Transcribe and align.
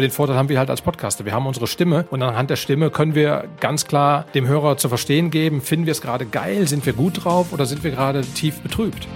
Den 0.00 0.10
Vorteil 0.10 0.36
haben 0.36 0.48
wir 0.48 0.58
halt 0.58 0.70
als 0.70 0.80
Podcaster. 0.80 1.26
Wir 1.26 1.32
haben 1.32 1.46
unsere 1.46 1.66
Stimme 1.66 2.06
und 2.10 2.22
anhand 2.22 2.48
der 2.48 2.56
Stimme 2.56 2.90
können 2.90 3.14
wir 3.14 3.44
ganz 3.60 3.86
klar 3.86 4.24
dem 4.34 4.46
Hörer 4.46 4.78
zu 4.78 4.88
verstehen 4.88 5.30
geben, 5.30 5.60
finden 5.60 5.84
wir 5.84 5.92
es 5.92 6.00
gerade 6.00 6.24
geil, 6.24 6.66
sind 6.66 6.86
wir 6.86 6.94
gut 6.94 7.24
drauf 7.24 7.52
oder 7.52 7.66
sind 7.66 7.84
wir 7.84 7.90
gerade 7.90 8.22
tief 8.22 8.60
betrübt. 8.62 9.06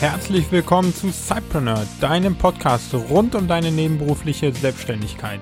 Herzlich 0.00 0.52
willkommen 0.52 0.94
zu 0.94 1.10
Cypreneur, 1.10 1.84
deinem 2.00 2.36
Podcast 2.36 2.94
rund 2.94 3.34
um 3.34 3.48
deine 3.48 3.72
nebenberufliche 3.72 4.52
Selbstständigkeit. 4.52 5.40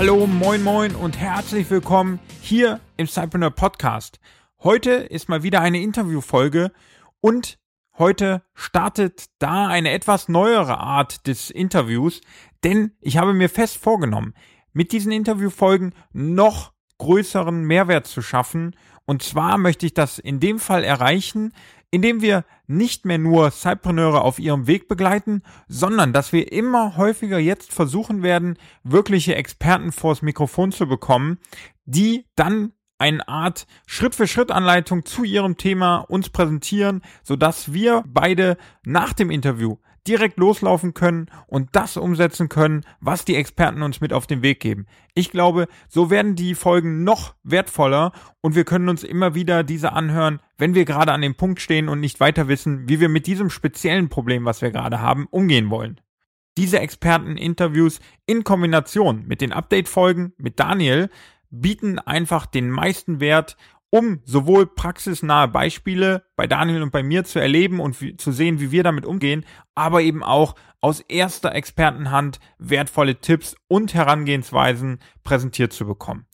Hallo, 0.00 0.26
moin, 0.26 0.62
moin 0.62 0.94
und 0.94 1.18
herzlich 1.18 1.68
willkommen 1.68 2.20
hier 2.40 2.80
im 2.96 3.06
Cypreneur 3.06 3.50
Podcast. 3.50 4.18
Heute 4.62 4.92
ist 4.92 5.28
mal 5.28 5.42
wieder 5.42 5.60
eine 5.60 5.82
Interviewfolge 5.82 6.72
und 7.20 7.58
heute 7.98 8.42
startet 8.54 9.26
da 9.40 9.66
eine 9.68 9.90
etwas 9.90 10.30
neuere 10.30 10.78
Art 10.78 11.26
des 11.26 11.50
Interviews, 11.50 12.22
denn 12.64 12.92
ich 13.02 13.18
habe 13.18 13.34
mir 13.34 13.50
fest 13.50 13.76
vorgenommen, 13.76 14.32
mit 14.72 14.92
diesen 14.92 15.12
Interviewfolgen 15.12 15.94
noch 16.14 16.72
größeren 16.96 17.62
Mehrwert 17.62 18.06
zu 18.06 18.22
schaffen. 18.22 18.74
Und 19.04 19.22
zwar 19.22 19.58
möchte 19.58 19.84
ich 19.84 19.92
das 19.92 20.18
in 20.18 20.40
dem 20.40 20.60
Fall 20.60 20.82
erreichen, 20.82 21.52
indem 21.90 22.20
wir 22.20 22.44
nicht 22.66 23.04
mehr 23.04 23.18
nur 23.18 23.50
Cypreneure 23.50 24.22
auf 24.22 24.38
ihrem 24.38 24.66
Weg 24.66 24.88
begleiten, 24.88 25.42
sondern 25.68 26.12
dass 26.12 26.32
wir 26.32 26.52
immer 26.52 26.96
häufiger 26.96 27.38
jetzt 27.38 27.72
versuchen 27.72 28.22
werden, 28.22 28.56
wirkliche 28.84 29.34
Experten 29.34 29.92
vors 29.92 30.22
Mikrofon 30.22 30.72
zu 30.72 30.86
bekommen, 30.86 31.38
die 31.84 32.26
dann 32.36 32.72
eine 32.98 33.26
Art 33.26 33.66
Schritt-für-Schritt-Anleitung 33.86 35.04
zu 35.04 35.24
ihrem 35.24 35.56
Thema 35.56 35.98
uns 35.98 36.28
präsentieren, 36.28 37.02
sodass 37.22 37.72
wir 37.72 38.04
beide 38.06 38.56
nach 38.84 39.14
dem 39.14 39.30
Interview 39.30 39.78
direkt 40.06 40.38
loslaufen 40.38 40.94
können 40.94 41.26
und 41.46 41.70
das 41.72 41.96
umsetzen 41.96 42.48
können, 42.48 42.84
was 43.00 43.24
die 43.24 43.36
Experten 43.36 43.82
uns 43.82 44.00
mit 44.00 44.12
auf 44.12 44.26
den 44.26 44.42
Weg 44.42 44.60
geben. 44.60 44.86
Ich 45.14 45.30
glaube, 45.30 45.68
so 45.88 46.10
werden 46.10 46.36
die 46.36 46.54
Folgen 46.54 47.04
noch 47.04 47.34
wertvoller 47.42 48.12
und 48.40 48.54
wir 48.54 48.64
können 48.64 48.88
uns 48.88 49.04
immer 49.04 49.34
wieder 49.34 49.62
diese 49.62 49.92
anhören, 49.92 50.40
wenn 50.58 50.74
wir 50.74 50.84
gerade 50.84 51.12
an 51.12 51.22
dem 51.22 51.34
Punkt 51.34 51.60
stehen 51.60 51.88
und 51.88 52.00
nicht 52.00 52.20
weiter 52.20 52.48
wissen, 52.48 52.88
wie 52.88 53.00
wir 53.00 53.08
mit 53.08 53.26
diesem 53.26 53.50
speziellen 53.50 54.08
Problem, 54.08 54.44
was 54.44 54.62
wir 54.62 54.70
gerade 54.70 55.00
haben, 55.00 55.26
umgehen 55.30 55.70
wollen. 55.70 56.00
Diese 56.56 56.80
Experten-Interviews 56.80 58.00
in 58.26 58.44
Kombination 58.44 59.24
mit 59.26 59.40
den 59.40 59.52
Update-Folgen 59.52 60.32
mit 60.36 60.58
Daniel 60.60 61.08
bieten 61.50 61.98
einfach 61.98 62.46
den 62.46 62.70
meisten 62.70 63.20
Wert 63.20 63.56
um 63.90 64.20
sowohl 64.24 64.66
praxisnahe 64.66 65.48
Beispiele 65.48 66.24
bei 66.36 66.46
Daniel 66.46 66.82
und 66.82 66.92
bei 66.92 67.02
mir 67.02 67.24
zu 67.24 67.40
erleben 67.40 67.80
und 67.80 67.96
zu 68.20 68.32
sehen, 68.32 68.60
wie 68.60 68.70
wir 68.70 68.82
damit 68.82 69.04
umgehen, 69.04 69.44
aber 69.74 70.02
eben 70.02 70.22
auch 70.22 70.54
aus 70.80 71.00
erster 71.00 71.54
Expertenhand 71.54 72.40
wertvolle 72.58 73.16
Tipps 73.16 73.56
und 73.68 73.92
Herangehensweisen 73.92 75.00
präsentiert 75.24 75.72
zu 75.72 75.86
bekommen. 75.86 76.26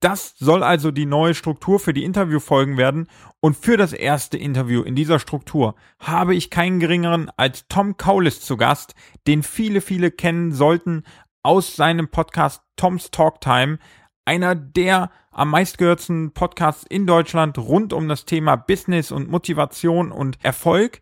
Das 0.00 0.36
soll 0.38 0.62
also 0.62 0.92
die 0.92 1.06
neue 1.06 1.34
Struktur 1.34 1.80
für 1.80 1.92
die 1.92 2.04
Interviewfolgen 2.04 2.76
werden 2.76 3.08
und 3.40 3.56
für 3.56 3.76
das 3.76 3.92
erste 3.92 4.38
Interview 4.38 4.82
in 4.82 4.94
dieser 4.94 5.18
Struktur 5.18 5.74
habe 5.98 6.36
ich 6.36 6.50
keinen 6.50 6.78
geringeren 6.78 7.30
als 7.36 7.66
Tom 7.68 7.96
Kaulis 7.96 8.40
zu 8.40 8.56
Gast, 8.56 8.94
den 9.26 9.42
viele, 9.42 9.80
viele 9.80 10.12
kennen 10.12 10.52
sollten 10.52 11.02
aus 11.42 11.74
seinem 11.74 12.08
Podcast 12.08 12.62
Tom's 12.76 13.10
Talk 13.10 13.40
Time, 13.40 13.78
einer 14.28 14.54
der 14.54 15.10
am 15.30 15.48
meistgehörten 15.48 16.32
Podcasts 16.32 16.84
in 16.86 17.06
Deutschland 17.06 17.56
rund 17.56 17.94
um 17.94 18.08
das 18.08 18.26
Thema 18.26 18.56
Business 18.56 19.10
und 19.10 19.30
Motivation 19.30 20.12
und 20.12 20.36
Erfolg. 20.44 21.00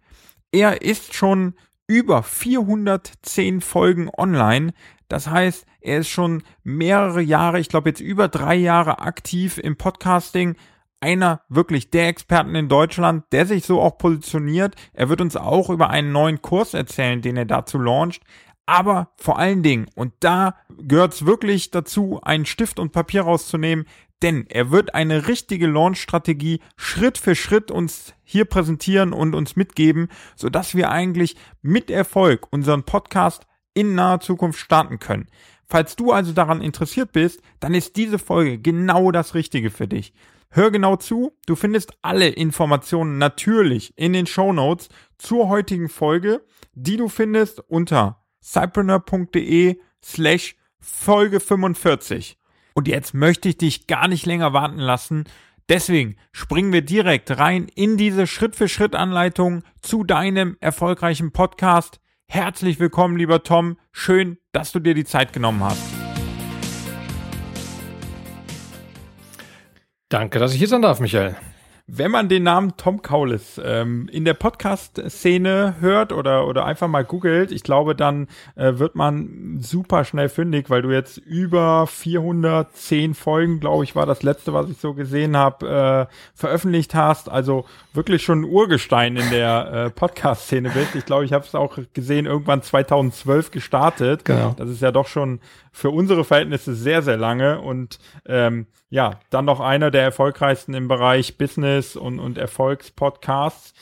Er 0.53 0.81
ist 0.83 1.13
schon 1.13 1.55
über 1.89 2.23
410 2.23 3.63
Folgen 3.63 4.11
online. 4.17 4.75
Das 5.09 5.29
heißt, 5.29 5.67
er 5.81 5.99
ist 5.99 6.09
schon 6.09 6.45
mehrere 6.63 7.21
Jahre, 7.21 7.59
ich 7.59 7.69
glaube 7.69 7.89
jetzt 7.89 8.01
über 8.01 8.29
drei 8.29 8.55
Jahre 8.55 9.01
aktiv 9.01 9.59
im 9.59 9.77
Podcasting. 9.77 10.55
Einer 11.01 11.41
wirklich 11.49 11.91
der 11.91 12.07
Experten 12.07 12.55
in 12.55 12.69
Deutschland, 12.69 13.25
der 13.33 13.45
sich 13.45 13.67
so 13.67 13.81
auch 13.81 13.99
positioniert. 13.99 14.77
Er 14.93 15.09
wird 15.09 15.21
uns 15.21 15.35
auch 15.35 15.69
über 15.69 15.91
einen 15.91 16.13
neuen 16.13 16.43
Kurs 16.43 16.75
erzählen, 16.75 17.23
den 17.23 17.37
er 17.37 17.45
dazu 17.45 17.77
launcht. 17.79 18.23
Aber 18.67 19.13
vor 19.17 19.39
allen 19.39 19.63
Dingen, 19.63 19.87
und 19.95 20.13
da 20.21 20.57
gehört 20.77 21.15
es 21.15 21.25
wirklich 21.25 21.71
dazu, 21.71 22.21
einen 22.23 22.47
Stift 22.47 22.81
und 22.81 22.93
Papier 22.93 23.23
rauszunehmen, 23.23 23.87
denn 24.23 24.47
er 24.49 24.71
wird 24.71 24.95
eine 24.95 25.29
richtige 25.29 25.69
Launch-Strategie 25.69 26.61
Schritt 26.77 27.17
für 27.17 27.37
Schritt 27.37 27.71
uns 27.71 28.15
hier 28.25 28.45
präsentieren 28.45 29.13
und 29.13 29.35
uns 29.35 29.55
mitgeben, 29.57 30.09
sodass 30.35 30.75
wir 30.75 30.91
eigentlich 30.91 31.37
mit 31.63 31.91
Erfolg 31.91 32.49
unseren 32.51 32.83
Podcast 32.83 33.47
in 33.75 33.95
naher 33.95 34.21
Zukunft 34.21 34.59
starten 34.59 34.99
können. 34.99 35.29
Falls 35.69 35.97
du 35.97 36.13
also 36.13 36.33
daran 36.33 36.63
interessiert 36.63 37.13
bist, 37.13 37.43
dann 37.61 37.75
ist 37.75 37.97
diese 37.97 38.19
Folge 38.19 38.59
genau 38.59 39.13
das 39.13 39.35
Richtige 39.35 39.71
für 39.71 39.87
dich. 39.87 40.13
Hör 40.49 40.71
genau 40.71 40.97
zu, 40.97 41.33
du 41.47 41.55
findest 41.57 41.93
alle 42.03 42.29
Informationen 42.29 43.19
natürlich 43.19 43.93
in 43.97 44.13
den 44.13 44.27
Show 44.27 44.53
Notes 44.53 44.89
zur 45.19 45.49
heutigen 45.49 45.89
Folge, 45.89 46.45
die 46.73 46.97
du 46.97 47.09
findest 47.09 47.61
unter 47.69 48.26
cypreneur.de 48.47 49.79
slash 50.03 50.57
Folge 50.79 51.41
45. 51.41 52.39
Und 52.75 52.89
jetzt 52.89 53.15
möchte 53.15 53.49
ich 53.49 53.57
dich 53.57 53.87
gar 53.87 54.07
nicht 54.07 54.27
länger 54.27 54.53
warten 54.53 54.79
lassen. 54.79 55.25
Deswegen 55.69 56.17
springen 56.31 56.73
wir 56.73 56.83
direkt 56.83 57.39
rein 57.39 57.67
in 57.75 57.97
diese 57.97 58.27
Schritt-für-Schritt-Anleitung 58.27 59.65
zu 59.81 60.05
deinem 60.05 60.57
erfolgreichen 60.61 61.33
Podcast. 61.33 61.99
Herzlich 62.29 62.79
willkommen, 62.79 63.17
lieber 63.17 63.43
Tom. 63.43 63.79
Schön, 63.91 64.39
dass 64.53 64.73
du 64.73 64.79
dir 64.79 64.95
die 64.95 65.05
Zeit 65.05 65.33
genommen 65.33 65.65
hast. 65.65 65.83
Danke, 70.09 70.39
dass 70.39 70.53
ich 70.53 70.59
hier 70.59 70.69
sein 70.69 70.83
darf, 70.83 71.01
Michael. 71.01 71.37
Wenn 71.89 72.11
man 72.11 72.29
den 72.29 72.43
Namen 72.43 72.77
Tom 72.77 73.01
Kaulis 73.01 73.61
ähm, 73.65 74.09
in 74.11 74.25
der 74.25 74.35
Podcast-Szene 74.35 75.77
hört 75.79 76.13
oder, 76.13 76.49
oder 76.49 76.65
einfach 76.65 76.89
mal 76.89 77.05
googelt, 77.05 77.53
ich 77.53 77.63
glaube, 77.63 77.95
dann 77.95 78.27
äh, 78.57 78.73
wird 78.79 78.97
man 78.97 79.59
super 79.61 80.05
schnell 80.05 80.29
fündig, 80.29 80.69
weil 80.69 80.83
du 80.83 80.91
jetzt 80.91 81.19
über 81.19 81.87
410 81.87 83.15
Folgen, 83.15 83.61
glaube 83.61 83.85
ich, 83.85 83.95
war 83.95 84.05
das 84.05 84.25
letzte, 84.25 84.53
was 84.53 84.69
ich 84.69 84.79
so 84.79 84.95
gesehen 84.95 85.37
habe, 85.37 86.09
äh, 86.11 86.13
veröffentlicht 86.35 86.97
hast. 86.97 87.29
Also 87.29 87.67
wirklich 87.93 88.25
schon 88.25 88.41
ein 88.41 88.51
Urgestein 88.51 89.17
in 89.17 89.31
der 89.31 89.73
äh, 89.73 89.91
Podcast-Szene 89.91 90.71
bist. 90.71 90.97
Ich 90.97 91.07
glaube, 91.07 91.25
ich 91.25 91.33
habe 91.33 91.45
es 91.45 91.55
auch 91.55 91.79
gesehen, 91.93 92.27
irgendwann 92.27 92.63
2012 92.63 93.53
gestartet. 93.53 94.25
Genau. 94.25 94.57
Das 94.59 94.69
ist 94.69 94.83
ja 94.83 94.91
doch 94.91 95.07
schon 95.07 95.39
für 95.77 95.91
unsere 95.91 96.25
Verhältnisse 96.25 96.75
sehr, 96.75 97.03
sehr 97.03 97.19
lange 97.19 97.61
und 97.61 97.99
ähm, 98.25 98.67
ja, 98.89 99.21
dann 99.29 99.45
noch 99.45 99.61
einer 99.61 99.91
der 99.91 100.05
erfolgreichsten 100.05 100.73
im 100.73 100.89
Bereich 100.89 101.37
Business 101.37 101.97
und, 101.97 102.19
und 102.19 102.39
Erfolgspodcasts. 102.39 103.75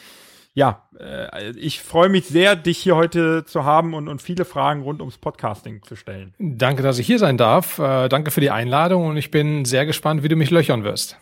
Ja, 0.55 0.89
äh, 0.99 1.51
ich 1.53 1.81
freue 1.81 2.09
mich 2.09 2.27
sehr, 2.27 2.57
dich 2.57 2.79
hier 2.79 2.97
heute 2.97 3.45
zu 3.45 3.65
haben 3.65 3.95
und, 3.95 4.09
und 4.09 4.21
viele 4.21 4.45
Fragen 4.45 4.83
rund 4.83 5.01
ums 5.03 5.19
Podcasting 5.19 5.85
zu 5.85 5.95
stellen. 5.95 6.35
Danke, 6.41 6.83
dass 6.83 6.99
ich 6.99 7.07
hier 7.07 7.21
sein 7.21 7.37
darf. 7.37 7.79
Äh, 7.79 8.09
danke 8.09 8.33
für 8.33 8.41
die 8.41 8.51
Einladung 8.51 9.07
und 9.07 9.17
ich 9.17 9.31
bin 9.31 9.65
sehr 9.65 9.87
gespannt, 9.87 10.25
wie 10.25 10.29
du 10.29 10.35
mich 10.35 10.51
löchern 10.51 10.83
wirst. 10.83 11.17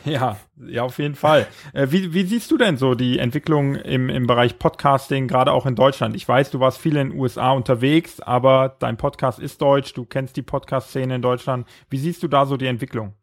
Ja, 0.04 0.38
ja, 0.56 0.82
auf 0.82 0.98
jeden 0.98 1.14
Fall. 1.14 1.46
Äh, 1.72 1.88
wie, 1.90 2.12
wie 2.12 2.24
siehst 2.24 2.50
du 2.50 2.56
denn 2.56 2.76
so 2.76 2.94
die 2.94 3.18
Entwicklung 3.18 3.76
im, 3.76 4.08
im 4.08 4.26
Bereich 4.26 4.58
Podcasting, 4.58 5.28
gerade 5.28 5.52
auch 5.52 5.66
in 5.66 5.76
Deutschland? 5.76 6.16
Ich 6.16 6.26
weiß, 6.26 6.50
du 6.50 6.58
warst 6.58 6.78
viel 6.78 6.96
in 6.96 7.10
den 7.10 7.18
USA 7.18 7.52
unterwegs, 7.52 8.20
aber 8.20 8.76
dein 8.80 8.96
Podcast 8.96 9.38
ist 9.38 9.62
deutsch, 9.62 9.92
du 9.94 10.04
kennst 10.04 10.36
die 10.36 10.42
Podcast-Szene 10.42 11.16
in 11.16 11.22
Deutschland. 11.22 11.66
Wie 11.90 11.98
siehst 11.98 12.22
du 12.22 12.28
da 12.28 12.46
so 12.46 12.56
die 12.56 12.66
Entwicklung? 12.66 13.14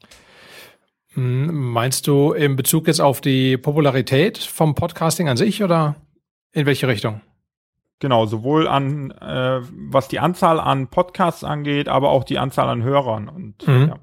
Hm, 1.13 1.71
meinst 1.71 2.07
du 2.07 2.31
in 2.31 2.55
Bezug 2.55 2.87
jetzt 2.87 3.01
auf 3.01 3.19
die 3.21 3.57
Popularität 3.57 4.37
vom 4.37 4.75
Podcasting 4.75 5.27
an 5.27 5.35
sich 5.35 5.63
oder 5.63 5.95
in 6.53 6.65
welche 6.65 6.87
Richtung? 6.87 7.21
Genau, 7.99 8.27
sowohl 8.27 8.67
an 8.67 9.11
äh, 9.11 9.61
was 9.89 10.07
die 10.07 10.19
Anzahl 10.19 10.59
an 10.59 10.87
Podcasts 10.87 11.43
angeht, 11.43 11.89
aber 11.89 12.11
auch 12.11 12.23
die 12.23 12.37
Anzahl 12.37 12.69
an 12.69 12.83
Hörern 12.83 13.27
und 13.27 13.67
mhm. 13.67 13.87
ja. 13.89 13.99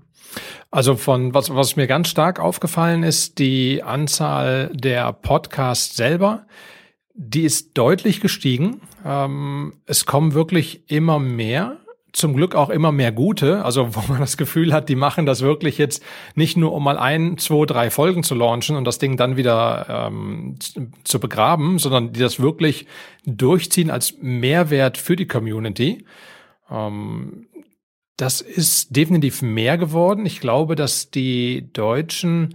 Also 0.71 0.97
von 0.97 1.35
was, 1.35 1.55
was 1.55 1.77
mir 1.77 1.87
ganz 1.87 2.09
stark 2.09 2.41
aufgefallen 2.41 3.03
ist, 3.03 3.39
die 3.39 3.83
Anzahl 3.83 4.71
der 4.75 5.13
Podcasts 5.13 5.97
selber, 5.97 6.47
die 7.15 7.43
ist 7.43 7.79
deutlich 7.79 8.21
gestiegen. 8.21 8.81
Ähm, 9.05 9.75
es 9.87 10.05
kommen 10.05 10.35
wirklich 10.35 10.91
immer 10.91 11.19
mehr. 11.19 11.79
Zum 12.13 12.37
Glück 12.37 12.55
auch 12.55 12.71
immer 12.71 12.93
mehr 12.93 13.11
gute, 13.11 13.65
also 13.65 13.97
wo 13.97 14.01
man 14.09 14.21
das 14.21 14.37
Gefühl 14.37 14.73
hat, 14.73 14.89
die 14.89 14.95
machen 14.95 15.27
das 15.27 15.43
wirklich 15.43 15.79
jetzt 15.79 16.01
nicht 16.37 16.57
nur, 16.57 16.73
um 16.73 16.85
mal 16.85 16.97
ein, 16.97 17.39
zwei, 17.39 17.67
drei 17.67 17.91
Folgen 17.91 18.23
zu 18.23 18.37
launchen 18.37 18.77
und 18.77 18.85
das 18.85 18.99
Ding 18.99 19.17
dann 19.17 19.37
wieder 19.37 20.09
ähm, 20.09 20.57
zu 21.03 21.19
begraben, 21.19 21.81
sondern 21.81 22.13
die 22.13 22.21
das 22.21 22.39
wirklich 22.39 22.87
durchziehen 23.27 23.91
als 23.91 24.15
Mehrwert 24.21 24.97
für 24.97 25.17
die 25.17 25.27
Community. 25.27 26.05
Ähm, 26.71 27.47
Das 28.17 28.41
ist 28.41 28.95
definitiv 28.95 29.43
mehr 29.43 29.77
geworden. 29.77 30.25
Ich 30.25 30.41
glaube, 30.41 30.77
dass 30.77 31.11
die 31.11 31.73
Deutschen 31.73 32.55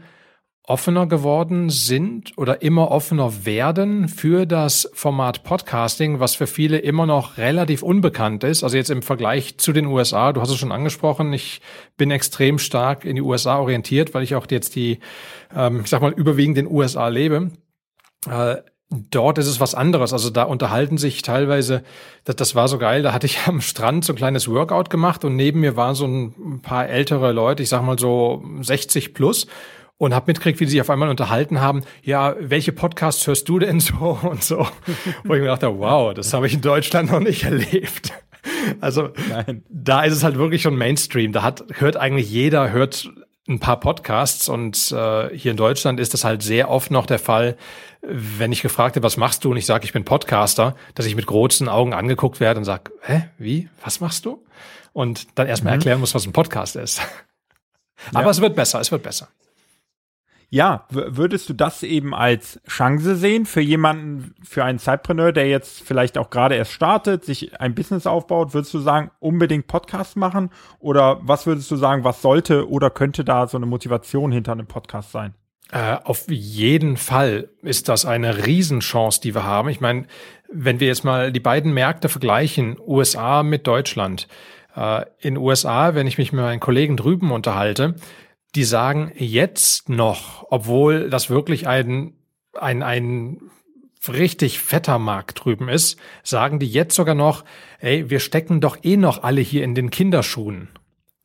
offener 0.69 1.07
geworden 1.07 1.71
sind 1.71 2.37
oder 2.37 2.61
immer 2.61 2.91
offener 2.91 3.43
werden 3.43 4.07
für 4.07 4.45
das 4.45 4.89
Format 4.93 5.43
Podcasting, 5.43 6.19
was 6.19 6.35
für 6.35 6.45
viele 6.45 6.77
immer 6.77 7.07
noch 7.07 7.37
relativ 7.37 7.81
unbekannt 7.81 8.43
ist. 8.43 8.63
Also 8.63 8.77
jetzt 8.77 8.91
im 8.91 9.01
Vergleich 9.01 9.57
zu 9.57 9.73
den 9.73 9.87
USA, 9.87 10.31
du 10.31 10.41
hast 10.41 10.51
es 10.51 10.57
schon 10.57 10.71
angesprochen, 10.71 11.33
ich 11.33 11.59
bin 11.97 12.11
extrem 12.11 12.59
stark 12.59 13.03
in 13.03 13.15
die 13.15 13.23
USA 13.23 13.57
orientiert, 13.57 14.13
weil 14.13 14.21
ich 14.21 14.35
auch 14.35 14.45
jetzt 14.51 14.75
die, 14.75 14.99
ähm, 15.55 15.81
ich 15.81 15.89
sag 15.89 16.03
mal, 16.03 16.13
überwiegend 16.13 16.59
in 16.59 16.65
den 16.65 16.73
USA 16.73 17.07
lebe. 17.07 17.49
Äh, 18.29 18.57
Dort 18.91 19.37
ist 19.37 19.45
es 19.45 19.59
was 19.59 19.75
anderes. 19.75 20.13
Also 20.13 20.31
da 20.31 20.43
unterhalten 20.43 20.97
sich 20.97 21.21
teilweise, 21.21 21.83
das, 22.23 22.35
das 22.37 22.55
war 22.55 22.67
so 22.67 22.79
geil, 22.79 23.03
da 23.03 23.13
hatte 23.13 23.27
ich 23.27 23.39
am 23.45 23.61
Strand 23.61 24.03
so 24.03 24.13
ein 24.13 24.15
kleines 24.15 24.47
Workout 24.47 24.89
gemacht 24.89 25.23
und 25.23 25.35
neben 25.35 25.59
mir 25.59 25.75
waren 25.75 25.95
so 25.95 26.07
ein 26.07 26.61
paar 26.61 26.87
ältere 26.87 27.31
Leute, 27.31 27.61
ich 27.63 27.69
sag 27.69 27.83
mal 27.83 27.99
so 27.99 28.43
60 28.61 29.13
plus 29.13 29.47
und 29.99 30.15
habe 30.15 30.25
mitgekriegt, 30.27 30.59
wie 30.59 30.65
sie 30.65 30.71
sich 30.71 30.81
auf 30.81 30.89
einmal 30.89 31.09
unterhalten 31.09 31.61
haben, 31.61 31.83
ja, 32.01 32.35
welche 32.39 32.71
Podcasts 32.71 33.27
hörst 33.27 33.47
du 33.47 33.59
denn 33.59 33.79
so 33.79 34.17
und 34.23 34.43
so. 34.43 34.67
Wo 35.23 35.35
ich 35.35 35.41
mir 35.41 35.47
dachte, 35.47 35.77
wow, 35.77 36.13
das 36.13 36.33
habe 36.33 36.47
ich 36.47 36.55
in 36.55 36.61
Deutschland 36.61 37.11
noch 37.11 37.19
nicht 37.19 37.43
erlebt. 37.43 38.13
Also 38.79 39.09
Nein. 39.29 39.63
da 39.69 40.03
ist 40.03 40.13
es 40.13 40.23
halt 40.23 40.37
wirklich 40.37 40.61
schon 40.61 40.75
Mainstream. 40.75 41.31
Da 41.33 41.43
hat 41.43 41.65
hört 41.73 41.97
eigentlich 41.97 42.31
jeder 42.31 42.71
hört 42.71 43.11
ein 43.49 43.59
paar 43.59 43.79
Podcasts 43.79 44.47
und 44.47 44.91
äh, 44.91 45.35
hier 45.35 45.51
in 45.51 45.57
Deutschland 45.57 45.99
ist 45.99 46.13
das 46.13 46.23
halt 46.23 46.43
sehr 46.43 46.69
oft 46.69 46.91
noch 46.91 47.07
der 47.07 47.19
Fall, 47.19 47.57
wenn 48.01 48.51
ich 48.51 48.61
gefragt 48.61 48.95
habe, 48.95 49.03
was 49.03 49.17
machst 49.17 49.43
du 49.43 49.51
und 49.51 49.57
ich 49.57 49.65
sage, 49.65 49.85
ich 49.85 49.91
bin 49.91 50.05
Podcaster, 50.05 50.75
dass 50.93 51.05
ich 51.05 51.15
mit 51.15 51.25
großen 51.25 51.67
Augen 51.67 51.93
angeguckt 51.93 52.39
werde 52.39 52.59
und 52.59 52.63
sage, 52.65 52.91
hä, 53.01 53.23
wie, 53.37 53.67
was 53.83 53.99
machst 53.99 54.25
du? 54.25 54.45
Und 54.93 55.27
dann 55.35 55.47
erstmal 55.47 55.73
mhm. 55.73 55.79
erklären 55.79 55.99
muss, 55.99 56.13
was 56.13 56.25
ein 56.25 56.33
Podcast 56.33 56.75
ist. 56.75 57.01
Aber 58.13 58.25
ja. 58.25 58.29
es 58.29 58.39
wird 58.39 58.55
besser, 58.55 58.79
es 58.79 58.91
wird 58.91 59.03
besser. 59.03 59.27
Ja, 60.51 60.85
würdest 60.89 61.47
du 61.49 61.53
das 61.53 61.83
eben 61.83 62.15
als 62.15 62.59
Chance 62.67 63.15
sehen 63.15 63.45
für 63.45 63.61
jemanden, 63.61 64.33
für 64.43 64.63
einen 64.63 64.79
Zeitpreneur, 64.79 65.31
der 65.31 65.47
jetzt 65.47 65.81
vielleicht 65.81 66.17
auch 66.17 66.31
gerade 66.31 66.55
erst 66.55 66.71
startet, 66.71 67.23
sich 67.23 67.61
ein 67.61 67.75
Business 67.75 68.07
aufbaut? 68.07 68.55
Würdest 68.55 68.73
du 68.73 68.79
sagen, 68.79 69.11
unbedingt 69.19 69.67
Podcast 69.67 70.17
machen? 70.17 70.49
Oder 70.79 71.19
was 71.21 71.45
würdest 71.45 71.69
du 71.69 71.75
sagen, 71.75 72.03
was 72.03 72.23
sollte 72.23 72.67
oder 72.67 72.89
könnte 72.89 73.23
da 73.23 73.45
so 73.45 73.57
eine 73.57 73.67
Motivation 73.67 74.31
hinter 74.31 74.53
einem 74.53 74.65
Podcast 74.65 75.11
sein? 75.11 75.35
Äh, 75.71 75.97
auf 76.03 76.25
jeden 76.29 76.97
Fall 76.97 77.49
ist 77.61 77.87
das 77.87 78.05
eine 78.05 78.47
Riesenchance, 78.47 79.21
die 79.21 79.35
wir 79.35 79.43
haben. 79.43 79.69
Ich 79.69 79.81
meine, 79.81 80.05
wenn 80.51 80.79
wir 80.79 80.87
jetzt 80.87 81.03
mal 81.03 81.31
die 81.31 81.39
beiden 81.39 81.73
Märkte 81.75 82.09
vergleichen, 82.09 82.75
USA 82.79 83.43
mit 83.43 83.67
Deutschland. 83.67 84.27
Äh, 84.75 85.05
in 85.19 85.37
USA, 85.37 85.93
wenn 85.93 86.07
ich 86.07 86.17
mich 86.17 86.31
mit 86.33 86.41
meinen 86.41 86.59
Kollegen 86.59 86.97
drüben 86.97 87.31
unterhalte, 87.31 87.93
die 88.55 88.63
sagen 88.63 89.11
jetzt 89.15 89.89
noch, 89.89 90.45
obwohl 90.49 91.09
das 91.09 91.29
wirklich 91.29 91.67
ein, 91.67 92.13
ein, 92.53 92.83
ein 92.83 93.39
richtig 94.07 94.59
fetter 94.59 94.97
Markt 94.97 95.43
drüben 95.43 95.69
ist, 95.69 95.99
sagen 96.23 96.59
die 96.59 96.67
jetzt 96.67 96.95
sogar 96.95 97.15
noch, 97.15 97.43
ey, 97.79 98.09
wir 98.09 98.19
stecken 98.19 98.61
doch 98.61 98.77
eh 98.83 98.97
noch 98.97 99.23
alle 99.23 99.41
hier 99.41 99.63
in 99.63 99.75
den 99.75 99.89
Kinderschuhen. 99.89 100.69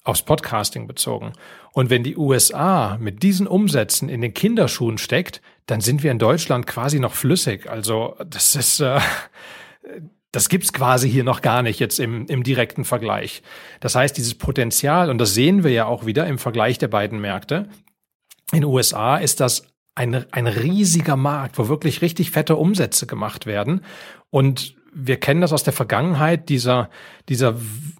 Aufs 0.06 0.22
Podcasting 0.22 0.86
bezogen. 0.86 1.32
Und 1.72 1.88
wenn 1.88 2.02
die 2.02 2.18
USA 2.18 2.98
mit 3.00 3.22
diesen 3.22 3.46
Umsätzen 3.46 4.10
in 4.10 4.20
den 4.20 4.34
Kinderschuhen 4.34 4.98
steckt, 4.98 5.40
dann 5.64 5.80
sind 5.80 6.02
wir 6.02 6.10
in 6.10 6.18
Deutschland 6.18 6.66
quasi 6.66 7.00
noch 7.00 7.14
flüssig. 7.14 7.70
Also 7.70 8.14
das 8.26 8.54
ist, 8.54 8.80
äh, 8.80 9.00
das 10.34 10.48
gibt's 10.48 10.72
quasi 10.72 11.08
hier 11.08 11.22
noch 11.22 11.42
gar 11.42 11.62
nicht 11.62 11.78
jetzt 11.78 12.00
im, 12.00 12.26
im 12.26 12.42
direkten 12.42 12.84
Vergleich. 12.84 13.42
Das 13.78 13.94
heißt, 13.94 14.16
dieses 14.16 14.34
Potenzial, 14.34 15.08
und 15.08 15.18
das 15.18 15.32
sehen 15.32 15.62
wir 15.62 15.70
ja 15.70 15.86
auch 15.86 16.06
wieder 16.06 16.26
im 16.26 16.38
Vergleich 16.38 16.78
der 16.78 16.88
beiden 16.88 17.20
Märkte, 17.20 17.68
in 18.50 18.62
den 18.62 18.64
USA 18.64 19.16
ist 19.16 19.38
das 19.38 19.68
ein, 19.94 20.26
ein 20.32 20.48
riesiger 20.48 21.16
Markt, 21.16 21.56
wo 21.56 21.68
wirklich 21.68 22.02
richtig 22.02 22.32
fette 22.32 22.56
Umsätze 22.56 23.06
gemacht 23.06 23.46
werden. 23.46 23.82
Und 24.30 24.74
wir 24.94 25.16
kennen 25.18 25.40
das 25.40 25.52
aus 25.52 25.64
der 25.64 25.72
Vergangenheit, 25.72 26.48
dieser, 26.48 26.88
dieser 27.28 27.56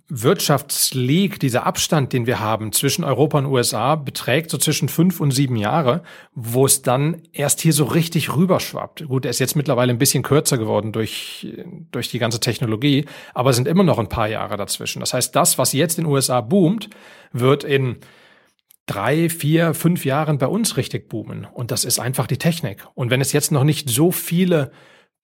Wirtschaftsleague, 0.09 1.39
dieser 1.39 1.67
Abstand, 1.67 2.13
den 2.13 2.27
wir 2.27 2.39
haben 2.39 2.73
zwischen 2.73 3.05
Europa 3.05 3.39
und 3.39 3.47
USA, 3.47 3.97
beträgt 3.97 4.51
so 4.51 4.59
zwischen 4.59 4.89
fünf 4.89 5.21
und 5.21 5.33
sieben 5.33 5.57
Jahre, 5.57 6.03
wo 6.35 6.65
es 6.67 6.83
dann 6.83 7.23
erst 7.33 7.61
hier 7.61 7.73
so 7.73 7.85
richtig 7.85 8.35
rüberschwappt. 8.35 9.07
Gut, 9.09 9.25
er 9.25 9.31
ist 9.31 9.41
jetzt 9.41 9.57
mittlerweile 9.57 9.93
ein 9.93 9.99
bisschen 9.99 10.23
kürzer 10.23 10.57
geworden 10.57 10.93
durch, 10.93 11.49
durch 11.91 12.11
die 12.11 12.21
ganze 12.21 12.39
Technologie, 12.39 13.07
aber 13.35 13.51
es 13.51 13.57
sind 13.57 13.67
immer 13.67 13.85
noch 13.85 13.99
ein 13.99 14.09
paar 14.09 14.29
Jahre 14.29 14.57
dazwischen. 14.57 15.01
Das 15.01 15.13
heißt, 15.13 15.35
das, 15.35 15.59
was 15.59 15.73
jetzt 15.73 15.99
in 15.99 16.05
den 16.05 16.13
USA 16.13 16.41
boomt, 16.41 16.91
wird 17.33 17.65
in 17.65 17.97
drei, 18.87 19.29
vier, 19.29 19.75
fünf 19.75 20.05
Jahren 20.05 20.39
bei 20.39 20.47
uns 20.47 20.77
richtig 20.77 21.09
boomen. 21.09 21.47
Und 21.53 21.71
das 21.71 21.85
ist 21.85 21.99
einfach 21.99 22.27
die 22.27 22.39
Technik. 22.39 22.87
Und 22.95 23.11
wenn 23.11 23.21
es 23.21 23.33
jetzt 23.33 23.51
noch 23.51 23.65
nicht 23.65 23.89
so 23.89 24.13
viele 24.13 24.71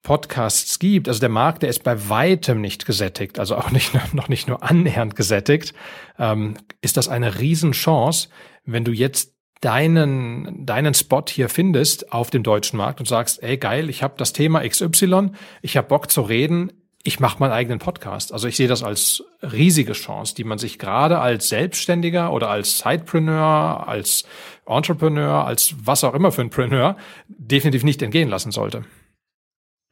Podcasts 0.02 0.78
gibt. 0.78 1.08
Also 1.08 1.20
der 1.20 1.28
Markt, 1.28 1.62
der 1.62 1.68
ist 1.68 1.84
bei 1.84 2.08
weitem 2.08 2.60
nicht 2.60 2.86
gesättigt, 2.86 3.38
also 3.38 3.56
auch 3.56 3.70
nicht, 3.70 3.92
noch 4.14 4.28
nicht 4.28 4.48
nur 4.48 4.62
annähernd 4.62 5.16
gesättigt, 5.16 5.74
ähm, 6.18 6.54
ist 6.80 6.96
das 6.96 7.08
eine 7.08 7.38
Riesenchance, 7.38 8.28
wenn 8.64 8.84
du 8.84 8.92
jetzt 8.92 9.34
deinen, 9.60 10.64
deinen 10.64 10.94
Spot 10.94 11.24
hier 11.28 11.48
findest 11.48 12.12
auf 12.12 12.30
dem 12.30 12.42
deutschen 12.42 12.78
Markt 12.78 13.00
und 13.00 13.06
sagst, 13.06 13.42
ey 13.42 13.58
geil, 13.58 13.90
ich 13.90 14.02
habe 14.02 14.14
das 14.16 14.32
Thema 14.32 14.66
XY, 14.66 15.30
ich 15.60 15.76
habe 15.76 15.88
Bock 15.88 16.10
zu 16.10 16.22
reden, 16.22 16.72
ich 17.02 17.18
mache 17.18 17.38
meinen 17.38 17.52
eigenen 17.52 17.78
Podcast. 17.78 18.32
Also 18.32 18.46
ich 18.46 18.56
sehe 18.56 18.68
das 18.68 18.82
als 18.82 19.24
riesige 19.42 19.92
Chance, 19.92 20.34
die 20.34 20.44
man 20.44 20.58
sich 20.58 20.78
gerade 20.78 21.18
als 21.18 21.48
Selbstständiger 21.48 22.32
oder 22.32 22.50
als 22.50 22.78
Sidepreneur, 22.78 23.88
als 23.88 24.24
Entrepreneur, 24.66 25.46
als 25.46 25.74
was 25.82 26.04
auch 26.04 26.14
immer 26.14 26.30
für 26.30 26.42
ein 26.42 26.50
Preneur 26.50 26.96
definitiv 27.28 27.84
nicht 27.84 28.02
entgehen 28.02 28.28
lassen 28.28 28.50
sollte. 28.50 28.84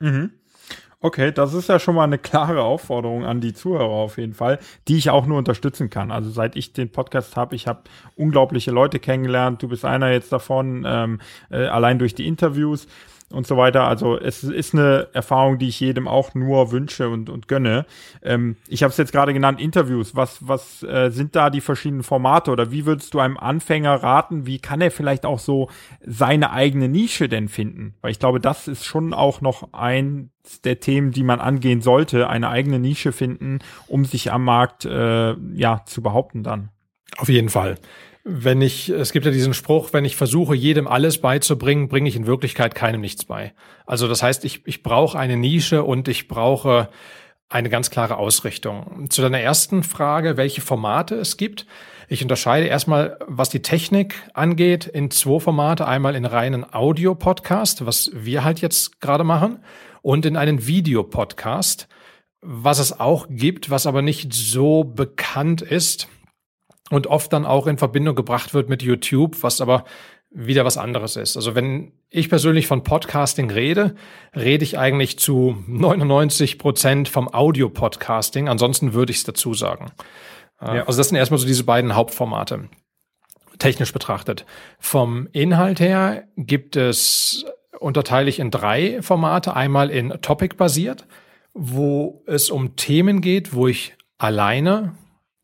Mhm. 0.00 0.32
Okay, 1.00 1.30
das 1.30 1.54
ist 1.54 1.68
ja 1.68 1.78
schon 1.78 1.94
mal 1.94 2.02
eine 2.04 2.18
klare 2.18 2.62
Aufforderung 2.62 3.24
an 3.24 3.40
die 3.40 3.52
Zuhörer 3.52 3.84
auf 3.88 4.18
jeden 4.18 4.34
Fall, 4.34 4.58
die 4.88 4.96
ich 4.96 5.10
auch 5.10 5.26
nur 5.26 5.38
unterstützen 5.38 5.90
kann. 5.90 6.10
Also 6.10 6.28
seit 6.30 6.56
ich 6.56 6.72
den 6.72 6.90
Podcast 6.90 7.36
habe, 7.36 7.54
ich 7.54 7.68
habe 7.68 7.82
unglaubliche 8.16 8.72
Leute 8.72 8.98
kennengelernt. 8.98 9.62
Du 9.62 9.68
bist 9.68 9.84
einer 9.84 10.10
jetzt 10.10 10.32
davon, 10.32 10.84
ähm, 10.84 11.20
äh, 11.50 11.66
allein 11.66 12.00
durch 12.00 12.16
die 12.16 12.26
Interviews 12.26 12.88
und 13.30 13.46
so 13.46 13.56
weiter. 13.56 13.84
Also 13.84 14.18
es 14.18 14.42
ist 14.42 14.74
eine 14.74 15.08
Erfahrung, 15.12 15.58
die 15.58 15.68
ich 15.68 15.80
jedem 15.80 16.08
auch 16.08 16.34
nur 16.34 16.72
wünsche 16.72 17.08
und, 17.08 17.28
und 17.28 17.48
gönne. 17.48 17.84
Ähm, 18.22 18.56
ich 18.68 18.82
habe 18.82 18.90
es 18.90 18.96
jetzt 18.96 19.12
gerade 19.12 19.34
genannt, 19.34 19.60
Interviews. 19.60 20.16
Was, 20.16 20.46
was 20.46 20.82
äh, 20.82 21.10
sind 21.10 21.36
da 21.36 21.50
die 21.50 21.60
verschiedenen 21.60 22.02
Formate 22.02 22.50
oder 22.50 22.70
wie 22.70 22.86
würdest 22.86 23.12
du 23.14 23.20
einem 23.20 23.36
Anfänger 23.36 24.02
raten, 24.02 24.46
wie 24.46 24.58
kann 24.58 24.80
er 24.80 24.90
vielleicht 24.90 25.26
auch 25.26 25.38
so 25.38 25.68
seine 26.04 26.52
eigene 26.52 26.88
Nische 26.88 27.28
denn 27.28 27.48
finden? 27.48 27.94
Weil 28.00 28.12
ich 28.12 28.18
glaube, 28.18 28.40
das 28.40 28.66
ist 28.66 28.84
schon 28.84 29.12
auch 29.12 29.40
noch 29.40 29.72
ein 29.72 30.30
der 30.64 30.80
Themen, 30.80 31.10
die 31.10 31.24
man 31.24 31.40
angehen 31.40 31.82
sollte, 31.82 32.30
eine 32.30 32.48
eigene 32.48 32.78
Nische 32.78 33.12
finden, 33.12 33.58
um 33.86 34.06
sich 34.06 34.32
am 34.32 34.44
Markt 34.44 34.86
äh, 34.86 35.34
ja 35.54 35.82
zu 35.84 36.00
behaupten 36.00 36.42
dann. 36.42 36.70
Auf 37.18 37.28
jeden 37.28 37.50
Fall 37.50 37.76
wenn 38.30 38.60
ich, 38.60 38.90
es 38.90 39.12
gibt 39.12 39.24
ja 39.24 39.32
diesen 39.32 39.54
Spruch, 39.54 39.94
wenn 39.94 40.04
ich 40.04 40.14
versuche, 40.14 40.54
jedem 40.54 40.86
alles 40.86 41.18
beizubringen, 41.18 41.88
bringe 41.88 42.10
ich 42.10 42.16
in 42.16 42.26
Wirklichkeit 42.26 42.74
keinem 42.74 43.00
nichts 43.00 43.24
bei. 43.24 43.54
Also 43.86 44.06
das 44.06 44.22
heißt, 44.22 44.44
ich, 44.44 44.66
ich 44.66 44.82
brauche 44.82 45.18
eine 45.18 45.38
Nische 45.38 45.82
und 45.82 46.08
ich 46.08 46.28
brauche 46.28 46.90
eine 47.48 47.70
ganz 47.70 47.88
klare 47.88 48.18
Ausrichtung. 48.18 49.06
Zu 49.08 49.22
deiner 49.22 49.40
ersten 49.40 49.82
Frage, 49.82 50.36
welche 50.36 50.60
Formate 50.60 51.14
es 51.14 51.38
gibt. 51.38 51.66
Ich 52.06 52.20
unterscheide 52.20 52.66
erstmal, 52.66 53.18
was 53.26 53.48
die 53.48 53.62
Technik 53.62 54.22
angeht, 54.34 54.86
in 54.86 55.10
zwei 55.10 55.40
Formate. 55.40 55.88
Einmal 55.88 56.14
in 56.14 56.26
reinen 56.26 56.66
Audio-Podcast, 56.70 57.86
was 57.86 58.10
wir 58.12 58.44
halt 58.44 58.60
jetzt 58.60 59.00
gerade 59.00 59.24
machen, 59.24 59.60
und 60.02 60.26
in 60.26 60.36
einen 60.36 60.66
Videopodcast, 60.66 61.88
was 62.42 62.78
es 62.78 63.00
auch 63.00 63.26
gibt, 63.30 63.70
was 63.70 63.86
aber 63.86 64.02
nicht 64.02 64.34
so 64.34 64.84
bekannt 64.84 65.62
ist 65.62 66.08
und 66.90 67.06
oft 67.06 67.32
dann 67.32 67.46
auch 67.46 67.66
in 67.66 67.78
Verbindung 67.78 68.14
gebracht 68.14 68.54
wird 68.54 68.68
mit 68.68 68.82
YouTube, 68.82 69.42
was 69.42 69.60
aber 69.60 69.84
wieder 70.30 70.64
was 70.64 70.76
anderes 70.76 71.16
ist. 71.16 71.36
Also 71.36 71.54
wenn 71.54 71.92
ich 72.10 72.28
persönlich 72.28 72.66
von 72.66 72.82
Podcasting 72.82 73.50
rede, 73.50 73.94
rede 74.36 74.62
ich 74.62 74.78
eigentlich 74.78 75.18
zu 75.18 75.62
99 75.66 76.58
Prozent 76.58 77.08
vom 77.08 77.32
Audio-Podcasting. 77.32 78.48
Ansonsten 78.48 78.92
würde 78.92 79.10
ich 79.10 79.18
es 79.18 79.24
dazu 79.24 79.54
sagen. 79.54 79.90
Äh, 80.60 80.76
ja. 80.76 80.86
Also 80.86 80.98
das 80.98 81.08
sind 81.08 81.16
erstmal 81.16 81.38
so 81.38 81.46
diese 81.46 81.64
beiden 81.64 81.94
Hauptformate, 81.94 82.68
technisch 83.58 83.92
betrachtet. 83.92 84.44
Vom 84.78 85.28
Inhalt 85.32 85.80
her 85.80 86.24
gibt 86.36 86.76
es, 86.76 87.46
unterteile 87.78 88.28
ich 88.28 88.38
in 88.38 88.50
drei 88.50 89.00
Formate. 89.00 89.56
Einmal 89.56 89.90
in 89.90 90.10
Topic-basiert, 90.20 91.06
wo 91.54 92.22
es 92.26 92.50
um 92.50 92.76
Themen 92.76 93.22
geht, 93.22 93.54
wo 93.54 93.66
ich 93.66 93.94
alleine 94.18 94.94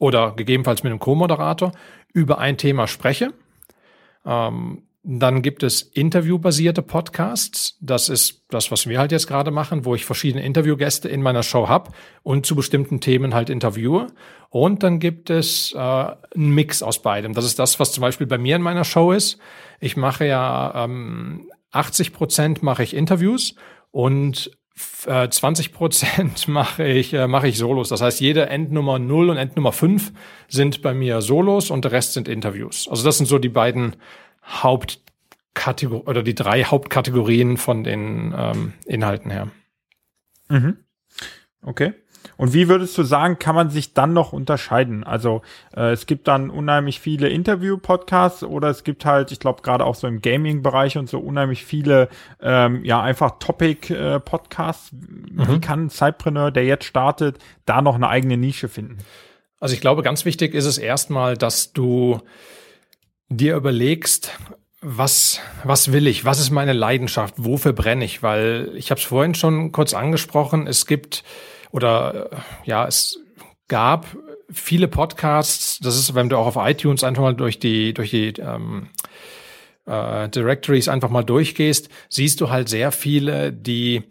oder 0.05 0.33
gegebenenfalls 0.33 0.83
mit 0.83 0.91
einem 0.91 1.01
Co-Moderator 1.01 1.73
über 2.13 2.39
ein 2.39 2.59
Thema 2.59 2.87
spreche. 2.87 3.33
Ähm, 4.27 4.83
Dann 5.03 5.41
gibt 5.41 5.63
es 5.63 5.83
interviewbasierte 5.83 6.83
Podcasts. 6.83 7.79
Das 7.81 8.11
ist 8.11 8.45
das, 8.51 8.71
was 8.71 8.87
wir 8.87 8.99
halt 8.99 9.13
jetzt 9.13 9.27
gerade 9.27 9.51
machen, 9.51 9.85
wo 9.87 9.95
ich 9.95 10.05
verschiedene 10.05 10.45
Interviewgäste 10.45 11.09
in 11.09 11.23
meiner 11.23 11.43
Show 11.43 11.69
habe 11.69 11.91
und 12.23 12.45
zu 12.45 12.55
bestimmten 12.55 13.01
Themen 13.01 13.33
halt 13.33 13.49
interviewe. 13.49 14.09
Und 14.51 14.83
dann 14.83 15.01
gibt 15.01 15.31
es 15.31 15.73
äh, 15.75 15.79
einen 15.79 16.55
Mix 16.55 16.83
aus 16.83 17.01
beidem. 17.01 17.33
Das 17.33 17.47
ist 17.47 17.59
das, 17.59 17.81
was 17.81 17.93
zum 17.93 18.03
Beispiel 18.03 18.27
bei 18.27 18.39
mir 18.39 18.57
in 18.57 18.63
meiner 18.63 18.85
Show 18.85 19.13
ist. 19.13 19.39
Ich 19.81 19.97
mache 19.97 20.27
ja 20.27 20.85
ähm, 20.85 21.51
80 21.71 22.13
Prozent 22.13 22.63
mache 22.63 22.83
ich 22.83 22.95
Interviews 22.95 23.55
und 23.91 24.51
20 24.77 25.67
äh, 25.67 25.73
Prozent 25.73 26.49
mache 26.49 26.85
ich, 26.85 27.13
äh, 27.13 27.29
mache 27.29 27.49
ich 27.49 27.59
Solos. 27.59 27.89
Das 27.89 28.01
heißt, 28.01 28.21
jede 28.21 28.49
Endnummer 28.49 28.99
0 28.99 29.31
und 29.31 29.37
Endnummer 29.37 29.73
5 29.73 30.13
sind 30.49 30.83
bei 30.83 30.95
mir 30.95 31.21
Solos 31.21 31.71
und 31.71 31.85
der 31.85 31.93
Rest 31.93 32.15
sind 32.15 32.29
Interviews. 32.29 32.89
Also 32.89 33.05
das 33.05 33.19
sind 33.19 33.27
so 33.27 33.39
die 33.39 33.49
beiden 33.49 33.97
Hauptkategorien 34.45 36.07
oder 36.07 36.23
die 36.23 36.35
drei 36.35 36.65
Hauptkategorien 36.65 37.57
von 37.57 37.85
den 37.85 38.35
ähm, 38.37 38.73
Inhalten 38.87 39.31
her. 39.31 39.49
Mhm. 40.49 40.79
Okay. 41.63 41.95
Und 42.37 42.53
wie 42.53 42.69
würdest 42.69 42.97
du 42.99 43.03
sagen, 43.03 43.39
kann 43.39 43.55
man 43.55 43.71
sich 43.71 43.95
dann 43.95 44.13
noch 44.13 44.33
unterscheiden? 44.33 45.05
Also 45.05 45.43
äh, 45.77 45.93
es 45.93 46.07
gibt 46.07 46.29
dann 46.29 46.51
unheimlich 46.51 47.01
viele 47.01 47.29
Interview-Podcasts 47.29 48.43
oder 48.43 48.69
es 48.69 48.85
gibt 48.85 49.05
halt, 49.05 49.33
ich 49.33 49.41
glaube 49.41 49.63
gerade 49.63 49.85
auch 49.85 49.95
so 49.95 50.07
im 50.07 50.21
Gaming-Bereich 50.23 50.99
und 50.99 51.09
so 51.09 51.19
unheimlich 51.19 51.65
viele, 51.65 52.09
ähm, 52.41 52.85
ja 52.85 53.03
einfach 53.03 53.39
Topic-Podcasts. 53.39 54.93
Mhm. 54.93 55.49
Wie 55.49 55.61
kann 55.61 55.87
ein 55.87 55.91
Cypreneur, 55.91 56.51
der 56.51 56.65
jetzt 56.65 56.85
startet, 56.85 57.39
da 57.67 57.83
noch 57.83 57.95
eine 57.95 58.09
eigene 58.09 58.37
Nische 58.37 58.69
finden? 58.69 58.99
Also 59.61 59.75
ich 59.75 59.81
glaube, 59.81 60.03
ganz 60.03 60.25
wichtig 60.25 60.55
ist 60.55 60.67
es 60.67 60.79
erstmal, 60.79 61.37
dass 61.37 61.73
du 61.73 62.21
dir 63.29 63.57
überlegst, 63.57 64.31
was, 64.81 65.41
was 65.65 65.93
will 65.93 66.07
ich? 66.07 66.27
Was 66.27 66.39
ist 66.39 66.51
meine 66.51 66.75
Leidenschaft? 66.75 67.35
Wofür 67.39 67.73
brenne 67.73 68.05
ich? 68.05 68.23
Weil 68.23 68.71
ich 68.75 68.91
habe 68.91 69.01
es 69.01 69.07
vorhin 69.07 69.35
schon 69.35 69.73
kurz 69.73 69.95
angesprochen, 69.95 70.67
es 70.67 70.85
gibt 70.85 71.25
oder 71.75 72.31
äh, 72.31 72.37
ja, 72.67 72.87
es 72.87 73.19
gab 73.67 74.07
viele 74.49 74.87
Podcasts, 74.87 75.81
das 75.81 75.97
ist, 75.99 76.15
wenn 76.15 76.29
du 76.29 76.37
auch 76.37 76.47
auf 76.47 76.69
iTunes 76.69 77.03
einfach 77.03 77.23
mal 77.23 77.35
durch 77.35 77.59
die, 77.59 77.93
durch 77.93 78.11
die 78.11 78.29
ähm, 78.39 78.91
äh, 79.85 80.29
Directories 80.29 80.87
einfach 80.87 81.11
mal 81.11 81.25
durchgehst, 81.25 81.89
siehst 82.09 82.41
du 82.41 82.51
halt 82.51 82.69
sehr 82.69 82.93
viele, 82.93 83.53
die 83.53 84.05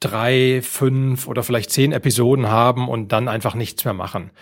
drei, 0.00 0.62
fünf 0.62 1.28
oder 1.28 1.44
vielleicht 1.44 1.70
zehn 1.70 1.92
Episoden 1.92 2.48
haben 2.48 2.88
und 2.88 3.12
dann 3.12 3.28
einfach 3.28 3.54
nichts 3.54 3.84
mehr 3.84 3.94
machen. 3.94 4.32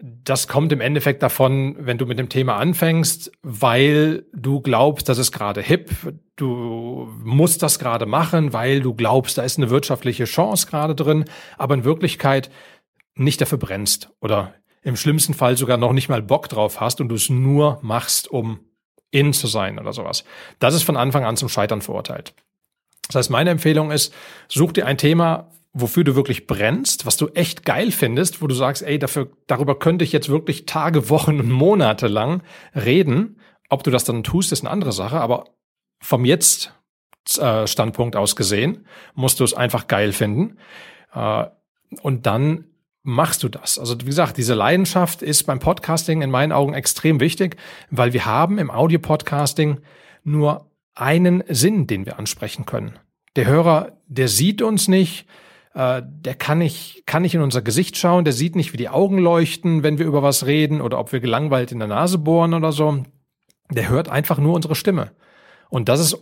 Das 0.00 0.46
kommt 0.46 0.72
im 0.72 0.80
Endeffekt 0.80 1.24
davon, 1.24 1.74
wenn 1.80 1.98
du 1.98 2.06
mit 2.06 2.20
dem 2.20 2.28
Thema 2.28 2.56
anfängst, 2.56 3.32
weil 3.42 4.26
du 4.32 4.60
glaubst, 4.60 5.08
das 5.08 5.18
ist 5.18 5.32
gerade 5.32 5.60
hip, 5.60 5.90
du 6.36 7.08
musst 7.24 7.64
das 7.64 7.80
gerade 7.80 8.06
machen, 8.06 8.52
weil 8.52 8.80
du 8.80 8.94
glaubst, 8.94 9.38
da 9.38 9.42
ist 9.42 9.58
eine 9.58 9.70
wirtschaftliche 9.70 10.24
Chance 10.24 10.68
gerade 10.68 10.94
drin, 10.94 11.24
aber 11.56 11.74
in 11.74 11.82
Wirklichkeit 11.82 12.48
nicht 13.16 13.40
dafür 13.40 13.58
brennst 13.58 14.10
oder 14.20 14.54
im 14.82 14.94
schlimmsten 14.94 15.34
Fall 15.34 15.56
sogar 15.56 15.76
noch 15.76 15.92
nicht 15.92 16.08
mal 16.08 16.22
Bock 16.22 16.48
drauf 16.48 16.80
hast 16.80 17.00
und 17.00 17.08
du 17.08 17.16
es 17.16 17.28
nur 17.28 17.80
machst, 17.82 18.28
um 18.28 18.60
in 19.10 19.32
zu 19.32 19.48
sein 19.48 19.80
oder 19.80 19.92
sowas. 19.92 20.22
Das 20.60 20.74
ist 20.74 20.84
von 20.84 20.96
Anfang 20.96 21.24
an 21.24 21.36
zum 21.36 21.48
Scheitern 21.48 21.82
verurteilt. 21.82 22.34
Das 23.08 23.16
heißt, 23.16 23.30
meine 23.30 23.50
Empfehlung 23.50 23.90
ist, 23.90 24.14
such 24.48 24.72
dir 24.72 24.86
ein 24.86 24.98
Thema, 24.98 25.50
wofür 25.72 26.04
du 26.04 26.16
wirklich 26.16 26.46
brennst, 26.46 27.06
was 27.06 27.16
du 27.16 27.28
echt 27.28 27.64
geil 27.64 27.90
findest, 27.92 28.42
wo 28.42 28.46
du 28.46 28.54
sagst, 28.54 28.82
ey, 28.82 28.98
dafür, 28.98 29.30
darüber 29.46 29.78
könnte 29.78 30.04
ich 30.04 30.12
jetzt 30.12 30.28
wirklich 30.28 30.66
Tage, 30.66 31.10
Wochen 31.10 31.40
und 31.40 31.50
Monate 31.50 32.08
lang 32.08 32.42
reden. 32.74 33.40
Ob 33.68 33.84
du 33.84 33.90
das 33.90 34.04
dann 34.04 34.24
tust, 34.24 34.52
ist 34.52 34.62
eine 34.62 34.70
andere 34.70 34.92
Sache, 34.92 35.20
aber 35.20 35.44
vom 36.00 36.24
jetzt 36.24 36.72
äh, 37.38 37.66
Standpunkt 37.66 38.16
aus 38.16 38.36
gesehen, 38.36 38.86
musst 39.14 39.40
du 39.40 39.44
es 39.44 39.54
einfach 39.54 39.86
geil 39.86 40.12
finden. 40.12 40.56
Äh, 41.12 41.46
und 42.02 42.26
dann 42.26 42.64
machst 43.02 43.42
du 43.42 43.48
das. 43.48 43.78
Also 43.78 44.00
wie 44.00 44.06
gesagt, 44.06 44.36
diese 44.36 44.54
Leidenschaft 44.54 45.22
ist 45.22 45.44
beim 45.44 45.58
Podcasting 45.58 46.22
in 46.22 46.30
meinen 46.30 46.52
Augen 46.52 46.74
extrem 46.74 47.20
wichtig, 47.20 47.56
weil 47.90 48.12
wir 48.12 48.26
haben 48.26 48.58
im 48.58 48.70
Audio-Podcasting 48.70 49.80
nur 50.24 50.70
einen 50.94 51.42
Sinn, 51.48 51.86
den 51.86 52.06
wir 52.06 52.18
ansprechen 52.18 52.66
können. 52.66 52.98
Der 53.36 53.46
Hörer, 53.46 53.92
der 54.06 54.28
sieht 54.28 54.62
uns 54.62 54.88
nicht, 54.88 55.26
äh, 55.78 56.02
der 56.04 56.34
kann 56.34 56.58
nicht, 56.58 57.04
kann 57.06 57.22
nicht 57.22 57.36
in 57.36 57.40
unser 57.40 57.62
Gesicht 57.62 57.96
schauen, 57.96 58.24
der 58.24 58.32
sieht 58.32 58.56
nicht, 58.56 58.72
wie 58.72 58.76
die 58.78 58.88
Augen 58.88 59.18
leuchten, 59.18 59.84
wenn 59.84 59.96
wir 59.96 60.06
über 60.06 60.24
was 60.24 60.44
reden 60.44 60.80
oder 60.80 60.98
ob 60.98 61.12
wir 61.12 61.20
gelangweilt 61.20 61.70
in 61.70 61.78
der 61.78 61.86
Nase 61.86 62.18
bohren 62.18 62.52
oder 62.52 62.72
so. 62.72 63.04
Der 63.70 63.88
hört 63.88 64.08
einfach 64.08 64.38
nur 64.38 64.54
unsere 64.54 64.74
Stimme. 64.74 65.12
Und 65.70 65.88
das 65.88 66.00
ist, 66.00 66.18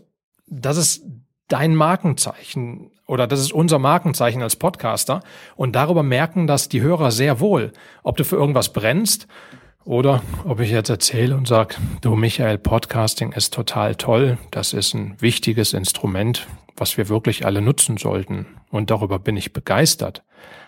das 0.46 0.76
ist 0.76 1.04
dein 1.48 1.74
Markenzeichen 1.74 2.90
oder 3.06 3.26
das 3.26 3.40
ist 3.40 3.52
unser 3.52 3.78
Markenzeichen 3.78 4.42
als 4.42 4.56
Podcaster. 4.56 5.22
Und 5.54 5.74
darüber 5.74 6.02
merken 6.02 6.46
das 6.46 6.68
die 6.68 6.82
Hörer 6.82 7.10
sehr 7.10 7.40
wohl, 7.40 7.72
ob 8.02 8.18
du 8.18 8.24
für 8.24 8.36
irgendwas 8.36 8.74
brennst 8.74 9.26
oder 9.86 10.22
ob 10.44 10.60
ich 10.60 10.70
jetzt 10.70 10.90
erzähle 10.90 11.36
und 11.36 11.46
sage, 11.46 11.76
du 12.00 12.16
Michael, 12.16 12.58
Podcasting 12.58 13.32
ist 13.32 13.54
total 13.54 13.94
toll, 13.94 14.36
das 14.50 14.72
ist 14.72 14.94
ein 14.94 15.14
wichtiges 15.20 15.72
Instrument, 15.72 16.48
was 16.76 16.98
wir 16.98 17.08
wirklich 17.08 17.46
alle 17.46 17.62
nutzen 17.62 17.96
sollten. 17.96 18.46
Und 18.70 18.90
darüber 18.90 19.18
bin 19.20 19.36
ich 19.36 19.52
begeistert. 19.52 20.24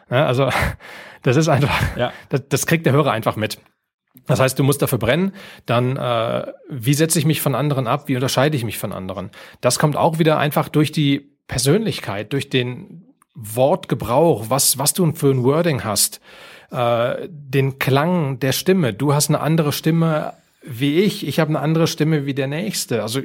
Ja, 0.09 0.27
also 0.27 0.49
das 1.23 1.37
ist 1.37 1.49
einfach, 1.49 1.97
ja. 1.97 2.13
das, 2.29 2.43
das 2.49 2.67
kriegt 2.67 2.87
der 2.87 2.93
Hörer 2.93 3.11
einfach 3.11 3.35
mit. 3.35 3.59
Das 4.27 4.41
heißt, 4.41 4.59
du 4.59 4.63
musst 4.63 4.83
dafür 4.83 4.99
brennen. 4.99 5.33
Dann, 5.67 5.97
äh, 5.97 6.47
wie 6.69 6.95
setze 6.95 7.19
ich 7.19 7.25
mich 7.25 7.41
von 7.41 7.55
anderen 7.55 7.87
ab? 7.87 8.09
Wie 8.09 8.15
unterscheide 8.15 8.57
ich 8.57 8.65
mich 8.65 8.79
von 8.79 8.93
anderen? 8.93 9.31
Das 9.61 9.79
kommt 9.79 9.97
auch 9.97 10.19
wieder 10.19 10.39
einfach 10.39 10.69
durch 10.69 10.93
die 10.93 11.37
Persönlichkeit, 11.49 12.33
durch 12.33 12.51
den 12.51 13.05
Wortgebrauch, 13.35 14.47
was, 14.49 14.79
was 14.79 14.93
du 14.93 15.13
für 15.13 15.31
ein 15.31 15.45
Wording 15.45 15.83
hast, 15.83 16.21
äh, 16.71 17.29
den 17.31 17.79
Klang 17.79 18.39
der 18.41 18.53
Stimme. 18.53 18.93
Du 18.93 19.15
hast 19.15 19.29
eine 19.29 19.41
andere 19.41 19.73
Stimme 19.73 20.35
wie 20.63 21.01
ich, 21.01 21.27
ich 21.27 21.39
habe 21.41 21.51
eine 21.51 21.61
andere 21.61 21.87
Stimme 21.87 22.27
wie 22.27 22.35
der 22.35 22.47
Nächste. 22.47 23.03
Also 23.03 23.21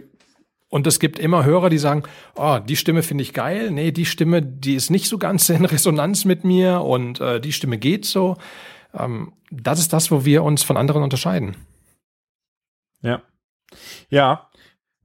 und 0.69 0.87
es 0.87 0.99
gibt 0.99 1.19
immer 1.19 1.45
Hörer, 1.45 1.69
die 1.69 1.77
sagen, 1.77 2.01
oh, 2.35 2.57
die 2.57 2.75
Stimme 2.75 3.03
finde 3.03 3.21
ich 3.21 3.33
geil, 3.33 3.69
nee, 3.69 3.91
die 3.91 4.07
Stimme, 4.07 4.41
die 4.41 4.73
ist 4.73 4.89
nicht 4.89 5.07
so 5.07 5.19
ganz 5.19 5.49
in 5.49 5.65
Resonanz 5.65 6.25
mit 6.25 6.43
mir 6.43 6.81
und 6.81 7.21
äh, 7.21 7.39
die 7.39 7.53
Stimme 7.53 7.77
geht 7.77 8.05
so. 8.05 8.37
Ähm, 8.97 9.33
das 9.51 9.79
ist 9.79 9.93
das, 9.93 10.09
wo 10.09 10.25
wir 10.25 10.43
uns 10.43 10.63
von 10.63 10.77
anderen 10.77 11.03
unterscheiden. 11.03 11.55
Ja. 13.01 13.21
Ja, 14.09 14.49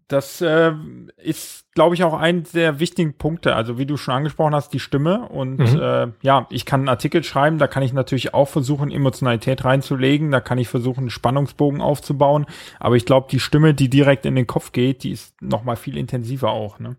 das 0.08 0.40
äh, 0.40 0.72
ist, 1.18 1.66
glaube 1.74 1.94
ich, 1.94 2.02
auch 2.02 2.14
ein 2.14 2.44
der 2.54 2.80
wichtigen 2.80 3.12
Punkte. 3.14 3.54
Also 3.54 3.76
wie 3.76 3.84
du 3.84 3.98
schon 3.98 4.14
angesprochen 4.14 4.54
hast, 4.54 4.72
die 4.72 4.80
Stimme. 4.80 5.28
Und 5.28 5.58
mhm. 5.58 5.80
äh, 5.80 6.08
ja, 6.22 6.46
ich 6.50 6.64
kann 6.64 6.80
einen 6.80 6.88
Artikel 6.88 7.22
schreiben, 7.22 7.58
da 7.58 7.66
kann 7.66 7.82
ich 7.82 7.92
natürlich 7.92 8.32
auch 8.32 8.48
versuchen, 8.48 8.90
Emotionalität 8.90 9.66
reinzulegen, 9.66 10.30
da 10.30 10.40
kann 10.40 10.56
ich 10.56 10.68
versuchen, 10.68 11.00
einen 11.00 11.10
Spannungsbogen 11.10 11.82
aufzubauen. 11.82 12.46
Aber 12.80 12.96
ich 12.96 13.04
glaube, 13.04 13.28
die 13.30 13.38
Stimme, 13.38 13.74
die 13.74 13.90
direkt 13.90 14.24
in 14.24 14.34
den 14.34 14.46
Kopf 14.46 14.72
geht, 14.72 15.02
die 15.02 15.10
ist 15.12 15.40
noch 15.42 15.62
mal 15.62 15.76
viel 15.76 15.98
intensiver 15.98 16.50
auch. 16.50 16.78
Ne? 16.78 16.96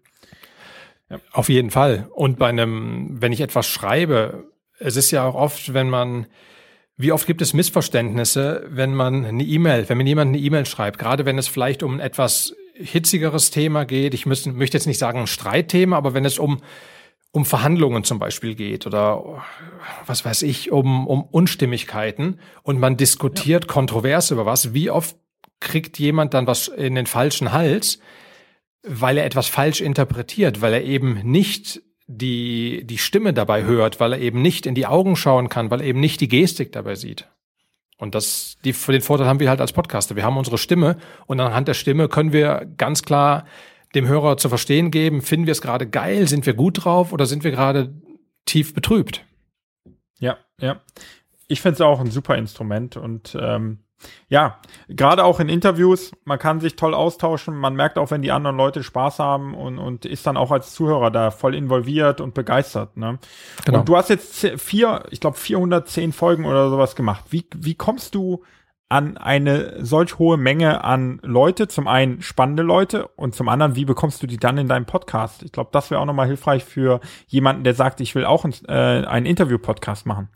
Ja. 1.10 1.18
Auf 1.34 1.50
jeden 1.50 1.72
Fall. 1.72 2.08
Und 2.14 2.38
bei 2.38 2.48
einem, 2.48 3.22
wenn 3.22 3.32
ich 3.32 3.42
etwas 3.42 3.66
schreibe, 3.66 4.46
es 4.78 4.96
ist 4.96 5.10
ja 5.10 5.26
auch 5.26 5.36
oft, 5.36 5.74
wenn 5.74 5.90
man 5.90 6.28
wie 7.02 7.14
oft 7.14 7.26
gibt 7.26 7.42
es 7.42 7.54
Missverständnisse, 7.54 8.66
wenn 8.68 8.94
man 8.94 9.24
eine 9.24 9.44
E-Mail, 9.44 9.88
wenn 9.88 9.98
mir 9.98 10.04
jemand 10.04 10.30
eine 10.30 10.38
E-Mail 10.38 10.66
schreibt, 10.66 11.00
gerade 11.00 11.26
wenn 11.26 11.38
es 11.38 11.48
vielleicht 11.48 11.82
um 11.82 12.02
etwas 12.02 12.54
hitzigeres 12.80 13.52
Thema 13.52 13.86
geht, 13.86 14.14
ich 14.14 14.26
müssen, 14.26 14.56
möchte 14.58 14.78
jetzt 14.78 14.88
nicht 14.88 14.98
sagen 14.98 15.20
ein 15.20 15.28
Streitthema, 15.28 15.98
aber 15.98 16.14
wenn 16.14 16.26
es 16.26 16.40
um 16.40 16.62
um 17.32 17.46
Verhandlungen 17.46 18.04
zum 18.04 18.18
Beispiel 18.18 18.56
geht 18.56 18.88
oder 18.88 19.44
was 20.06 20.26
weiß 20.26 20.42
ich, 20.44 20.72
um, 20.72 21.06
um 21.08 21.24
Unstimmigkeiten 21.24 22.40
und 22.64 22.80
man 22.80 22.98
diskutiert 22.98 23.66
ja. 23.66 23.72
kontrovers 23.72 24.32
über 24.32 24.46
was, 24.46 24.74
wie 24.74 24.90
oft 24.90 25.16
kriegt 25.60 26.00
jemand 26.00 26.34
dann 26.34 26.48
was 26.48 26.70
in 26.70 26.96
den 26.96 27.06
falschen 27.06 27.52
Hals, 27.52 28.00
weil 28.82 29.18
er 29.18 29.26
etwas 29.26 29.48
falsch 29.48 29.82
interpretiert, 29.82 30.62
weil 30.62 30.74
er 30.74 30.84
eben 30.84 31.20
nicht 31.24 31.82
die, 32.08 32.84
die 32.86 32.98
Stimme 32.98 33.34
dabei 33.34 33.64
hört, 33.64 34.00
weil 34.00 34.14
er 34.14 34.20
eben 34.20 34.42
nicht 34.42 34.66
in 34.66 34.74
die 34.74 34.88
Augen 34.88 35.16
schauen 35.16 35.50
kann, 35.50 35.70
weil 35.70 35.82
er 35.82 35.88
eben 35.88 36.00
nicht 36.00 36.22
die 36.22 36.30
Gestik 36.30 36.72
dabei 36.72 36.96
sieht. 36.96 37.28
Und 38.00 38.16
das, 38.16 38.58
die, 38.64 38.72
den 38.72 39.02
Vorteil 39.02 39.28
haben 39.28 39.42
wir 39.42 39.50
halt 39.50 39.60
als 39.60 39.74
Podcaster. 39.74 40.16
Wir 40.16 40.24
haben 40.24 40.38
unsere 40.38 40.58
Stimme 40.58 40.98
und 41.28 41.40
anhand 41.40 41.68
der 41.68 41.74
Stimme 41.74 42.08
können 42.08 42.32
wir 42.32 42.66
ganz 42.78 43.04
klar 43.04 43.46
dem 43.94 44.08
Hörer 44.08 44.38
zu 44.38 44.48
verstehen 44.48 44.90
geben, 44.90 45.22
finden 45.22 45.48
wir 45.48 45.52
es 45.52 45.62
gerade 45.62 45.88
geil, 45.88 46.28
sind 46.28 46.46
wir 46.46 46.54
gut 46.54 46.86
drauf 46.86 47.12
oder 47.12 47.26
sind 47.26 47.44
wir 47.44 47.52
gerade 47.52 47.94
tief 48.46 48.74
betrübt? 48.74 49.26
Ja, 50.20 50.38
ja. 50.62 50.82
Ich 51.48 51.62
finde 51.62 51.74
es 51.74 51.82
auch 51.82 52.00
ein 52.00 52.12
super 52.12 52.38
Instrument 52.38 52.96
und 52.96 53.38
ähm, 53.40 53.80
ja, 54.30 54.60
gerade 54.88 55.24
auch 55.24 55.40
in 55.40 55.50
Interviews, 55.50 56.12
man 56.24 56.40
kann 56.40 56.60
sich 56.60 56.76
toll 56.76 56.94
austauschen, 56.94 57.56
man 57.56 57.76
merkt 57.76 57.98
auch, 57.98 58.12
wenn 58.12 58.22
die 58.22 58.32
anderen 58.32 58.58
Leute 58.58 58.84
Spaß 58.84 59.20
haben 59.20 59.54
und, 59.54 59.78
und 59.78 60.06
ist 60.06 60.26
dann 60.28 60.38
auch 60.38 60.52
als 60.52 60.74
Zuhörer 60.74 61.12
da 61.12 61.32
voll 61.32 61.56
involviert 61.56 62.22
und 62.22 62.34
begeistert. 62.34 62.96
Ne? 62.98 63.20
Genau. 63.66 63.80
Und 63.80 63.90
du 63.90 63.98
hast 63.98 64.10
jetzt 64.10 64.48
vier, 64.58 65.04
ich 65.10 65.20
glaube 65.20 65.38
410 65.38 66.14
Folgen 66.14 66.46
oder 66.46 66.70
sowas 66.70 66.96
gemacht. 66.96 67.26
Wie, 67.30 67.46
wie 67.56 67.76
kommst 67.76 68.16
du 68.16 68.44
an 68.88 69.18
eine 69.18 69.86
solch 69.86 70.18
hohe 70.18 70.38
Menge 70.38 70.84
an 70.84 71.20
Leute? 71.22 71.68
Zum 71.68 71.88
einen 71.88 72.22
spannende 72.22 72.64
Leute 72.64 73.08
und 73.10 73.36
zum 73.36 73.48
anderen, 73.48 73.76
wie 73.76 73.86
bekommst 73.86 74.22
du 74.24 74.28
die 74.28 74.38
dann 74.38 74.58
in 74.58 74.68
deinem 74.68 74.86
Podcast? 74.86 75.44
Ich 75.44 75.52
glaube, 75.52 75.70
das 75.72 75.92
wäre 75.92 76.02
auch 76.02 76.06
nochmal 76.06 76.28
hilfreich 76.28 76.64
für 76.64 77.00
jemanden, 77.28 77.64
der 77.64 77.76
sagt, 77.76 78.02
ich 78.02 78.16
will 78.16 78.26
auch 78.26 78.46
ein, 78.46 78.54
äh, 78.68 79.06
einen 79.06 79.26
Interview-Podcast 79.28 80.06
machen. 80.06 80.30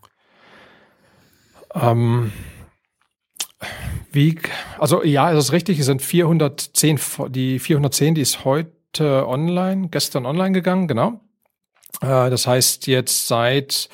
Ähm, 1.73 2.31
wie, 4.13 4.39
also 4.79 5.03
ja, 5.03 5.31
es 5.31 5.45
ist 5.45 5.51
richtig, 5.51 5.79
es 5.79 5.85
sind 5.85 6.01
410, 6.01 6.99
die 7.29 7.59
410, 7.59 8.15
die 8.15 8.21
ist 8.21 8.45
heute 8.45 9.27
online, 9.27 9.89
gestern 9.89 10.25
online 10.25 10.53
gegangen, 10.53 10.87
genau. 10.87 11.19
Äh, 12.01 12.29
das 12.29 12.47
heißt 12.47 12.87
jetzt 12.87 13.27
seit 13.27 13.89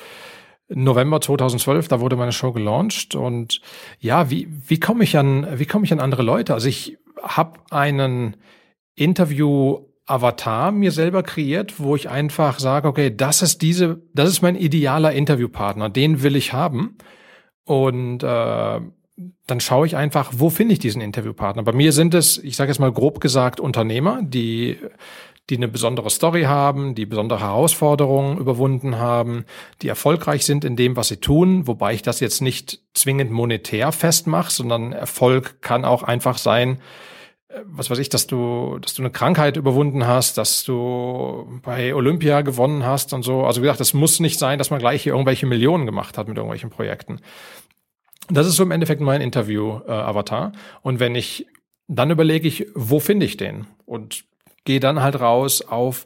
November 0.68 1.20
2012, 1.20 1.88
da 1.88 2.00
wurde 2.00 2.16
meine 2.16 2.32
Show 2.32 2.52
gelauncht 2.52 3.14
und 3.14 3.60
ja, 3.98 4.30
wie 4.30 4.48
wie 4.68 4.78
komme 4.78 5.02
ich 5.02 5.18
an 5.18 5.58
wie 5.58 5.66
komme 5.66 5.84
ich 5.84 5.92
an 5.92 6.00
andere 6.00 6.22
Leute? 6.22 6.54
Also 6.54 6.68
ich 6.68 6.98
habe 7.22 7.58
einen 7.70 8.36
Interview 8.94 9.80
Avatar 10.06 10.72
mir 10.72 10.92
selber 10.92 11.22
kreiert, 11.22 11.78
wo 11.78 11.94
ich 11.94 12.08
einfach 12.08 12.58
sage, 12.58 12.88
okay, 12.88 13.14
das 13.14 13.42
ist 13.42 13.62
diese, 13.62 14.02
das 14.12 14.28
ist 14.28 14.42
mein 14.42 14.56
idealer 14.56 15.12
Interviewpartner, 15.12 15.88
den 15.88 16.22
will 16.22 16.36
ich 16.36 16.52
haben 16.52 16.98
und 17.64 18.22
äh, 18.22 18.80
dann 19.46 19.60
schaue 19.60 19.86
ich 19.86 19.96
einfach, 19.96 20.32
wo 20.36 20.50
finde 20.50 20.72
ich 20.72 20.78
diesen 20.78 21.02
Interviewpartner. 21.02 21.62
Bei 21.62 21.72
mir 21.72 21.92
sind 21.92 22.14
es, 22.14 22.38
ich 22.38 22.56
sage 22.56 22.70
jetzt 22.70 22.78
mal 22.78 22.92
grob 22.92 23.20
gesagt, 23.20 23.60
Unternehmer, 23.60 24.20
die 24.22 24.78
die 25.50 25.56
eine 25.56 25.68
besondere 25.68 26.10
Story 26.10 26.44
haben, 26.44 26.94
die 26.94 27.06
besondere 27.06 27.40
Herausforderungen 27.40 28.38
überwunden 28.38 28.98
haben, 28.98 29.44
die 29.82 29.88
erfolgreich 29.88 30.46
sind 30.46 30.64
in 30.64 30.76
dem, 30.76 30.96
was 30.96 31.08
sie 31.08 31.16
tun, 31.16 31.66
wobei 31.66 31.92
ich 31.92 32.02
das 32.02 32.20
jetzt 32.20 32.40
nicht 32.40 32.80
zwingend 32.94 33.32
monetär 33.32 33.90
festmache, 33.92 34.50
sondern 34.50 34.92
Erfolg 34.92 35.60
kann 35.60 35.84
auch 35.84 36.04
einfach 36.04 36.38
sein, 36.38 36.80
äh, 37.48 37.60
was 37.64 37.90
weiß 37.90 37.98
ich, 37.98 38.08
dass 38.08 38.28
du, 38.28 38.78
dass 38.78 38.94
du 38.94 39.02
eine 39.02 39.10
Krankheit 39.10 39.56
überwunden 39.56 40.06
hast, 40.06 40.38
dass 40.38 40.62
du 40.62 41.60
bei 41.62 41.94
Olympia 41.94 42.42
gewonnen 42.42 42.86
hast 42.86 43.12
und 43.12 43.24
so. 43.24 43.44
Also 43.44 43.60
wie 43.60 43.64
gesagt, 43.64 43.80
es 43.80 43.92
muss 43.92 44.20
nicht 44.20 44.38
sein, 44.38 44.58
dass 44.58 44.70
man 44.70 44.78
gleich 44.78 45.02
hier 45.02 45.12
irgendwelche 45.12 45.46
Millionen 45.46 45.84
gemacht 45.84 46.16
hat 46.16 46.28
mit 46.28 46.36
irgendwelchen 46.36 46.70
Projekten. 46.70 47.20
Das 48.30 48.46
ist 48.46 48.56
so 48.56 48.62
im 48.62 48.70
Endeffekt 48.70 49.00
mein 49.00 49.20
Interview-Avatar. 49.20 50.52
Äh, 50.52 50.78
und 50.82 51.00
wenn 51.00 51.14
ich, 51.14 51.46
dann 51.88 52.10
überlege 52.10 52.46
ich, 52.48 52.66
wo 52.74 53.00
finde 53.00 53.26
ich 53.26 53.36
den? 53.36 53.66
Und 53.86 54.24
gehe 54.64 54.80
dann 54.80 55.02
halt 55.02 55.20
raus 55.20 55.62
auf 55.62 56.04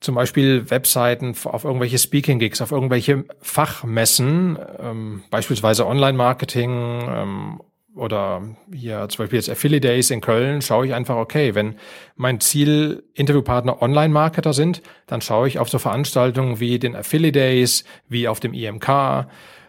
zum 0.00 0.14
Beispiel 0.14 0.70
Webseiten, 0.70 1.34
auf 1.44 1.64
irgendwelche 1.64 1.98
Speaking-Gigs, 1.98 2.60
auf 2.60 2.70
irgendwelche 2.70 3.24
Fachmessen, 3.40 4.58
ähm, 4.78 5.22
beispielsweise 5.30 5.86
Online-Marketing 5.86 6.70
ähm, 6.70 7.60
oder 7.96 8.42
hier 8.72 9.08
zum 9.08 9.24
Beispiel 9.24 9.40
jetzt 9.40 9.50
Affiliate 9.50 9.88
Days 9.88 10.10
in 10.10 10.20
Köln, 10.20 10.62
schaue 10.62 10.86
ich 10.86 10.94
einfach, 10.94 11.16
okay, 11.16 11.56
wenn 11.56 11.74
mein 12.14 12.38
Ziel 12.38 13.02
Interviewpartner 13.14 13.82
Online-Marketer 13.82 14.52
sind, 14.52 14.82
dann 15.08 15.20
schaue 15.20 15.48
ich 15.48 15.58
auf 15.58 15.68
so 15.68 15.80
Veranstaltungen 15.80 16.60
wie 16.60 16.78
den 16.78 16.94
Affiliate 16.94 17.36
Days, 17.36 17.82
wie 18.08 18.28
auf 18.28 18.38
dem 18.38 18.54
IMK, 18.54 19.26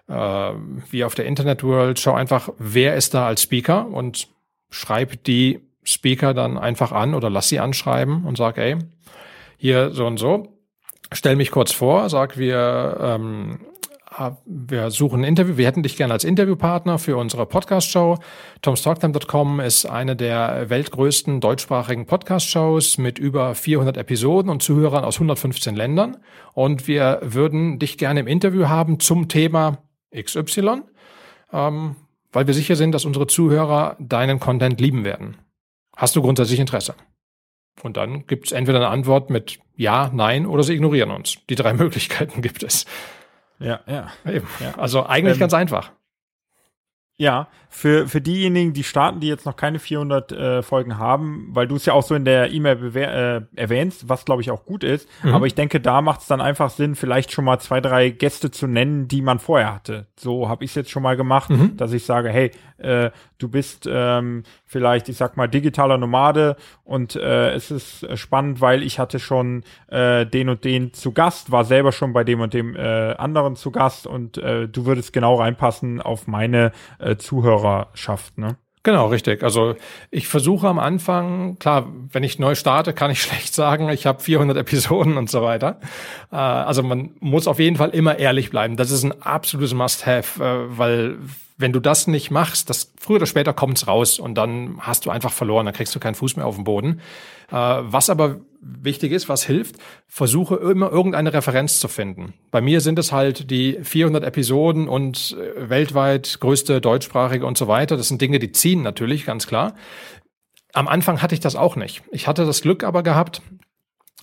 äh, 0.10 0.54
wie 0.90 1.04
auf 1.04 1.16
der 1.16 1.26
Internet 1.26 1.64
World, 1.64 2.00
schau 2.00 2.14
einfach, 2.14 2.50
wer 2.58 2.96
ist 2.96 3.14
da 3.14 3.28
als 3.28 3.44
Speaker 3.44 3.88
und 3.88 4.28
schreibe 4.70 5.18
die 5.18 5.62
Speaker 5.84 6.34
dann 6.34 6.58
einfach 6.58 6.92
an 6.92 7.14
oder 7.14 7.30
lass 7.30 7.50
sie 7.50 7.60
anschreiben 7.60 8.26
und 8.26 8.38
sag, 8.38 8.58
ey, 8.58 8.78
hier 9.58 9.92
so 9.92 10.06
und 10.06 10.18
so. 10.18 10.60
Stell 11.12 11.36
mich 11.36 11.52
kurz 11.52 11.72
vor, 11.72 12.10
sag, 12.10 12.38
wir, 12.38 12.98
ähm, 13.02 13.60
wir 14.46 14.92
suchen 14.92 15.22
ein 15.22 15.24
Interview, 15.24 15.58
wir 15.58 15.66
hätten 15.66 15.82
dich 15.82 15.96
gerne 15.96 16.14
als 16.14 16.24
Interviewpartner 16.24 17.00
für 17.00 17.18
unsere 17.18 17.46
Podcast-Show. 17.46 18.18
TomsTalktime.com 18.62 19.60
ist 19.60 19.86
eine 19.86 20.16
der 20.16 20.70
weltgrößten 20.70 21.40
deutschsprachigen 21.42 22.06
Podcast-Shows 22.06 23.00
mit 23.00 23.18
über 23.18 23.56
400 23.56 23.98
Episoden 23.98 24.52
und 24.52 24.62
Zuhörern 24.62 25.04
aus 25.04 25.16
115 25.16 25.76
Ländern. 25.76 26.18
Und 26.54 26.88
wir 26.88 27.20
würden 27.24 27.80
dich 27.80 27.98
gerne 27.98 28.20
im 28.20 28.28
Interview 28.28 28.68
haben 28.68 29.00
zum 29.00 29.30
Thema 29.30 29.80
XY, 30.16 30.84
ähm, 31.52 31.96
weil 32.32 32.48
wir 32.48 32.54
sicher 32.54 32.76
sind, 32.76 32.94
dass 32.94 33.06
unsere 33.06 33.28
Zuhörer 33.28 33.96
deinen 34.00 34.40
Content 34.40 34.80
lieben 34.80 35.04
werden. 35.04 35.38
Hast 35.96 36.16
du 36.16 36.22
grundsätzlich 36.22 36.60
Interesse? 36.60 36.96
Und 37.84 37.98
dann 37.98 38.26
gibt 38.28 38.48
es 38.48 38.52
entweder 38.52 38.80
eine 38.80 38.90
Antwort 38.90 39.30
mit 39.30 39.60
Ja, 39.76 40.12
Nein 40.14 40.46
oder 40.46 40.64
sie 40.64 40.74
ignorieren 40.74 41.12
uns. 41.12 41.38
Die 41.50 41.56
drei 41.56 41.74
Möglichkeiten 41.74 42.42
gibt 42.42 42.64
es. 42.64 42.86
Ja, 43.60 43.82
ja. 43.88 44.12
Eben. 44.26 44.48
ja. 44.60 44.78
Also 44.78 45.06
eigentlich 45.06 45.36
ähm, 45.36 45.40
ganz 45.40 45.54
einfach. 45.54 45.92
Ja, 47.20 47.50
für, 47.68 48.08
für 48.08 48.22
diejenigen, 48.22 48.72
die 48.72 48.86
starten, 48.86 49.20
die 49.20 49.28
jetzt 49.28 49.46
noch 49.46 49.58
keine 49.58 49.78
400 49.78 50.32
äh, 50.32 50.64
Folgen 50.64 50.98
haben, 50.98 51.50
weil 51.52 51.68
du 51.68 51.76
es 51.76 51.86
ja 51.86 51.92
auch 51.92 52.02
so 52.02 52.16
in 52.16 52.24
der 52.24 52.50
E-Mail 52.54 52.96
äh, 52.96 53.42
erwähnst, 53.60 54.08
was 54.08 54.24
glaube 54.24 54.42
ich 54.42 54.52
auch 54.52 54.64
gut 54.64 54.86
ist. 54.86 55.08
Mhm. 55.24 55.34
Aber 55.34 55.46
ich 55.46 55.54
denke, 55.54 55.82
da 55.82 56.02
macht 56.02 56.22
es 56.22 56.28
dann 56.28 56.40
einfach 56.40 56.70
Sinn, 56.70 56.96
vielleicht 56.96 57.34
schon 57.34 57.44
mal 57.44 57.60
zwei, 57.60 57.82
drei 57.82 58.10
Gäste 58.10 58.52
zu 58.52 58.68
nennen, 58.68 59.10
die 59.10 59.22
man 59.22 59.40
vorher 59.40 59.76
hatte. 59.76 60.08
So 60.16 60.48
habe 60.48 60.64
ich 60.64 60.72
es 60.72 60.76
jetzt 60.76 60.92
schon 60.92 61.04
mal 61.04 61.18
gemacht, 61.18 61.50
mhm. 61.50 61.76
dass 61.76 61.92
ich 61.92 62.06
sage, 62.06 62.30
hey, 62.30 62.52
äh, 62.78 63.12
du 63.38 63.50
bist 63.50 63.86
ähm, 63.92 64.44
vielleicht, 64.70 65.10
ich 65.10 65.18
sag 65.18 65.36
mal, 65.36 65.48
digitaler 65.48 65.98
Nomade 65.98 66.56
und 66.84 67.16
äh, 67.16 67.52
es 67.54 67.72
ist 67.72 68.06
spannend, 68.18 68.62
weil 68.62 68.84
ich 68.84 69.00
hatte 69.00 69.20
schon 69.20 69.64
äh, 69.88 70.28
den 70.28 70.48
und 70.48 70.64
den 70.64 70.94
zu 70.94 71.12
Gast, 71.12 71.52
war 71.52 71.66
selber 71.66 71.92
schon 71.92 72.14
bei 72.14 72.24
dem 72.24 72.40
und 72.40 72.54
dem 72.54 72.76
äh, 72.76 73.16
anderen 73.16 73.56
zu 73.56 73.72
Gast 73.72 74.06
und 74.06 74.38
äh, 74.38 74.68
du 74.68 74.86
würdest 74.86 75.12
genau 75.12 75.36
reinpassen 75.36 76.02
auf 76.02 76.28
meine 76.28 76.72
äh, 77.00 77.18
Zuhörerschaft, 77.18 78.38
ne? 78.38 78.58
Genau, 78.84 79.08
richtig. 79.08 79.44
Also 79.44 79.76
ich 80.10 80.30
versuche 80.30 80.68
am 80.68 80.80
Anfang, 80.80 81.60
klar, 81.60 81.92
wenn 82.12 82.24
ich 82.24 82.40
neu 82.40 82.56
starte, 82.56 82.94
kann 82.94 83.12
ich 83.12 83.22
schlecht 83.24 83.54
sagen, 83.54 83.90
ich 83.90 84.06
habe 84.06 84.22
400 84.22 84.56
Episoden 84.56 85.18
und 85.18 85.30
so 85.30 85.42
weiter. 85.42 85.80
Äh, 86.32 86.36
also 86.36 86.84
man 86.84 87.12
muss 87.20 87.48
auf 87.48 87.60
jeden 87.60 87.76
Fall 87.76 87.90
immer 87.90 88.20
ehrlich 88.20 88.52
bleiben. 88.52 88.78
Das 88.78 88.92
ist 88.92 89.04
ein 89.04 89.22
absolutes 89.22 89.74
Must-Have, 89.74 90.44
äh, 90.44 90.78
weil 90.78 91.18
wenn 91.60 91.74
du 91.74 91.82
das 91.82 92.08
nicht 92.08 92.32
machst, 92.32 92.70
das 92.70 92.94
früher 92.98 93.18
oder 93.18 93.26
später 93.26 93.54
kommt's 93.54 93.86
raus 93.86 94.18
und 94.18 94.36
dann 94.36 94.78
hast 94.80 95.06
du 95.06 95.10
einfach 95.10 95.34
verloren, 95.34 95.66
dann 95.66 95.76
kriegst 95.76 95.94
du 95.94 96.00
keinen 96.00 96.16
Fuß 96.16 96.38
mehr 96.38 96.46
auf 96.46 96.56
den 96.56 96.64
Boden. 96.64 97.02
Äh, 97.52 97.56
was 97.56 98.10
aber 98.10 98.38
wichtig 98.62 99.12
ist, 99.12 99.28
was 99.28 99.44
hilft, 99.44 99.76
versuche 100.08 100.56
immer 100.56 100.90
irgendeine 100.90 101.34
Referenz 101.34 101.80
zu 101.82 101.90
finden. 101.90 102.34
Bei 102.50 102.62
mir 102.62 102.80
sind 102.80 102.98
es 102.98 103.12
halt 103.12 103.52
die 103.52 103.78
400 103.84 104.24
Episoden 104.24 104.88
und 104.88 105.38
äh, 105.38 105.70
weltweit 105.70 106.40
größte 106.40 106.80
deutschsprachige 106.80 107.46
und 107.46 107.58
so 107.58 107.68
weiter. 107.68 107.98
Das 107.98 108.08
sind 108.08 108.22
Dinge, 108.22 108.40
die 108.40 108.54
ziehen 108.54 108.82
natürlich, 108.82 109.26
ganz 109.26 109.46
klar. 109.46 109.76
Am 110.72 110.88
Anfang 110.88 111.22
hatte 111.22 111.36
ich 111.36 111.42
das 111.42 111.58
auch 111.58 111.76
nicht. 111.76 112.04
Ich 112.12 112.26
hatte 112.26 112.46
das 112.46 112.62
Glück 112.62 112.86
aber 112.86 113.04
gehabt, 113.04 113.42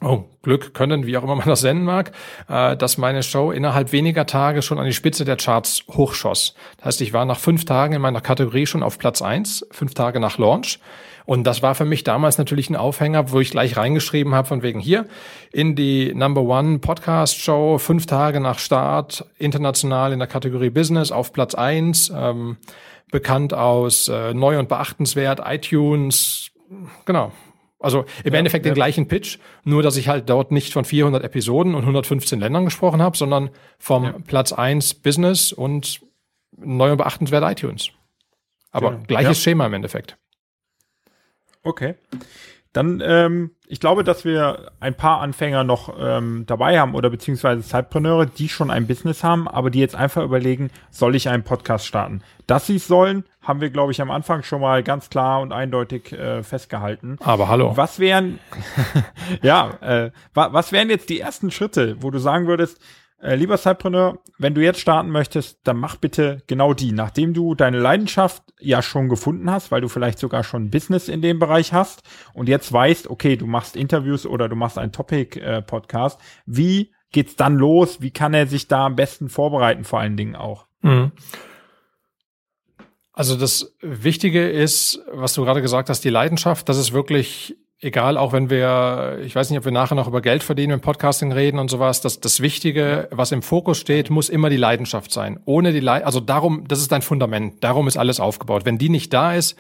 oh, 0.03 0.25
Glück 0.43 0.75
können, 0.75 1.07
wie 1.07 1.17
auch 1.17 1.23
immer 1.23 1.37
man 1.37 1.49
das 1.49 1.63
nennen 1.63 1.85
mag, 1.85 2.13
äh, 2.49 2.77
dass 2.77 2.99
meine 2.99 3.23
Show 3.23 3.51
innerhalb 3.51 3.93
weniger 3.93 4.27
Tage 4.27 4.63
schon 4.63 4.79
an 4.79 4.85
die 4.85 4.93
Spitze 4.93 5.25
der 5.25 5.37
Charts 5.37 5.85
hochschoss. 5.91 6.55
Das 6.79 6.87
heißt, 6.87 7.01
ich 7.01 7.13
war 7.13 7.25
nach 7.25 7.39
fünf 7.39 7.65
Tagen 7.65 7.95
in 7.95 8.03
meiner 8.03 8.21
Kategorie 8.21 8.67
schon 8.67 8.83
auf 8.83 8.99
Platz 8.99 9.23
eins, 9.23 9.67
fünf 9.71 9.95
Tage 9.95 10.21
nach 10.21 10.39
Launch. 10.39 10.79
Und 11.25 11.45
das 11.45 11.61
war 11.61 11.75
für 11.75 11.85
mich 11.85 12.05
damals 12.05 12.39
natürlich 12.39 12.71
ein 12.71 12.77
Aufhänger, 12.77 13.33
wo 13.33 13.41
ich 13.41 13.51
gleich 13.51 13.77
reingeschrieben 13.77 14.33
habe, 14.33 14.47
von 14.47 14.63
wegen 14.63 14.79
hier 14.79 15.07
in 15.53 15.75
die 15.75 16.15
Number 16.15 16.43
One 16.43 16.79
Podcast 16.79 17.37
Show, 17.39 17.79
fünf 17.79 18.07
Tage 18.07 18.39
nach 18.39 18.61
Start, 18.61 19.27
international 19.37 20.13
in 20.13 20.21
der 20.21 20.29
Kategorie 20.29 20.71
Business 20.71 21.11
auf 21.11 21.33
Platz 21.33 21.57
eins, 21.57 22.13
ähm, 22.15 22.59
bekannt 23.11 23.55
aus 23.55 24.07
äh, 24.07 24.35
neu 24.35 24.59
und 24.59 24.69
beachtenswert, 24.69 25.41
iTunes, 25.45 26.53
genau, 27.05 27.33
also 27.87 28.05
im 28.25 28.33
ja, 28.33 28.39
Endeffekt 28.39 28.67
ja. 28.67 28.73
den 28.73 28.75
gleichen 28.75 29.09
Pitch, 29.09 29.39
nur 29.65 29.83
dass 29.83 29.97
ich 29.97 30.09
halt 30.09 30.29
dort 30.29 30.53
nicht 30.53 30.73
von 30.73 30.85
400 30.85 31.25
Episoden 31.25 31.75
und 31.75 31.83
115 31.83 32.39
Ländern 32.41 32.67
gesprochen 32.67 33.01
habe, 33.01 33.17
sondern 33.17 33.51
vom 33.79 34.05
ja. 34.05 34.15
Platz 34.27 34.53
1 34.53 34.95
Business 34.95 35.53
und 35.53 36.01
neu 36.57 36.93
und 36.93 36.99
beachtenswert 36.99 37.51
iTunes. 37.51 37.91
Aber 38.71 38.99
gleiches 39.07 39.43
Schema 39.43 39.67
im 39.67 39.73
Endeffekt. 39.73 40.19
Okay. 41.63 41.95
Dann, 42.73 43.03
ähm, 43.05 43.53
ich 43.69 43.81
glaube, 43.81 44.05
dass 44.05 44.25
wir 44.25 44.71
ein 44.81 44.95
paar 44.95 45.21
Anfänger 45.21 45.65
noch 45.65 45.95
ähm, 45.99 46.45
dabei 46.47 46.79
haben 46.79 46.95
oder 46.95 47.11
beziehungsweise 47.11 47.63
Zeitpreneure, 47.63 48.27
die 48.27 48.49
schon 48.49 48.71
ein 48.71 48.87
Business 48.87 49.25
haben, 49.25 49.49
aber 49.49 49.71
die 49.71 49.81
jetzt 49.81 49.95
einfach 49.95 50.23
überlegen, 50.23 50.71
soll 50.91 51.15
ich 51.15 51.29
einen 51.29 51.43
Podcast 51.43 51.87
starten? 51.87 52.23
Dass 52.47 52.67
sie 52.67 52.77
es 52.77 52.87
sollen, 52.87 53.25
haben 53.43 53.61
wir, 53.61 53.71
glaube 53.71 53.93
ich, 53.93 54.01
am 54.01 54.11
Anfang 54.11 54.43
schon 54.43 54.61
mal 54.61 54.83
ganz 54.83 55.11
klar 55.11 55.41
und 55.41 55.53
eindeutig 55.53 56.13
äh, 56.13 56.43
festgehalten. 56.43 57.19
Aber 57.25 57.49
hallo. 57.49 57.77
Was 57.77 57.99
wären, 57.99 58.39
ja, 59.43 59.71
äh, 59.81 60.11
wa 60.35 60.53
was 60.53 60.73
wären 60.73 60.91
jetzt 60.91 61.09
die 61.09 61.21
ersten 61.21 61.51
Schritte, 61.51 61.97
wo 62.01 62.11
du 62.11 62.19
sagen 62.19 62.47
würdest, 62.47 62.81
äh, 63.21 63.35
lieber 63.35 63.57
Cypreneur, 63.57 64.19
wenn 64.39 64.55
du 64.55 64.63
jetzt 64.63 64.81
starten 64.81 65.11
möchtest, 65.11 65.61
dann 65.65 65.79
mach 65.79 65.97
bitte 65.97 66.43
genau 66.47 66.75
die. 66.75 66.93
Nachdem 66.93 67.33
du 67.33 67.55
deine 67.55 67.79
Leidenschaft 67.79 68.43
ja 68.61 68.83
schon 68.83 69.09
gefunden 69.09 69.51
hast, 69.51 69.71
weil 69.71 69.81
du 69.81 69.89
vielleicht 69.89 70.19
sogar 70.19 70.45
schon 70.45 70.71
Business 70.71 71.09
in 71.09 71.23
dem 71.23 71.39
Bereich 71.39 71.73
hast 71.73 72.03
und 72.35 72.49
jetzt 72.49 72.73
weißt, 72.73 73.09
okay, 73.09 73.37
du 73.37 73.47
machst 73.47 73.77
Interviews 73.77 74.27
oder 74.27 74.49
du 74.49 74.57
machst 74.57 74.79
einen 74.79 74.93
Topic-Podcast, 74.93 76.21
äh, 76.21 76.25
wie 76.47 76.93
geht's 77.11 77.37
dann 77.37 77.57
los? 77.57 78.03
Wie 78.03 78.11
kann 78.11 78.35
er 78.35 78.47
sich 78.47 78.69
da 78.69 78.87
am 78.87 78.97
besten 78.97 79.29
vorbereiten, 79.29 79.85
vor 79.85 80.01
allen 80.01 80.17
Dingen 80.17 80.37
auch? 80.37 80.67
Mhm. 80.83 81.13
Also 83.13 83.35
das 83.35 83.75
Wichtige 83.81 84.51
ist, 84.51 85.01
was 85.11 85.33
du 85.33 85.43
gerade 85.43 85.63
gesagt 85.63 85.89
hast, 85.89 86.05
die 86.05 86.11
Leidenschaft, 86.11 86.69
das 86.69 86.77
ist 86.77 86.93
wirklich 86.93 87.57
egal, 87.87 88.19
auch 88.19 88.33
wenn 88.33 88.51
wir, 88.51 89.21
ich 89.25 89.35
weiß 89.35 89.49
nicht, 89.49 89.59
ob 89.59 89.65
wir 89.65 89.73
nachher 89.73 89.95
noch 89.95 90.09
über 90.09 90.21
Geld 90.21 90.43
verdienen 90.43 90.75
im 90.75 90.81
Podcasting 90.81 91.33
reden 91.33 91.59
und 91.59 91.71
sowas, 91.71 92.01
das, 92.01 92.21
das 92.21 92.41
Wichtige, 92.41 93.09
was 93.11 93.33
im 93.33 93.43
Fokus 93.43 93.79
steht, 93.79 94.11
muss 94.11 94.29
immer 94.29 94.51
die 94.51 94.57
Leidenschaft 94.57 95.13
sein. 95.13 95.41
Ohne 95.47 95.73
die 95.73 95.81
Leidenschaft, 95.81 96.07
also 96.07 96.21
darum, 96.21 96.65
das 96.69 96.81
ist 96.81 96.93
dein 96.93 97.03
Fundament, 97.03 97.65
darum 97.65 97.89
ist 97.89 97.97
alles 97.97 98.21
aufgebaut. 98.21 98.67
Wenn 98.67 98.77
die 98.77 98.91
nicht 98.91 99.13
da 99.13 99.35
ist, 99.35 99.57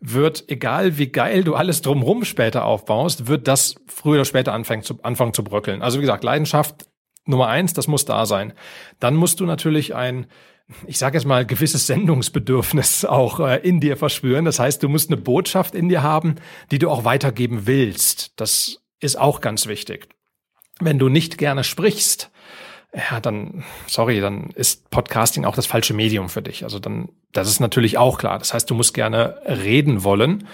wird, 0.00 0.44
egal 0.48 0.96
wie 0.96 1.08
geil 1.08 1.44
du 1.44 1.54
alles 1.54 1.82
drumrum 1.82 2.24
später 2.24 2.64
aufbaust, 2.64 3.26
wird 3.26 3.46
das 3.46 3.74
früher 3.86 4.14
oder 4.14 4.24
später 4.24 4.54
anfangen 4.54 4.82
zu, 4.82 4.98
anfangen 5.02 5.34
zu 5.34 5.44
bröckeln. 5.44 5.82
Also 5.82 5.98
wie 5.98 6.02
gesagt, 6.02 6.24
Leidenschaft 6.24 6.86
Nummer 7.26 7.48
eins, 7.48 7.72
das 7.72 7.88
muss 7.88 8.04
da 8.04 8.24
sein. 8.24 8.52
Dann 9.00 9.16
musst 9.16 9.40
du 9.40 9.46
natürlich 9.46 9.94
ein, 9.94 10.26
ich 10.86 10.98
sage 10.98 11.16
jetzt 11.16 11.26
mal, 11.26 11.46
gewisses 11.46 11.86
Sendungsbedürfnis 11.86 13.04
auch 13.04 13.40
äh, 13.40 13.56
in 13.58 13.80
dir 13.80 13.96
verspüren. 13.96 14.44
Das 14.44 14.58
heißt, 14.58 14.82
du 14.82 14.88
musst 14.88 15.10
eine 15.10 15.20
Botschaft 15.20 15.74
in 15.74 15.88
dir 15.88 16.02
haben, 16.02 16.36
die 16.70 16.78
du 16.78 16.90
auch 16.90 17.04
weitergeben 17.04 17.66
willst. 17.66 18.32
Das 18.36 18.82
ist 19.00 19.18
auch 19.18 19.40
ganz 19.40 19.66
wichtig. 19.66 20.08
Wenn 20.80 20.98
du 20.98 21.08
nicht 21.08 21.38
gerne 21.38 21.64
sprichst, 21.64 22.30
ja, 22.94 23.20
dann, 23.20 23.64
sorry, 23.86 24.20
dann 24.20 24.50
ist 24.50 24.90
Podcasting 24.90 25.44
auch 25.44 25.54
das 25.54 25.66
falsche 25.66 25.94
Medium 25.94 26.28
für 26.28 26.42
dich. 26.42 26.64
Also 26.64 26.78
dann, 26.78 27.10
das 27.32 27.48
ist 27.48 27.60
natürlich 27.60 27.98
auch 27.98 28.18
klar. 28.18 28.38
Das 28.38 28.54
heißt, 28.54 28.68
du 28.70 28.74
musst 28.74 28.94
gerne 28.94 29.40
reden 29.46 30.02
wollen 30.02 30.48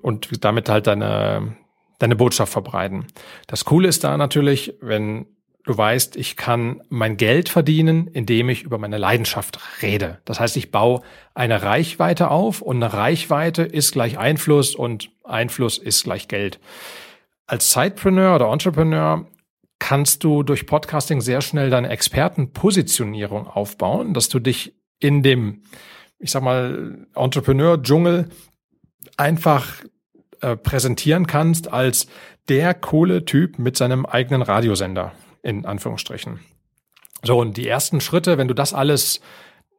und 0.00 0.44
damit 0.44 0.68
halt 0.68 0.86
deine, 0.86 1.56
deine 1.98 2.16
Botschaft 2.16 2.52
verbreiten. 2.52 3.06
Das 3.46 3.64
Coole 3.64 3.88
ist 3.88 4.04
da 4.04 4.16
natürlich, 4.16 4.74
wenn 4.80 5.26
du 5.64 5.76
weißt, 5.76 6.16
ich 6.16 6.36
kann 6.36 6.82
mein 6.88 7.16
Geld 7.16 7.48
verdienen, 7.48 8.08
indem 8.08 8.48
ich 8.48 8.62
über 8.62 8.78
meine 8.78 8.98
Leidenschaft 8.98 9.58
rede. 9.82 10.20
Das 10.24 10.40
heißt, 10.40 10.56
ich 10.56 10.70
baue 10.70 11.02
eine 11.34 11.62
Reichweite 11.62 12.30
auf 12.30 12.62
und 12.62 12.82
eine 12.82 12.92
Reichweite 12.92 13.62
ist 13.62 13.92
gleich 13.92 14.18
Einfluss 14.18 14.74
und 14.74 15.10
Einfluss 15.24 15.78
ist 15.78 16.04
gleich 16.04 16.28
Geld. 16.28 16.58
Als 17.46 17.72
Sidepreneur 17.72 18.34
oder 18.34 18.50
Entrepreneur 18.50 19.26
kannst 19.78 20.22
du 20.24 20.42
durch 20.42 20.66
Podcasting 20.66 21.20
sehr 21.20 21.40
schnell 21.40 21.68
deine 21.70 21.88
Expertenpositionierung 21.88 23.46
aufbauen, 23.46 24.14
dass 24.14 24.28
du 24.28 24.38
dich 24.38 24.74
in 25.00 25.22
dem, 25.22 25.62
ich 26.18 26.30
sag 26.30 26.42
mal, 26.42 27.06
Entrepreneur-Dschungel 27.14 28.28
einfach 29.16 29.82
äh, 30.40 30.56
präsentieren 30.56 31.26
kannst 31.26 31.72
als 31.72 32.06
der 32.48 32.74
coole 32.74 33.24
Typ 33.24 33.58
mit 33.58 33.76
seinem 33.76 34.06
eigenen 34.06 34.42
Radiosender, 34.42 35.12
in 35.42 35.66
Anführungsstrichen. 35.66 36.40
So, 37.22 37.38
und 37.38 37.56
die 37.56 37.68
ersten 37.68 38.00
Schritte, 38.00 38.38
wenn 38.38 38.48
du 38.48 38.54
das 38.54 38.74
alles 38.74 39.20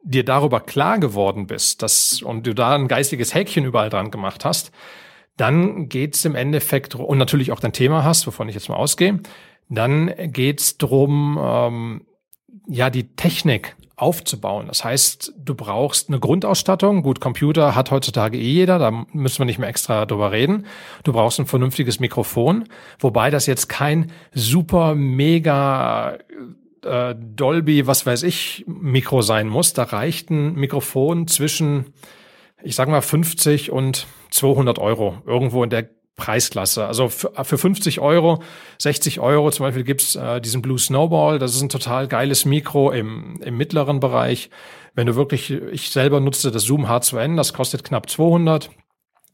dir 0.02 0.24
darüber 0.24 0.60
klar 0.60 0.98
geworden 0.98 1.46
bist, 1.46 1.82
dass, 1.82 2.22
und 2.22 2.46
du 2.46 2.54
da 2.54 2.74
ein 2.74 2.88
geistiges 2.88 3.34
Häkchen 3.34 3.64
überall 3.64 3.90
dran 3.90 4.10
gemacht 4.10 4.44
hast, 4.44 4.70
dann 5.36 5.88
geht's 5.88 6.24
im 6.24 6.34
Endeffekt, 6.34 6.94
und 6.94 7.18
natürlich 7.18 7.52
auch 7.52 7.60
dein 7.60 7.72
Thema 7.72 8.04
hast, 8.04 8.26
wovon 8.26 8.48
ich 8.48 8.54
jetzt 8.54 8.68
mal 8.68 8.76
ausgehe, 8.76 9.20
dann 9.68 10.12
geht's 10.30 10.78
drum, 10.78 11.38
ähm, 11.40 12.06
ja, 12.68 12.90
die 12.90 13.14
Technik 13.16 13.76
aufzubauen. 13.96 14.66
Das 14.66 14.84
heißt, 14.84 15.34
du 15.36 15.54
brauchst 15.54 16.08
eine 16.08 16.18
Grundausstattung. 16.18 17.02
Gut, 17.02 17.20
Computer 17.20 17.74
hat 17.74 17.90
heutzutage 17.90 18.38
eh 18.38 18.50
jeder, 18.50 18.78
da 18.78 18.90
müssen 19.12 19.38
wir 19.38 19.46
nicht 19.46 19.58
mehr 19.58 19.68
extra 19.68 20.04
drüber 20.06 20.32
reden. 20.32 20.66
Du 21.04 21.12
brauchst 21.12 21.38
ein 21.38 21.46
vernünftiges 21.46 22.00
Mikrofon, 22.00 22.64
wobei 22.98 23.30
das 23.30 23.46
jetzt 23.46 23.68
kein 23.68 24.10
super 24.32 24.94
mega 24.94 26.18
äh, 26.84 27.14
Dolby, 27.16 27.86
was 27.86 28.04
weiß 28.04 28.24
ich, 28.24 28.64
Mikro 28.66 29.22
sein 29.22 29.48
muss. 29.48 29.72
Da 29.72 29.84
reicht 29.84 30.30
ein 30.30 30.54
Mikrofon 30.54 31.28
zwischen, 31.28 31.94
ich 32.62 32.74
sag 32.74 32.88
mal, 32.88 33.00
50 33.00 33.70
und 33.70 34.06
200 34.30 34.78
Euro. 34.80 35.18
Irgendwo 35.24 35.62
in 35.62 35.70
der 35.70 35.88
Preisklasse. 36.16 36.86
Also 36.86 37.08
für, 37.08 37.32
für 37.44 37.58
50 37.58 38.00
Euro, 38.00 38.42
60 38.78 39.20
Euro 39.20 39.50
zum 39.50 39.66
Beispiel 39.66 39.84
gibt's 39.84 40.14
äh, 40.14 40.40
diesen 40.40 40.62
Blue 40.62 40.78
Snowball. 40.78 41.38
Das 41.38 41.54
ist 41.54 41.62
ein 41.62 41.68
total 41.68 42.06
geiles 42.06 42.44
Mikro 42.44 42.92
im, 42.92 43.40
im 43.42 43.56
mittleren 43.56 44.00
Bereich. 44.00 44.50
Wenn 44.94 45.06
du 45.06 45.16
wirklich, 45.16 45.50
ich 45.50 45.90
selber 45.90 46.20
nutze 46.20 46.52
das 46.52 46.62
Zoom 46.62 46.86
H2N, 46.86 47.36
das 47.36 47.52
kostet 47.52 47.82
knapp 47.82 48.08
200. 48.08 48.70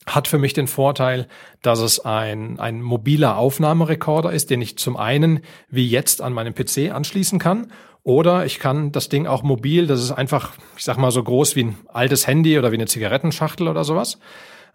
Hat 0.07 0.27
für 0.27 0.39
mich 0.39 0.55
den 0.55 0.67
Vorteil, 0.67 1.29
dass 1.61 1.81
es 1.81 2.01
ein, 2.01 2.59
ein 2.59 2.81
mobiler 2.81 3.37
Aufnahmerekorder 3.37 4.33
ist, 4.33 4.49
den 4.49 4.63
ich 4.63 4.79
zum 4.79 4.97
einen 4.97 5.41
wie 5.69 5.87
jetzt 5.87 6.23
an 6.23 6.33
meinem 6.33 6.55
PC 6.55 6.91
anschließen 6.91 7.39
kann 7.39 7.71
oder 8.03 8.47
ich 8.47 8.59
kann 8.59 8.93
das 8.93 9.11
Ding 9.11 9.27
auch 9.27 9.43
mobil, 9.43 9.87
das 9.87 10.03
ist 10.03 10.11
einfach, 10.11 10.55
ich 10.79 10.85
sag 10.85 10.97
mal, 10.97 11.11
so 11.11 11.23
groß 11.23 11.55
wie 11.55 11.65
ein 11.65 11.79
altes 11.89 12.27
Handy 12.27 12.59
oder 12.59 12.73
wie 12.73 12.77
eine 12.77 12.87
Zigarettenschachtel 12.87 13.69
oder 13.69 13.85
sowas 13.85 14.19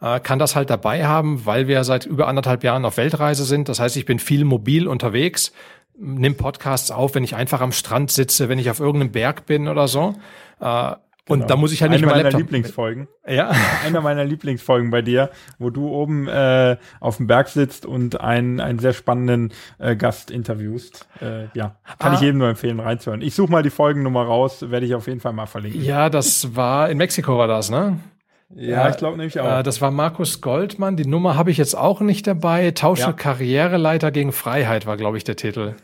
äh, 0.02 0.20
kann 0.20 0.40
das 0.40 0.56
halt 0.56 0.70
dabei 0.70 1.06
haben, 1.06 1.46
weil 1.46 1.68
wir 1.68 1.84
seit 1.84 2.06
über 2.06 2.28
anderthalb 2.28 2.64
Jahren 2.64 2.86
auf 2.86 2.98
Weltreise 2.98 3.46
sind. 3.46 3.70
Das 3.70 3.80
heißt, 3.80 3.98
ich 3.98 4.06
bin 4.06 4.20
viel 4.20 4.46
mobil 4.46 4.88
unterwegs, 4.88 5.52
nimm 5.98 6.36
Podcasts 6.36 6.92
auf, 6.92 7.16
wenn 7.16 7.24
ich 7.24 7.36
einfach 7.36 7.62
am 7.62 7.72
Strand 7.72 8.12
sitze, 8.12 8.50
wenn 8.50 8.60
ich 8.60 8.70
auf 8.70 8.80
irgendeinem 8.80 9.12
Berg 9.12 9.46
bin 9.46 9.68
oder 9.68 9.88
so. 9.88 10.16
Äh, 10.60 10.94
und 11.28 11.40
genau. 11.40 11.48
da 11.48 11.56
muss 11.56 11.72
ich 11.72 11.82
halt 11.82 11.92
nicht 11.92 12.04
Eine 12.04 12.12
meiner 12.12 12.24
Laptop 12.24 12.42
Lieblingsfolgen. 12.42 13.08
Ja. 13.28 13.52
Einer 13.86 14.02
meiner 14.02 14.24
Lieblingsfolgen 14.24 14.92
bei 14.92 15.02
dir, 15.02 15.32
wo 15.58 15.72
du 15.72 15.88
oben 15.90 16.28
äh, 16.28 16.78
auf 17.00 17.18
dem 17.18 17.26
Berg 17.26 17.48
sitzt 17.48 17.88
und 17.88 18.22
einen, 18.22 18.60
einen 18.60 18.78
sehr 18.78 18.94
spannenden 18.94 19.52
äh, 19.80 19.96
Gast 19.96 20.30
interviewst. 20.30 21.08
Äh, 21.22 21.46
ja, 21.56 21.78
kann 21.98 22.12
ah. 22.12 22.14
ich 22.14 22.22
jedem 22.22 22.38
nur 22.38 22.50
empfehlen, 22.50 22.80
reinzuhören. 22.80 23.22
Ich 23.22 23.34
suche 23.34 23.52
mal 23.52 23.64
die 23.64 23.72
Folgennummer 23.72 24.24
raus, 24.24 24.70
werde 24.70 24.86
ich 24.86 24.94
auf 24.94 25.08
jeden 25.08 25.20
Fall 25.20 25.34
mal 25.34 25.48
verlinken. 25.48 25.84
Ja, 25.84 26.12
das 26.12 26.56
war 26.56 26.92
in 26.92 27.00
Mexiko 27.00 27.40
war 27.40 27.48
das, 27.48 27.72
ne? 27.72 27.98
Ja, 28.54 28.90
ich 28.90 28.98
glaube 28.98 29.18
nämlich 29.18 29.40
auch. 29.40 29.60
Äh, 29.60 29.64
das 29.64 29.82
war 29.82 29.92
Markus 29.92 30.42
Goldmann. 30.42 30.98
Die 30.98 31.08
Nummer 31.08 31.36
habe 31.36 31.52
ich 31.52 31.58
jetzt 31.58 31.76
auch 31.76 32.02
nicht 32.02 32.28
dabei. 32.28 32.72
Tausche 32.72 33.02
ja. 33.04 33.14
Karriereleiter 33.14 34.12
gegen 34.12 34.32
Freiheit 34.32 34.86
war, 34.86 34.98
glaube 34.98 35.18
ich, 35.18 35.24
der 35.24 35.36
Titel. 35.36 35.76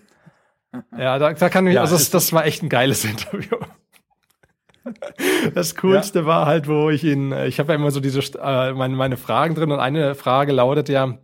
Ja, 0.98 1.20
da, 1.20 1.34
da 1.34 1.50
kann 1.50 1.68
ich, 1.68 1.76
ja, 1.76 1.82
also 1.82 1.96
das, 1.96 2.10
das 2.12 2.32
war 2.32 2.46
echt 2.46 2.64
ein 2.64 2.70
geiles 2.70 3.04
Interview. 3.06 3.58
Das 5.54 5.76
Coolste 5.76 6.20
ja. 6.20 6.26
war 6.26 6.46
halt, 6.46 6.68
wo 6.68 6.90
ich 6.90 7.04
ihn, 7.04 7.34
ich 7.34 7.60
habe 7.60 7.74
ja 7.74 7.76
immer 7.76 7.92
so 7.92 8.00
diese 8.00 8.20
äh, 8.40 8.74
meine, 8.74 8.96
meine 8.96 9.18
Fragen 9.18 9.54
drin 9.54 9.72
und 9.72 9.80
eine 9.80 10.16
Frage 10.16 10.52
lautet 10.52 10.90
ja, 10.90 11.18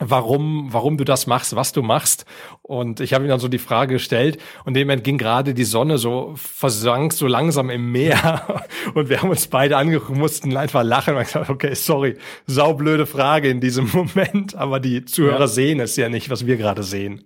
warum, 0.00 0.72
warum 0.72 0.96
du 0.96 1.04
das 1.04 1.26
machst, 1.26 1.54
was 1.54 1.72
du 1.72 1.82
machst. 1.82 2.24
Und 2.62 3.00
ich 3.00 3.12
habe 3.14 3.24
ihm 3.24 3.28
dann 3.28 3.38
so 3.38 3.48
die 3.48 3.58
Frage 3.58 3.94
gestellt 3.94 4.38
und 4.64 4.74
dem 4.74 4.90
ging 5.02 5.18
gerade 5.18 5.54
die 5.54 5.64
Sonne 5.64 5.98
so 5.98 6.32
versank 6.36 7.12
so 7.12 7.26
langsam 7.26 7.70
im 7.70 7.92
Meer 7.92 8.64
und 8.94 9.08
wir 9.08 9.22
haben 9.22 9.30
uns 9.30 9.46
beide 9.46 9.76
angeguckt, 9.76 10.18
mussten 10.18 10.56
einfach 10.56 10.82
lachen 10.82 11.14
und 11.14 11.24
gesagt, 11.24 11.50
okay, 11.50 11.74
sorry, 11.74 12.16
saublöde 12.46 13.06
Frage 13.06 13.48
in 13.48 13.60
diesem 13.60 13.88
Moment, 13.92 14.56
aber 14.56 14.80
die 14.80 15.04
Zuhörer 15.04 15.40
ja. 15.40 15.46
sehen 15.46 15.80
es 15.80 15.96
ja 15.96 16.08
nicht, 16.08 16.30
was 16.30 16.46
wir 16.46 16.56
gerade 16.56 16.82
sehen. 16.82 17.24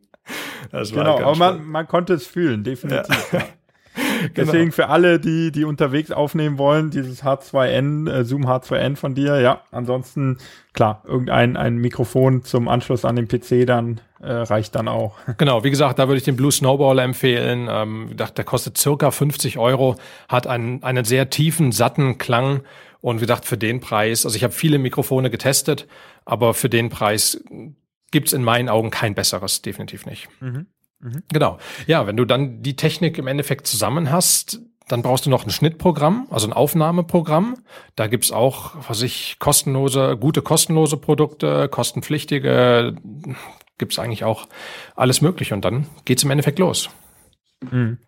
genau, 0.70 1.20
aber 1.20 1.36
man, 1.36 1.64
man 1.64 1.86
konnte 1.86 2.14
es 2.14 2.26
fühlen, 2.26 2.64
definitiv. 2.64 3.32
Ja. 3.32 3.40
Genau. 4.32 4.34
Deswegen 4.36 4.72
für 4.72 4.88
alle, 4.88 5.20
die, 5.20 5.52
die 5.52 5.64
unterwegs 5.64 6.10
aufnehmen 6.10 6.58
wollen, 6.58 6.90
dieses 6.90 7.22
H2N, 7.22 8.10
äh, 8.10 8.24
Zoom 8.24 8.46
H2N 8.46 8.96
von 8.96 9.14
dir, 9.14 9.40
ja. 9.40 9.62
Ansonsten, 9.70 10.38
klar, 10.72 11.02
irgendein 11.06 11.56
ein 11.56 11.76
Mikrofon 11.76 12.44
zum 12.44 12.68
Anschluss 12.68 13.04
an 13.04 13.16
den 13.16 13.28
PC 13.28 13.66
dann 13.66 14.00
äh, 14.20 14.32
reicht 14.32 14.74
dann 14.74 14.88
auch. 14.88 15.16
Genau, 15.36 15.64
wie 15.64 15.70
gesagt, 15.70 15.98
da 15.98 16.08
würde 16.08 16.18
ich 16.18 16.24
den 16.24 16.36
Blue 16.36 16.52
Snowball 16.52 16.98
empfehlen. 16.98 17.68
Ähm, 17.70 18.10
der 18.16 18.44
kostet 18.44 18.78
circa 18.78 19.10
50 19.10 19.58
Euro, 19.58 19.96
hat 20.28 20.46
einen, 20.46 20.82
einen 20.82 21.04
sehr 21.04 21.30
tiefen, 21.30 21.72
satten 21.72 22.18
Klang. 22.18 22.62
Und 23.00 23.16
wie 23.16 23.26
gesagt, 23.26 23.44
für 23.44 23.58
den 23.58 23.80
Preis, 23.80 24.24
also 24.24 24.36
ich 24.36 24.44
habe 24.44 24.54
viele 24.54 24.78
Mikrofone 24.78 25.28
getestet, 25.28 25.86
aber 26.24 26.54
für 26.54 26.70
den 26.70 26.88
Preis 26.88 27.44
gibt's 28.10 28.32
in 28.32 28.42
meinen 28.42 28.68
Augen 28.68 28.90
kein 28.90 29.14
besseres, 29.14 29.60
definitiv 29.60 30.06
nicht. 30.06 30.28
Mhm. 30.40 30.66
Mhm. 31.04 31.22
Genau. 31.32 31.58
Ja, 31.86 32.06
wenn 32.06 32.16
du 32.16 32.24
dann 32.24 32.62
die 32.62 32.76
Technik 32.76 33.18
im 33.18 33.26
Endeffekt 33.26 33.66
zusammen 33.66 34.10
hast, 34.10 34.60
dann 34.88 35.02
brauchst 35.02 35.26
du 35.26 35.30
noch 35.30 35.44
ein 35.44 35.50
Schnittprogramm, 35.50 36.26
also 36.30 36.46
ein 36.46 36.52
Aufnahmeprogramm. 36.52 37.58
Da 37.94 38.06
gibt's 38.06 38.32
auch, 38.32 38.72
was 38.88 39.02
ich, 39.02 39.38
kostenlose, 39.38 40.16
gute 40.18 40.40
kostenlose 40.42 40.96
Produkte, 40.96 41.68
kostenpflichtige, 41.68 42.96
gibt's 43.78 43.98
eigentlich 43.98 44.24
auch 44.24 44.48
alles 44.96 45.20
Mögliche 45.20 45.54
und 45.54 45.64
dann 45.64 45.86
geht's 46.04 46.24
im 46.24 46.30
Endeffekt 46.30 46.58
los. 46.58 46.88
Mhm. 47.70 47.98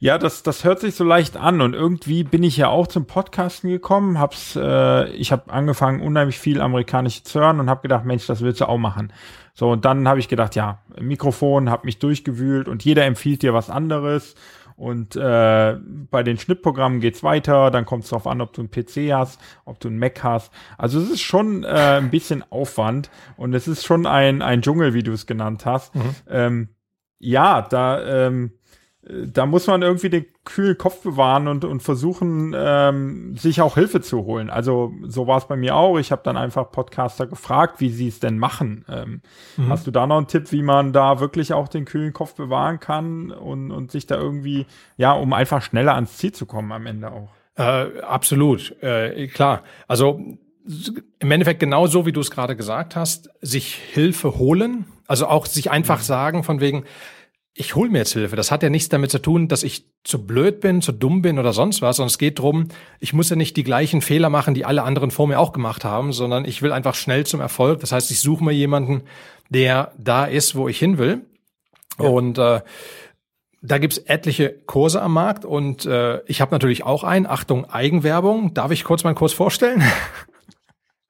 Ja, 0.00 0.16
das, 0.16 0.44
das 0.44 0.62
hört 0.62 0.78
sich 0.78 0.94
so 0.94 1.02
leicht 1.02 1.36
an 1.36 1.60
und 1.60 1.74
irgendwie 1.74 2.22
bin 2.22 2.44
ich 2.44 2.56
ja 2.56 2.68
auch 2.68 2.86
zum 2.86 3.06
Podcasten 3.06 3.68
gekommen. 3.68 4.20
Hab's, 4.20 4.56
äh, 4.56 5.08
ich 5.10 5.32
habe 5.32 5.50
angefangen, 5.52 6.00
unheimlich 6.00 6.38
viel 6.38 6.60
amerikanisch 6.60 7.24
zu 7.24 7.40
hören 7.40 7.58
und 7.58 7.68
habe 7.68 7.82
gedacht, 7.82 8.04
Mensch, 8.04 8.26
das 8.26 8.40
willst 8.40 8.60
du 8.60 8.68
auch 8.68 8.78
machen. 8.78 9.12
So, 9.58 9.72
und 9.72 9.84
dann 9.84 10.06
habe 10.06 10.20
ich 10.20 10.28
gedacht, 10.28 10.54
ja, 10.54 10.82
Mikrofon, 11.00 11.68
habe 11.68 11.84
mich 11.86 11.98
durchgewühlt 11.98 12.68
und 12.68 12.84
jeder 12.84 13.04
empfiehlt 13.06 13.42
dir 13.42 13.54
was 13.54 13.70
anderes. 13.70 14.36
Und 14.76 15.16
äh, 15.16 15.76
bei 16.12 16.22
den 16.22 16.38
Schnittprogrammen 16.38 17.00
geht's 17.00 17.24
weiter, 17.24 17.72
dann 17.72 17.84
kommt 17.84 18.04
es 18.04 18.10
darauf 18.10 18.28
an, 18.28 18.40
ob 18.40 18.52
du 18.52 18.60
einen 18.60 18.70
PC 18.70 19.12
hast, 19.12 19.40
ob 19.64 19.80
du 19.80 19.88
einen 19.88 19.98
Mac 19.98 20.22
hast. 20.22 20.52
Also 20.76 21.00
es 21.00 21.10
ist 21.10 21.22
schon 21.22 21.64
äh, 21.64 21.98
ein 21.98 22.12
bisschen 22.12 22.44
Aufwand 22.52 23.10
und 23.36 23.52
es 23.52 23.66
ist 23.66 23.84
schon 23.84 24.06
ein, 24.06 24.42
ein 24.42 24.62
Dschungel, 24.62 24.94
wie 24.94 25.02
du 25.02 25.10
es 25.10 25.26
genannt 25.26 25.66
hast. 25.66 25.92
Mhm. 25.96 26.14
Ähm, 26.28 26.68
ja, 27.18 27.60
da 27.62 28.28
ähm, 28.28 28.52
da 29.08 29.46
muss 29.46 29.66
man 29.66 29.82
irgendwie 29.82 30.10
den 30.10 30.26
kühlen 30.44 30.76
Kopf 30.76 31.02
bewahren 31.02 31.48
und, 31.48 31.64
und 31.64 31.82
versuchen, 31.82 32.54
ähm, 32.56 33.36
sich 33.36 33.62
auch 33.62 33.74
Hilfe 33.74 34.00
zu 34.00 34.24
holen. 34.24 34.50
Also 34.50 34.92
so 35.04 35.26
war 35.26 35.38
es 35.38 35.46
bei 35.46 35.56
mir 35.56 35.76
auch. 35.76 35.98
Ich 35.98 36.12
habe 36.12 36.22
dann 36.24 36.36
einfach 36.36 36.70
Podcaster 36.70 37.26
gefragt, 37.26 37.80
wie 37.80 37.88
sie 37.88 38.08
es 38.08 38.20
denn 38.20 38.38
machen. 38.38 38.84
Ähm, 38.88 39.22
mhm. 39.56 39.68
Hast 39.70 39.86
du 39.86 39.90
da 39.90 40.06
noch 40.06 40.18
einen 40.18 40.26
Tipp, 40.26 40.52
wie 40.52 40.62
man 40.62 40.92
da 40.92 41.20
wirklich 41.20 41.54
auch 41.54 41.68
den 41.68 41.86
kühlen 41.86 42.12
Kopf 42.12 42.34
bewahren 42.34 42.80
kann 42.80 43.30
und, 43.30 43.70
und 43.70 43.90
sich 43.90 44.06
da 44.06 44.16
irgendwie, 44.16 44.66
ja, 44.96 45.12
um 45.12 45.32
einfach 45.32 45.62
schneller 45.62 45.94
ans 45.94 46.18
Ziel 46.18 46.32
zu 46.32 46.44
kommen 46.44 46.70
am 46.72 46.84
Ende 46.84 47.10
auch? 47.10 47.30
Äh, 47.56 48.02
absolut, 48.02 48.76
äh, 48.82 49.26
klar. 49.28 49.62
Also 49.86 50.20
im 51.18 51.30
Endeffekt 51.30 51.60
genau 51.60 51.86
so, 51.86 52.04
wie 52.04 52.12
du 52.12 52.20
es 52.20 52.30
gerade 52.30 52.56
gesagt 52.56 52.94
hast, 52.94 53.30
sich 53.40 53.74
Hilfe 53.74 54.38
holen, 54.38 54.84
also 55.06 55.26
auch 55.26 55.46
sich 55.46 55.70
einfach 55.70 55.98
mhm. 55.98 56.04
sagen 56.04 56.44
von 56.44 56.60
wegen, 56.60 56.84
ich 57.60 57.74
hole 57.74 57.90
mir 57.90 57.98
jetzt 57.98 58.12
Hilfe. 58.12 58.36
Das 58.36 58.52
hat 58.52 58.62
ja 58.62 58.70
nichts 58.70 58.88
damit 58.88 59.10
zu 59.10 59.18
tun, 59.18 59.48
dass 59.48 59.64
ich 59.64 59.84
zu 60.04 60.24
blöd 60.24 60.60
bin, 60.60 60.80
zu 60.80 60.92
dumm 60.92 61.22
bin 61.22 61.40
oder 61.40 61.52
sonst 61.52 61.82
was, 61.82 61.96
sondern 61.96 62.10
es 62.10 62.18
geht 62.18 62.38
drum, 62.38 62.68
ich 63.00 63.12
muss 63.12 63.30
ja 63.30 63.36
nicht 63.36 63.56
die 63.56 63.64
gleichen 63.64 64.00
Fehler 64.00 64.30
machen, 64.30 64.54
die 64.54 64.64
alle 64.64 64.84
anderen 64.84 65.10
vor 65.10 65.26
mir 65.26 65.40
auch 65.40 65.52
gemacht 65.52 65.84
haben, 65.84 66.12
sondern 66.12 66.44
ich 66.44 66.62
will 66.62 66.70
einfach 66.70 66.94
schnell 66.94 67.26
zum 67.26 67.40
Erfolg. 67.40 67.80
Das 67.80 67.90
heißt, 67.90 68.12
ich 68.12 68.20
suche 68.20 68.44
mir 68.44 68.52
jemanden, 68.52 69.02
der 69.48 69.90
da 69.98 70.24
ist, 70.24 70.54
wo 70.54 70.68
ich 70.68 70.78
hin 70.78 70.98
will. 70.98 71.22
Ja. 71.98 72.08
Und 72.08 72.38
äh, 72.38 72.60
da 73.60 73.78
gibt's 73.78 73.98
etliche 73.98 74.50
Kurse 74.50 75.02
am 75.02 75.14
Markt 75.14 75.44
und 75.44 75.84
äh, 75.84 76.22
ich 76.26 76.40
habe 76.40 76.52
natürlich 76.52 76.84
auch 76.84 77.02
einen. 77.02 77.26
Achtung, 77.26 77.68
Eigenwerbung. 77.68 78.54
Darf 78.54 78.70
ich 78.70 78.84
kurz 78.84 79.02
meinen 79.02 79.16
Kurs 79.16 79.32
vorstellen? 79.32 79.82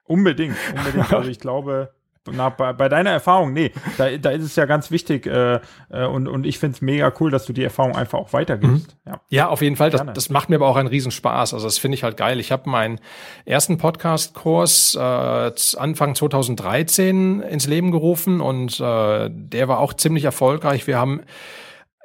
Unbedingt, 0.05 0.57
unbedingt. 0.75 1.11
Also 1.13 1.29
ich 1.29 1.39
glaube, 1.39 1.91
na, 2.33 2.49
bei, 2.49 2.73
bei 2.73 2.89
deiner 2.89 3.11
Erfahrung, 3.11 3.53
nee, 3.53 3.71
da, 3.97 4.09
da 4.17 4.29
ist 4.31 4.43
es 4.43 4.55
ja 4.55 4.65
ganz 4.65 4.91
wichtig 4.91 5.25
äh, 5.25 5.59
äh, 5.89 6.05
und, 6.05 6.27
und 6.27 6.45
ich 6.45 6.59
finde 6.59 6.75
es 6.75 6.81
mega 6.81 7.11
cool, 7.19 7.31
dass 7.31 7.45
du 7.45 7.53
die 7.53 7.63
Erfahrung 7.63 7.95
einfach 7.95 8.19
auch 8.19 8.33
weitergibst. 8.33 8.95
Mhm. 9.05 9.11
Ja. 9.11 9.21
ja, 9.29 9.47
auf 9.49 9.61
jeden 9.61 9.75
Fall. 9.75 9.89
Das, 9.89 10.03
das 10.13 10.29
macht 10.29 10.49
mir 10.49 10.55
aber 10.55 10.67
auch 10.67 10.75
einen 10.75 10.87
Riesenspaß. 10.87 11.53
Also 11.53 11.65
das 11.65 11.77
finde 11.77 11.95
ich 11.95 12.03
halt 12.03 12.17
geil. 12.17 12.39
Ich 12.39 12.51
habe 12.51 12.69
meinen 12.69 12.99
ersten 13.45 13.77
Podcast-Kurs 13.77 14.95
äh, 14.95 15.51
Anfang 15.77 16.15
2013 16.15 17.41
ins 17.41 17.67
Leben 17.67 17.91
gerufen 17.91 18.41
und 18.41 18.79
äh, 18.79 19.29
der 19.31 19.67
war 19.67 19.79
auch 19.79 19.93
ziemlich 19.93 20.25
erfolgreich. 20.25 20.87
Wir 20.87 20.97
haben 20.97 21.21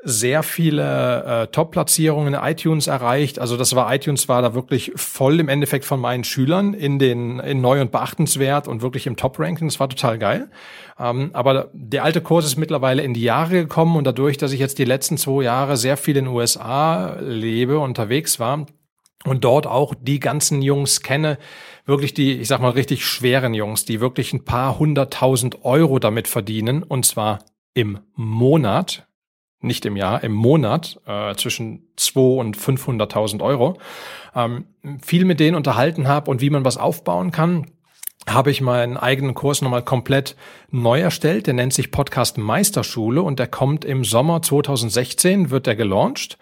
sehr 0.04 0.42
viele 0.42 1.24
äh, 1.24 1.46
Top-Platzierungen 1.48 2.34
in 2.34 2.40
iTunes 2.40 2.86
erreicht. 2.86 3.38
Also 3.38 3.56
das 3.56 3.74
war 3.74 3.92
iTunes 3.92 4.28
war 4.28 4.42
da 4.42 4.54
wirklich 4.54 4.92
voll 4.96 5.40
im 5.40 5.48
Endeffekt 5.48 5.86
von 5.86 5.98
meinen 5.98 6.24
Schülern 6.24 6.74
in 6.74 6.98
den 6.98 7.40
in 7.40 7.62
neu 7.62 7.80
und 7.80 7.90
beachtenswert 7.90 8.68
und 8.68 8.82
wirklich 8.82 9.06
im 9.06 9.16
Top-Ranking. 9.16 9.66
Das 9.68 9.80
war 9.80 9.88
total 9.88 10.18
geil. 10.18 10.50
Ähm, 10.98 11.30
aber 11.32 11.70
der 11.72 12.04
alte 12.04 12.20
Kurs 12.20 12.44
ist 12.44 12.56
mittlerweile 12.56 13.02
in 13.02 13.14
die 13.14 13.22
Jahre 13.22 13.62
gekommen 13.62 13.96
und 13.96 14.04
dadurch, 14.04 14.36
dass 14.36 14.52
ich 14.52 14.60
jetzt 14.60 14.78
die 14.78 14.84
letzten 14.84 15.16
zwei 15.16 15.42
Jahre 15.42 15.78
sehr 15.78 15.96
viel 15.96 16.16
in 16.16 16.26
den 16.26 16.34
USA 16.34 17.16
lebe, 17.20 17.78
unterwegs 17.78 18.38
war 18.38 18.66
und 19.24 19.44
dort 19.44 19.66
auch 19.66 19.94
die 19.98 20.20
ganzen 20.20 20.60
Jungs 20.60 21.00
kenne, 21.00 21.38
wirklich 21.86 22.12
die, 22.12 22.32
ich 22.34 22.48
sag 22.48 22.60
mal, 22.60 22.70
richtig 22.70 23.06
schweren 23.06 23.54
Jungs, 23.54 23.86
die 23.86 24.00
wirklich 24.00 24.34
ein 24.34 24.44
paar 24.44 24.78
hunderttausend 24.78 25.64
Euro 25.64 25.98
damit 25.98 26.28
verdienen 26.28 26.82
und 26.82 27.06
zwar 27.06 27.38
im 27.72 28.00
Monat 28.14 29.06
nicht 29.64 29.85
im 29.87 29.96
Jahr, 29.96 30.22
im 30.22 30.33
Monat 30.33 31.00
äh, 31.07 31.35
zwischen 31.35 31.88
2 31.96 32.20
und 32.20 32.57
500.000 32.57 33.42
Euro, 33.42 33.79
ähm, 34.35 34.66
viel 35.03 35.24
mit 35.24 35.40
denen 35.40 35.57
unterhalten 35.57 36.07
habe 36.07 36.31
und 36.31 36.40
wie 36.40 36.50
man 36.50 36.64
was 36.64 36.77
aufbauen 36.77 37.31
kann 37.31 37.66
habe 38.29 38.50
ich 38.50 38.61
meinen 38.61 38.96
eigenen 38.96 39.35
Kurs 39.35 39.61
nochmal 39.61 39.83
komplett 39.83 40.37
neu 40.70 41.00
erstellt. 41.00 41.46
Der 41.46 41.55
nennt 41.55 41.74
sich 41.74 41.90
Podcast 41.90 42.38
Meisterschule 42.38 43.22
und 43.22 43.38
der 43.38 43.46
kommt 43.46 43.85
im 43.85 44.05
Sommer 44.05 44.40
2016, 44.40 45.50
wird 45.50 45.66
der 45.66 45.77
gelauncht. 45.77 46.38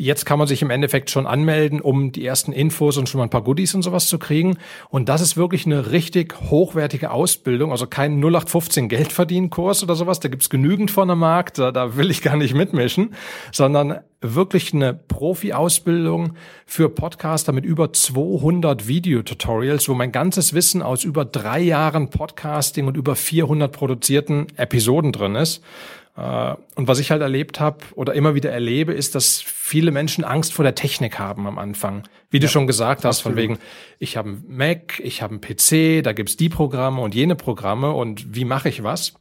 Jetzt 0.00 0.24
kann 0.24 0.38
man 0.38 0.48
sich 0.48 0.62
im 0.62 0.70
Endeffekt 0.70 1.10
schon 1.10 1.26
anmelden, 1.26 1.82
um 1.82 2.10
die 2.10 2.24
ersten 2.24 2.52
Infos 2.52 2.96
und 2.96 3.06
schon 3.06 3.18
mal 3.18 3.24
ein 3.24 3.30
paar 3.30 3.44
Goodies 3.44 3.74
und 3.74 3.82
sowas 3.82 4.06
zu 4.06 4.18
kriegen. 4.18 4.56
Und 4.88 5.10
das 5.10 5.20
ist 5.20 5.36
wirklich 5.36 5.66
eine 5.66 5.90
richtig 5.90 6.34
hochwertige 6.48 7.10
Ausbildung, 7.10 7.70
also 7.70 7.86
kein 7.86 8.12
0815 8.18 8.88
Geldverdienen-Kurs 8.88 9.82
oder 9.82 9.94
sowas. 9.96 10.18
Da 10.18 10.30
gibt's 10.30 10.48
genügend 10.48 10.90
von 10.90 11.10
am 11.10 11.18
Markt, 11.18 11.58
da, 11.58 11.70
da 11.70 11.98
will 11.98 12.10
ich 12.10 12.22
gar 12.22 12.38
nicht 12.38 12.54
mitmischen, 12.54 13.12
sondern 13.52 14.00
wirklich 14.22 14.72
eine 14.72 14.94
Profi-Ausbildung 14.94 16.32
für 16.64 16.88
Podcaster 16.88 17.52
mit 17.52 17.66
über 17.66 17.92
200 17.92 18.88
Videotutorials, 18.88 19.86
wo 19.86 19.94
mein 19.94 20.12
ganzes 20.12 20.54
Wissen 20.54 20.80
aus 20.80 21.04
über 21.04 21.26
drei 21.26 21.60
Jahren 21.60 22.08
Podcasting 22.08 22.86
und 22.86 22.96
über 22.96 23.16
400 23.16 23.70
produzierten 23.70 24.46
Episoden 24.56 25.12
drin 25.12 25.34
ist. 25.34 25.62
Äh, 26.16 26.54
und 26.74 26.88
was 26.88 26.98
ich 26.98 27.10
halt 27.10 27.22
erlebt 27.22 27.60
habe 27.60 27.78
oder 27.94 28.14
immer 28.14 28.34
wieder 28.34 28.50
erlebe, 28.50 28.92
ist, 28.92 29.14
dass 29.14 29.40
viele 29.40 29.90
Menschen 29.90 30.24
Angst 30.24 30.52
vor 30.52 30.62
der 30.64 30.74
Technik 30.74 31.18
haben 31.18 31.46
am 31.46 31.58
Anfang. 31.58 32.04
Wie 32.30 32.38
ja, 32.38 32.42
du 32.42 32.48
schon 32.48 32.66
gesagt 32.66 33.04
hast, 33.04 33.18
absolut. 33.18 33.36
von 33.36 33.42
wegen, 33.42 33.58
ich 33.98 34.16
habe 34.16 34.30
einen 34.30 34.44
Mac, 34.48 35.00
ich 35.00 35.22
habe 35.22 35.32
einen 35.32 35.40
PC, 35.40 36.02
da 36.02 36.12
gibt's 36.12 36.36
die 36.36 36.48
Programme 36.48 37.00
und 37.00 37.14
jene 37.14 37.36
Programme 37.36 37.92
und 37.92 38.34
wie 38.34 38.44
mache 38.44 38.68
ich 38.68 38.82
was? 38.82 39.14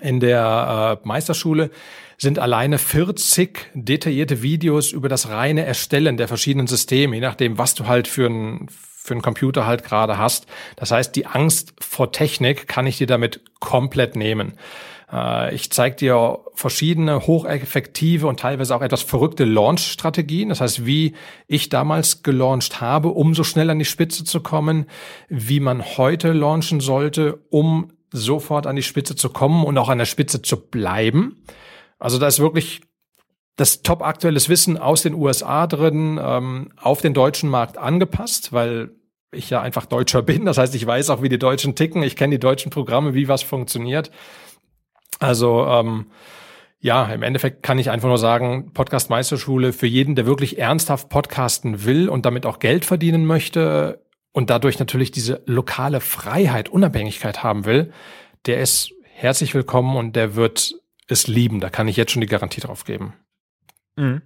In 0.00 0.18
der 0.18 1.00
äh, 1.04 1.06
Meisterschule 1.06 1.70
sind 2.18 2.38
alleine 2.38 2.78
40 2.78 3.70
detaillierte 3.74 4.42
Videos 4.42 4.92
über 4.92 5.08
das 5.08 5.28
reine 5.28 5.64
Erstellen 5.64 6.16
der 6.16 6.26
verschiedenen 6.26 6.66
Systeme, 6.66 7.16
je 7.16 7.22
nachdem, 7.22 7.58
was 7.58 7.74
du 7.74 7.86
halt 7.86 8.08
für 8.08 8.26
ein 8.26 8.68
für 9.04 9.12
einen 9.12 9.22
Computer 9.22 9.66
halt 9.66 9.84
gerade 9.84 10.16
hast. 10.16 10.46
Das 10.76 10.90
heißt, 10.90 11.14
die 11.14 11.26
Angst 11.26 11.74
vor 11.78 12.10
Technik 12.10 12.66
kann 12.66 12.86
ich 12.86 12.96
dir 12.96 13.06
damit 13.06 13.42
komplett 13.60 14.16
nehmen. 14.16 14.54
Äh, 15.12 15.54
ich 15.54 15.70
zeige 15.70 15.96
dir 15.96 16.38
verschiedene 16.54 17.26
hocheffektive 17.26 18.26
und 18.26 18.40
teilweise 18.40 18.74
auch 18.74 18.82
etwas 18.82 19.02
verrückte 19.02 19.44
Launch-Strategien. 19.44 20.48
Das 20.48 20.60
heißt, 20.60 20.86
wie 20.86 21.14
ich 21.46 21.68
damals 21.68 22.22
gelauncht 22.22 22.80
habe, 22.80 23.08
um 23.08 23.34
so 23.34 23.44
schnell 23.44 23.70
an 23.70 23.78
die 23.78 23.84
Spitze 23.84 24.24
zu 24.24 24.40
kommen, 24.40 24.86
wie 25.28 25.60
man 25.60 25.82
heute 25.96 26.32
launchen 26.32 26.80
sollte, 26.80 27.40
um 27.50 27.92
sofort 28.12 28.66
an 28.66 28.76
die 28.76 28.82
Spitze 28.82 29.16
zu 29.16 29.28
kommen 29.28 29.64
und 29.64 29.76
auch 29.76 29.88
an 29.88 29.98
der 29.98 30.04
Spitze 30.04 30.40
zu 30.40 30.56
bleiben. 30.56 31.42
Also 31.98 32.18
da 32.18 32.26
ist 32.26 32.38
wirklich 32.38 32.82
das 33.56 33.82
top 33.82 34.02
aktuelles 34.02 34.48
Wissen 34.48 34.78
aus 34.78 35.02
den 35.02 35.14
USA 35.14 35.66
drin, 35.66 36.18
ähm, 36.22 36.72
auf 36.76 37.00
den 37.00 37.14
deutschen 37.14 37.48
Markt 37.48 37.78
angepasst, 37.78 38.52
weil 38.52 38.90
ich 39.32 39.50
ja 39.50 39.60
einfach 39.60 39.86
Deutscher 39.86 40.22
bin. 40.22 40.44
Das 40.44 40.58
heißt, 40.58 40.74
ich 40.74 40.86
weiß 40.86 41.10
auch, 41.10 41.22
wie 41.22 41.28
die 41.28 41.38
Deutschen 41.38 41.74
ticken. 41.74 42.02
Ich 42.02 42.16
kenne 42.16 42.34
die 42.34 42.40
deutschen 42.40 42.70
Programme, 42.70 43.14
wie 43.14 43.28
was 43.28 43.42
funktioniert. 43.42 44.10
Also 45.24 45.66
ähm, 45.66 46.06
ja, 46.80 47.06
im 47.06 47.22
Endeffekt 47.22 47.62
kann 47.62 47.78
ich 47.78 47.90
einfach 47.90 48.08
nur 48.08 48.18
sagen, 48.18 48.72
Podcast 48.72 49.10
Meisterschule 49.10 49.72
für 49.72 49.86
jeden, 49.86 50.14
der 50.14 50.26
wirklich 50.26 50.58
ernsthaft 50.58 51.08
podcasten 51.08 51.84
will 51.84 52.08
und 52.08 52.26
damit 52.26 52.46
auch 52.46 52.58
Geld 52.58 52.84
verdienen 52.84 53.26
möchte 53.26 54.04
und 54.32 54.50
dadurch 54.50 54.78
natürlich 54.78 55.10
diese 55.10 55.42
lokale 55.46 56.00
Freiheit, 56.00 56.68
Unabhängigkeit 56.68 57.42
haben 57.42 57.64
will, 57.64 57.92
der 58.46 58.60
ist 58.60 58.92
herzlich 59.14 59.54
willkommen 59.54 59.96
und 59.96 60.14
der 60.14 60.34
wird 60.34 60.74
es 61.08 61.26
lieben. 61.26 61.60
Da 61.60 61.70
kann 61.70 61.88
ich 61.88 61.96
jetzt 61.96 62.12
schon 62.12 62.20
die 62.20 62.26
Garantie 62.26 62.60
drauf 62.60 62.84
geben. 62.84 63.14
Mhm 63.96 64.22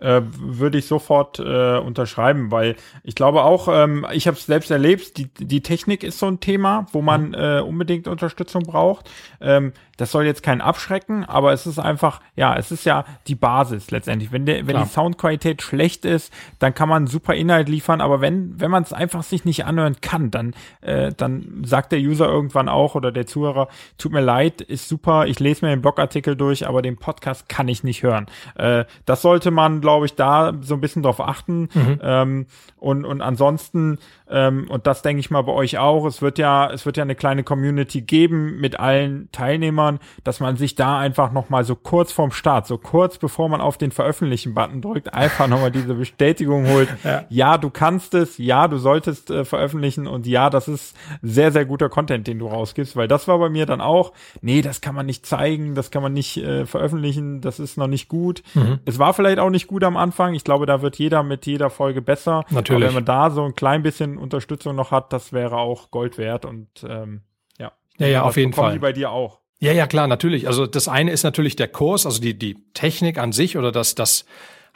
äh, 0.00 0.20
würde 0.38 0.78
ich 0.78 0.86
sofort 0.86 1.38
äh, 1.38 1.78
unterschreiben, 1.78 2.50
weil 2.50 2.76
ich 3.02 3.14
glaube 3.14 3.42
auch, 3.42 3.68
ähm, 3.70 4.06
ich 4.12 4.26
habe 4.26 4.36
es 4.36 4.46
selbst 4.46 4.70
erlebt, 4.70 5.16
die, 5.16 5.28
die 5.28 5.62
Technik 5.62 6.04
ist 6.04 6.18
so 6.18 6.26
ein 6.26 6.40
Thema, 6.40 6.86
wo 6.92 7.02
man 7.02 7.28
mhm. 7.28 7.34
äh, 7.34 7.60
unbedingt 7.60 8.08
Unterstützung 8.08 8.64
braucht. 8.64 9.10
Ähm, 9.40 9.72
das 9.96 10.12
soll 10.12 10.26
jetzt 10.26 10.42
kein 10.42 10.60
abschrecken, 10.60 11.24
aber 11.24 11.52
es 11.52 11.66
ist 11.66 11.78
einfach, 11.78 12.20
ja, 12.34 12.54
es 12.56 12.70
ist 12.70 12.84
ja 12.84 13.04
die 13.26 13.34
Basis 13.34 13.90
letztendlich. 13.90 14.30
Wenn, 14.30 14.44
der, 14.44 14.66
wenn 14.66 14.76
die 14.76 14.88
Soundqualität 14.88 15.62
schlecht 15.62 16.04
ist, 16.04 16.32
dann 16.58 16.74
kann 16.74 16.88
man 16.88 17.06
super 17.06 17.34
Inhalt 17.34 17.68
liefern, 17.68 18.02
aber 18.02 18.20
wenn, 18.20 18.60
wenn 18.60 18.70
man 18.70 18.82
es 18.82 18.92
einfach 18.92 19.22
sich 19.22 19.44
nicht 19.46 19.64
anhören 19.64 19.96
kann, 20.02 20.30
dann, 20.30 20.54
äh, 20.82 21.12
dann 21.16 21.62
sagt 21.64 21.92
der 21.92 22.00
User 22.00 22.28
irgendwann 22.28 22.68
auch 22.68 22.94
oder 22.94 23.10
der 23.10 23.26
Zuhörer, 23.26 23.68
tut 23.96 24.12
mir 24.12 24.20
leid, 24.20 24.60
ist 24.60 24.88
super, 24.88 25.26
ich 25.26 25.40
lese 25.40 25.64
mir 25.64 25.70
den 25.70 25.80
Blogartikel 25.80 26.36
durch, 26.36 26.68
aber 26.68 26.82
den 26.82 26.98
Podcast 26.98 27.48
kann 27.48 27.68
ich 27.68 27.82
nicht 27.82 28.02
hören. 28.02 28.26
Äh, 28.56 28.84
das 29.06 29.22
sollte 29.22 29.50
man, 29.50 29.80
glaube 29.86 30.06
ich, 30.06 30.16
da 30.16 30.52
so 30.62 30.74
ein 30.74 30.80
bisschen 30.80 31.04
drauf 31.04 31.20
achten. 31.20 31.68
Mhm. 31.72 32.00
Ähm, 32.02 32.46
und, 32.76 33.04
und 33.04 33.20
ansonsten, 33.20 33.98
ähm, 34.28 34.66
und 34.68 34.88
das 34.88 35.02
denke 35.02 35.20
ich 35.20 35.30
mal 35.30 35.42
bei 35.42 35.52
euch 35.52 35.78
auch, 35.78 36.04
es 36.06 36.20
wird 36.22 36.38
ja, 36.38 36.68
es 36.68 36.84
wird 36.86 36.96
ja 36.96 37.04
eine 37.04 37.14
kleine 37.14 37.44
Community 37.44 38.00
geben 38.00 38.60
mit 38.60 38.80
allen 38.80 39.28
Teilnehmern, 39.30 40.00
dass 40.24 40.40
man 40.40 40.56
sich 40.56 40.74
da 40.74 40.98
einfach 40.98 41.30
nochmal 41.30 41.62
so 41.62 41.76
kurz 41.76 42.10
vorm 42.10 42.32
Start, 42.32 42.66
so 42.66 42.78
kurz 42.78 43.18
bevor 43.18 43.48
man 43.48 43.60
auf 43.60 43.78
den 43.78 43.92
Veröffentlichen-Button 43.92 44.82
drückt, 44.82 45.14
einfach 45.14 45.46
nochmal 45.46 45.70
diese 45.70 45.94
Bestätigung 45.94 46.68
holt. 46.68 46.88
Ja. 47.04 47.24
ja. 47.28 47.58
du 47.58 47.70
kannst 47.70 48.14
es, 48.14 48.38
ja, 48.38 48.66
du 48.66 48.78
solltest 48.78 49.30
äh, 49.30 49.44
veröffentlichen 49.44 50.08
und 50.08 50.26
ja, 50.26 50.50
das 50.50 50.66
ist 50.66 50.96
sehr, 51.22 51.52
sehr 51.52 51.64
guter 51.64 51.88
Content, 51.88 52.26
den 52.26 52.40
du 52.40 52.48
rausgibst, 52.48 52.96
weil 52.96 53.06
das 53.06 53.28
war 53.28 53.38
bei 53.38 53.48
mir 53.48 53.66
dann 53.66 53.80
auch, 53.80 54.12
nee, 54.40 54.62
das 54.62 54.80
kann 54.80 54.96
man 54.96 55.06
nicht 55.06 55.24
zeigen, 55.26 55.76
das 55.76 55.92
kann 55.92 56.02
man 56.02 56.12
nicht 56.12 56.38
äh, 56.38 56.66
veröffentlichen, 56.66 57.40
das 57.40 57.60
ist 57.60 57.78
noch 57.78 57.86
nicht 57.86 58.08
gut. 58.08 58.42
Mhm. 58.54 58.80
Es 58.84 58.98
war 58.98 59.14
vielleicht 59.14 59.38
auch 59.38 59.50
nicht 59.50 59.68
gut 59.68 59.75
am 59.84 59.96
Anfang. 59.96 60.34
Ich 60.34 60.44
glaube, 60.44 60.66
da 60.66 60.82
wird 60.82 60.98
jeder 60.98 61.22
mit 61.22 61.46
jeder 61.46 61.70
Folge 61.70 62.02
besser. 62.02 62.44
Natürlich. 62.50 62.82
Aber 62.82 62.88
wenn 62.88 62.94
man 62.94 63.04
da 63.04 63.30
so 63.30 63.44
ein 63.44 63.54
klein 63.54 63.82
bisschen 63.82 64.18
Unterstützung 64.18 64.76
noch 64.76 64.90
hat, 64.90 65.12
das 65.12 65.32
wäre 65.32 65.56
auch 65.56 65.90
Gold 65.90 66.18
wert 66.18 66.44
und 66.44 66.68
ähm, 66.88 67.22
ja. 67.58 67.72
Ja, 67.98 68.06
ja, 68.06 68.22
auf 68.22 68.36
jeden 68.36 68.52
Fall. 68.52 68.74
Die 68.74 68.78
bei 68.78 68.92
dir 68.92 69.10
auch. 69.10 69.40
Ja, 69.58 69.72
ja, 69.72 69.86
klar, 69.86 70.06
natürlich. 70.06 70.46
Also 70.46 70.66
das 70.66 70.86
eine 70.86 71.10
ist 71.12 71.22
natürlich 71.22 71.56
der 71.56 71.68
Kurs, 71.68 72.04
also 72.04 72.20
die, 72.20 72.38
die 72.38 72.56
Technik 72.74 73.18
an 73.18 73.32
sich 73.32 73.56
oder 73.56 73.72
das, 73.72 73.94
das 73.94 74.26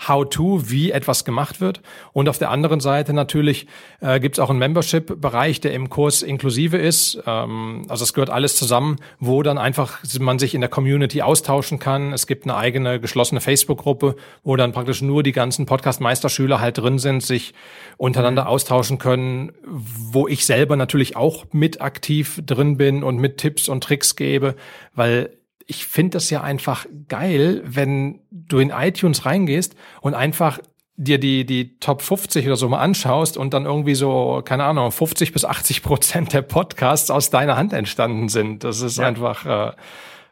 How-to, 0.09 0.71
wie 0.71 0.91
etwas 0.91 1.25
gemacht 1.25 1.61
wird. 1.61 1.83
Und 2.13 2.29
auf 2.29 2.39
der 2.39 2.51
anderen 2.51 2.81
Seite 2.81 3.13
natürlich 3.13 3.67
äh, 4.01 4.21
gibt 4.21 4.37
es 4.37 4.39
auch 4.39 4.51
einen 4.51 4.59
Membership-Bereich, 4.59 5.61
der 5.61 5.73
im 5.75 5.91
Kurs 5.91 6.23
inklusive 6.23 6.79
ist. 6.79 7.23
Ähm, 7.27 7.85
also 7.89 8.05
es 8.05 8.15
gehört 8.15 8.31
alles 8.31 8.57
zusammen, 8.57 8.97
wo 9.19 9.43
dann 9.43 9.59
einfach 9.59 9.99
man 10.19 10.39
sich 10.39 10.55
in 10.55 10.61
der 10.61 10.71
Community 10.71 11.23
austauschen 11.23 11.79
kann. 11.79 12.13
Es 12.13 12.27
gibt 12.27 12.45
eine 12.45 12.57
eigene 12.57 13.01
geschlossene 13.01 13.41
Facebook-Gruppe, 13.41 14.17
wo 14.43 14.57
dann 14.57 14.73
praktisch 14.73 15.03
nur 15.03 15.23
die 15.23 15.33
ganzen 15.33 15.67
Podcast-Meisterschüler 15.67 16.61
halt 16.61 16.79
drin 16.79 16.99
sind, 16.99 17.23
sich 17.23 17.53
untereinander 17.97 18.43
mhm. 18.43 18.49
austauschen 18.49 18.99
können, 18.99 19.53
wo 19.65 20.27
ich 20.29 20.47
selber 20.47 20.77
natürlich 20.77 21.17
auch 21.17 21.45
mit 21.53 21.81
aktiv 21.81 22.41
drin 22.47 22.77
bin 22.77 23.03
und 23.03 23.19
mit 23.19 23.39
Tipps 23.39 23.69
und 23.69 23.85
Tricks 23.85 24.17
gebe, 24.17 24.55
weil 24.95 25.31
ich 25.71 25.87
finde 25.87 26.11
das 26.11 26.29
ja 26.31 26.43
einfach 26.43 26.85
geil, 27.09 27.63
wenn 27.65 28.21
du 28.31 28.59
in 28.59 28.71
iTunes 28.71 29.25
reingehst 29.25 29.77
und 30.01 30.15
einfach 30.15 30.59
dir 30.97 31.19
die, 31.19 31.47
die 31.47 31.79
Top 31.79 32.03
50 32.03 32.45
oder 32.47 32.57
so 32.57 32.69
mal 32.69 32.81
anschaust 32.81 33.39
und 33.39 33.55
dann 33.55 33.65
irgendwie 33.65 33.95
so, 33.95 34.43
keine 34.45 34.65
Ahnung, 34.65 34.91
50 34.91 35.33
bis 35.33 35.45
80 35.45 35.83
Prozent 35.83 36.33
der 36.33 36.43
Podcasts 36.43 37.11
aus 37.11 37.31
deiner 37.31 37.57
Hand 37.57 37.73
entstanden 37.73 38.29
sind. 38.29 38.65
Das 38.65 38.81
ist 38.81 38.99
ja. 38.99 39.07
einfach, 39.07 39.47
äh, 39.47 39.73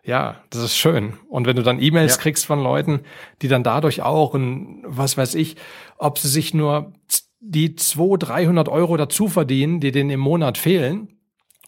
ja, 0.03 0.43
das 0.51 0.63
ist 0.63 0.77
schön. 0.77 1.15
Und 1.29 1.47
wenn 1.47 1.57
du 1.57 1.63
dann 1.63 1.81
E-Mails 1.81 2.17
ja. 2.17 2.23
kriegst 2.23 2.45
von 2.45 2.61
Leuten, 2.61 3.01
die 3.41 3.49
dann 3.49 3.63
dadurch 3.63 4.03
auch 4.03 4.35
und 4.35 4.83
was 4.85 5.17
weiß 5.17 5.37
ich, 5.37 5.57
ob 5.99 6.19
sie 6.19 6.29
sich 6.29 6.53
nur 6.53 6.93
die 7.41 7.77
200, 7.77 8.29
300 8.29 8.69
Euro 8.69 8.97
dazu 8.97 9.29
verdienen, 9.29 9.79
die 9.79 9.93
denen 9.93 10.11
im 10.11 10.21
Monat 10.21 10.59
fehlen, 10.59 11.18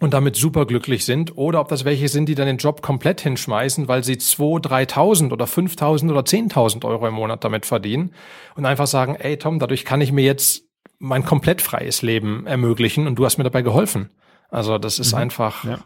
und 0.01 0.15
damit 0.15 0.35
superglücklich 0.35 1.05
sind 1.05 1.37
oder 1.37 1.61
ob 1.61 1.69
das 1.69 1.85
welche 1.85 2.09
sind, 2.09 2.29
die 2.29 2.35
dann 2.35 2.47
den 2.47 2.57
Job 2.57 2.83
komplett 2.83 3.21
hinschmeißen, 3.21 3.87
weil 3.87 4.03
sie 4.03 4.15
2.000, 4.15 4.89
3.000 4.89 5.33
oder 5.33 5.45
5.000 5.45 6.11
oder 6.11 6.21
10.000 6.23 6.85
Euro 6.87 7.07
im 7.07 7.15
Monat 7.15 7.45
damit 7.45 7.67
verdienen 7.67 8.15
und 8.57 8.65
einfach 8.65 8.87
sagen, 8.87 9.15
ey 9.15 9.37
Tom, 9.37 9.59
dadurch 9.59 9.85
kann 9.85 10.01
ich 10.01 10.11
mir 10.11 10.25
jetzt 10.25 10.65
mein 10.99 11.25
komplett 11.25 11.63
freies 11.63 12.03
Leben 12.03 12.47
ermöglichen 12.47 13.07
und 13.07 13.17
du 13.17 13.25
hast 13.25 13.39
mir 13.39 13.45
dabei 13.45 13.63
geholfen. 13.63 14.11
Also 14.49 14.79
das 14.79 14.99
ist 14.99 15.13
mhm. 15.13 15.19
einfach, 15.19 15.65
ja. 15.65 15.79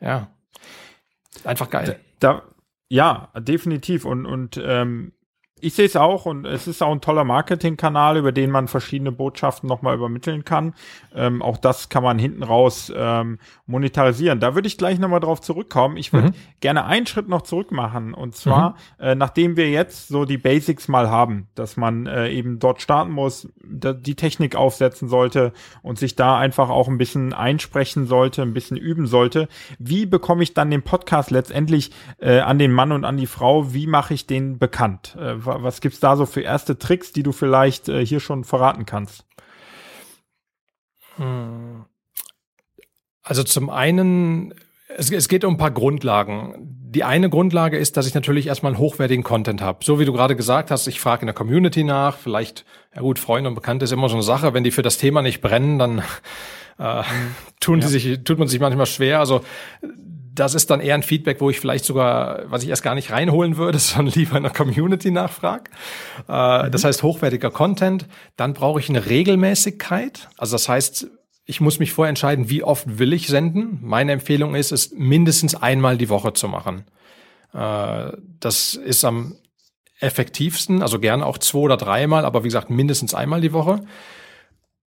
ja, 0.00 0.30
einfach 1.44 1.68
geil. 1.68 1.98
Da, 2.20 2.42
ja, 2.88 3.28
definitiv 3.36 4.04
und 4.04 4.24
und 4.24 4.60
ähm, 4.64 5.12
ich 5.60 5.74
sehe 5.74 5.86
es 5.86 5.96
auch 5.96 6.26
und 6.26 6.44
es 6.44 6.66
ist 6.66 6.82
auch 6.82 6.92
ein 6.92 7.00
toller 7.00 7.24
Marketingkanal, 7.24 8.16
über 8.16 8.32
den 8.32 8.50
man 8.50 8.68
verschiedene 8.68 9.12
Botschaften 9.12 9.68
nochmal 9.68 9.94
übermitteln 9.94 10.44
kann. 10.44 10.74
Ähm, 11.14 11.42
auch 11.42 11.56
das 11.56 11.88
kann 11.88 12.02
man 12.02 12.18
hinten 12.18 12.42
raus 12.42 12.92
ähm, 12.94 13.38
monetarisieren. 13.66 14.40
Da 14.40 14.54
würde 14.54 14.68
ich 14.68 14.78
gleich 14.78 14.98
nochmal 14.98 15.20
drauf 15.20 15.40
zurückkommen. 15.40 15.96
Ich 15.96 16.12
würde 16.12 16.28
mhm. 16.28 16.34
gerne 16.60 16.84
einen 16.84 17.06
Schritt 17.06 17.28
noch 17.28 17.42
zurück 17.42 17.72
machen 17.72 18.14
und 18.14 18.36
zwar, 18.36 18.70
mhm. 18.70 19.04
äh, 19.04 19.14
nachdem 19.14 19.56
wir 19.56 19.70
jetzt 19.70 20.08
so 20.08 20.24
die 20.24 20.38
Basics 20.38 20.88
mal 20.88 21.10
haben, 21.10 21.48
dass 21.54 21.76
man 21.76 22.06
äh, 22.06 22.28
eben 22.30 22.58
dort 22.58 22.82
starten 22.82 23.12
muss, 23.12 23.48
die 23.62 24.14
Technik 24.14 24.56
aufsetzen 24.56 25.08
sollte 25.08 25.52
und 25.82 25.98
sich 25.98 26.16
da 26.16 26.38
einfach 26.38 26.70
auch 26.70 26.88
ein 26.88 26.98
bisschen 26.98 27.32
einsprechen 27.32 28.06
sollte, 28.06 28.42
ein 28.42 28.54
bisschen 28.54 28.76
üben 28.76 29.06
sollte. 29.06 29.48
Wie 29.78 30.06
bekomme 30.06 30.42
ich 30.42 30.54
dann 30.54 30.70
den 30.70 30.82
Podcast 30.82 31.30
letztendlich 31.30 31.90
äh, 32.18 32.40
an 32.40 32.58
den 32.58 32.72
Mann 32.72 32.92
und 32.92 33.04
an 33.04 33.16
die 33.16 33.26
Frau? 33.26 33.72
Wie 33.74 33.86
mache 33.86 34.14
ich 34.14 34.26
den 34.26 34.58
bekannt? 34.58 35.16
Was 35.48 35.80
gibt's 35.80 36.00
da 36.00 36.16
so 36.16 36.26
für 36.26 36.40
erste 36.40 36.78
Tricks, 36.78 37.12
die 37.12 37.22
du 37.22 37.32
vielleicht 37.32 37.88
äh, 37.88 38.04
hier 38.04 38.20
schon 38.20 38.44
verraten 38.44 38.86
kannst? 38.86 39.24
Hm. 41.16 41.84
Also 43.22 43.42
zum 43.42 43.68
einen, 43.68 44.54
es, 44.88 45.10
es, 45.10 45.28
geht 45.28 45.44
um 45.44 45.54
ein 45.54 45.58
paar 45.58 45.70
Grundlagen. 45.70 46.54
Die 46.90 47.04
eine 47.04 47.28
Grundlage 47.28 47.76
ist, 47.76 47.98
dass 47.98 48.06
ich 48.06 48.14
natürlich 48.14 48.46
erstmal 48.46 48.72
einen 48.72 48.80
hochwertigen 48.80 49.22
Content 49.22 49.60
habe. 49.60 49.84
So 49.84 49.98
wie 49.98 50.06
du 50.06 50.12
gerade 50.14 50.36
gesagt 50.36 50.70
hast, 50.70 50.86
ich 50.86 51.00
frage 51.00 51.22
in 51.22 51.26
der 51.26 51.34
Community 51.34 51.84
nach, 51.84 52.16
vielleicht, 52.16 52.64
ja 52.94 53.02
gut, 53.02 53.18
Freunde 53.18 53.48
und 53.48 53.54
Bekannte 53.54 53.84
ist 53.84 53.92
immer 53.92 54.08
so 54.08 54.14
eine 54.14 54.22
Sache, 54.22 54.54
wenn 54.54 54.64
die 54.64 54.70
für 54.70 54.82
das 54.82 54.96
Thema 54.96 55.20
nicht 55.20 55.42
brennen, 55.42 55.78
dann 55.78 55.98
äh, 56.78 57.02
tun 57.60 57.80
ja. 57.80 57.86
die 57.86 57.92
sich, 57.92 58.24
tut 58.24 58.38
man 58.38 58.48
sich 58.48 58.60
manchmal 58.60 58.86
schwer. 58.86 59.18
Also 59.18 59.42
das 60.38 60.54
ist 60.54 60.70
dann 60.70 60.80
eher 60.80 60.94
ein 60.94 61.02
Feedback, 61.02 61.40
wo 61.40 61.50
ich 61.50 61.60
vielleicht 61.60 61.84
sogar, 61.84 62.42
was 62.50 62.62
ich 62.62 62.68
erst 62.68 62.82
gar 62.82 62.94
nicht 62.94 63.10
reinholen 63.10 63.56
würde, 63.56 63.78
sondern 63.78 64.14
lieber 64.14 64.36
in 64.36 64.44
der 64.44 64.52
Community 64.52 65.10
nachfrage. 65.10 65.70
Äh, 66.28 66.66
mhm. 66.66 66.70
Das 66.70 66.84
heißt 66.84 67.02
hochwertiger 67.02 67.50
Content. 67.50 68.06
Dann 68.36 68.54
brauche 68.54 68.80
ich 68.80 68.88
eine 68.88 69.06
Regelmäßigkeit. 69.06 70.28
Also 70.36 70.54
das 70.54 70.68
heißt, 70.68 71.08
ich 71.44 71.60
muss 71.60 71.78
mich 71.78 71.92
vorher 71.92 72.10
entscheiden, 72.10 72.50
wie 72.50 72.62
oft 72.62 72.98
will 72.98 73.12
ich 73.12 73.26
senden. 73.28 73.78
Meine 73.82 74.12
Empfehlung 74.12 74.54
ist, 74.54 74.70
es 74.70 74.92
mindestens 74.92 75.54
einmal 75.54 75.96
die 75.96 76.08
Woche 76.08 76.32
zu 76.32 76.48
machen. 76.48 76.84
Äh, 77.54 78.12
das 78.40 78.74
ist 78.74 79.04
am 79.04 79.36
effektivsten, 80.00 80.82
also 80.82 81.00
gerne 81.00 81.26
auch 81.26 81.38
zwei 81.38 81.58
oder 81.58 81.76
dreimal, 81.76 82.24
aber 82.24 82.44
wie 82.44 82.48
gesagt, 82.48 82.70
mindestens 82.70 83.14
einmal 83.14 83.40
die 83.40 83.52
Woche. 83.52 83.80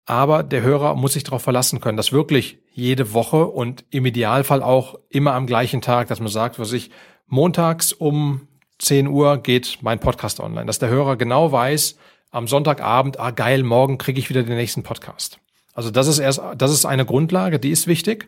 Aber 0.06 0.44
der 0.44 0.62
Hörer 0.62 0.96
muss 0.96 1.14
sich 1.14 1.24
darauf 1.24 1.44
verlassen 1.44 1.80
können, 1.80 1.98
dass 1.98 2.12
wirklich 2.12 2.60
jede 2.74 3.14
Woche 3.14 3.46
und 3.46 3.86
im 3.92 4.06
Idealfall 4.06 4.64
auch 4.64 4.96
immer 5.10 5.34
am 5.34 5.46
gleichen 5.46 5.82
Tag, 5.82 6.08
dass 6.08 6.20
man 6.20 6.30
sagt, 6.30 6.60
was 6.60 6.74
ich, 6.74 6.90
montags 7.28 7.94
um 7.94 8.48
10 8.80 9.08
Uhr 9.08 9.38
geht 9.38 9.80
mein 9.82 10.00
Podcast 10.00 10.40
online, 10.40 10.66
dass 10.66 10.80
der 10.80 10.90
Hörer 10.90 11.16
genau 11.16 11.52
weiß, 11.52 11.98
am 12.32 12.48
Sonntagabend, 12.48 13.20
ah 13.20 13.32
geil, 13.32 13.64
morgen 13.64 13.98
kriege 13.98 14.20
ich 14.20 14.30
wieder 14.30 14.44
den 14.44 14.56
nächsten 14.56 14.84
Podcast. 14.84 15.40
Also 15.74 15.92
das 15.92 16.08
ist 16.08 16.20
erst, 16.20 16.42
das 16.58 16.72
ist 16.72 16.86
eine 16.86 17.06
Grundlage, 17.06 17.60
die 17.60 17.72
ist 17.72 17.88
wichtig. 17.88 18.28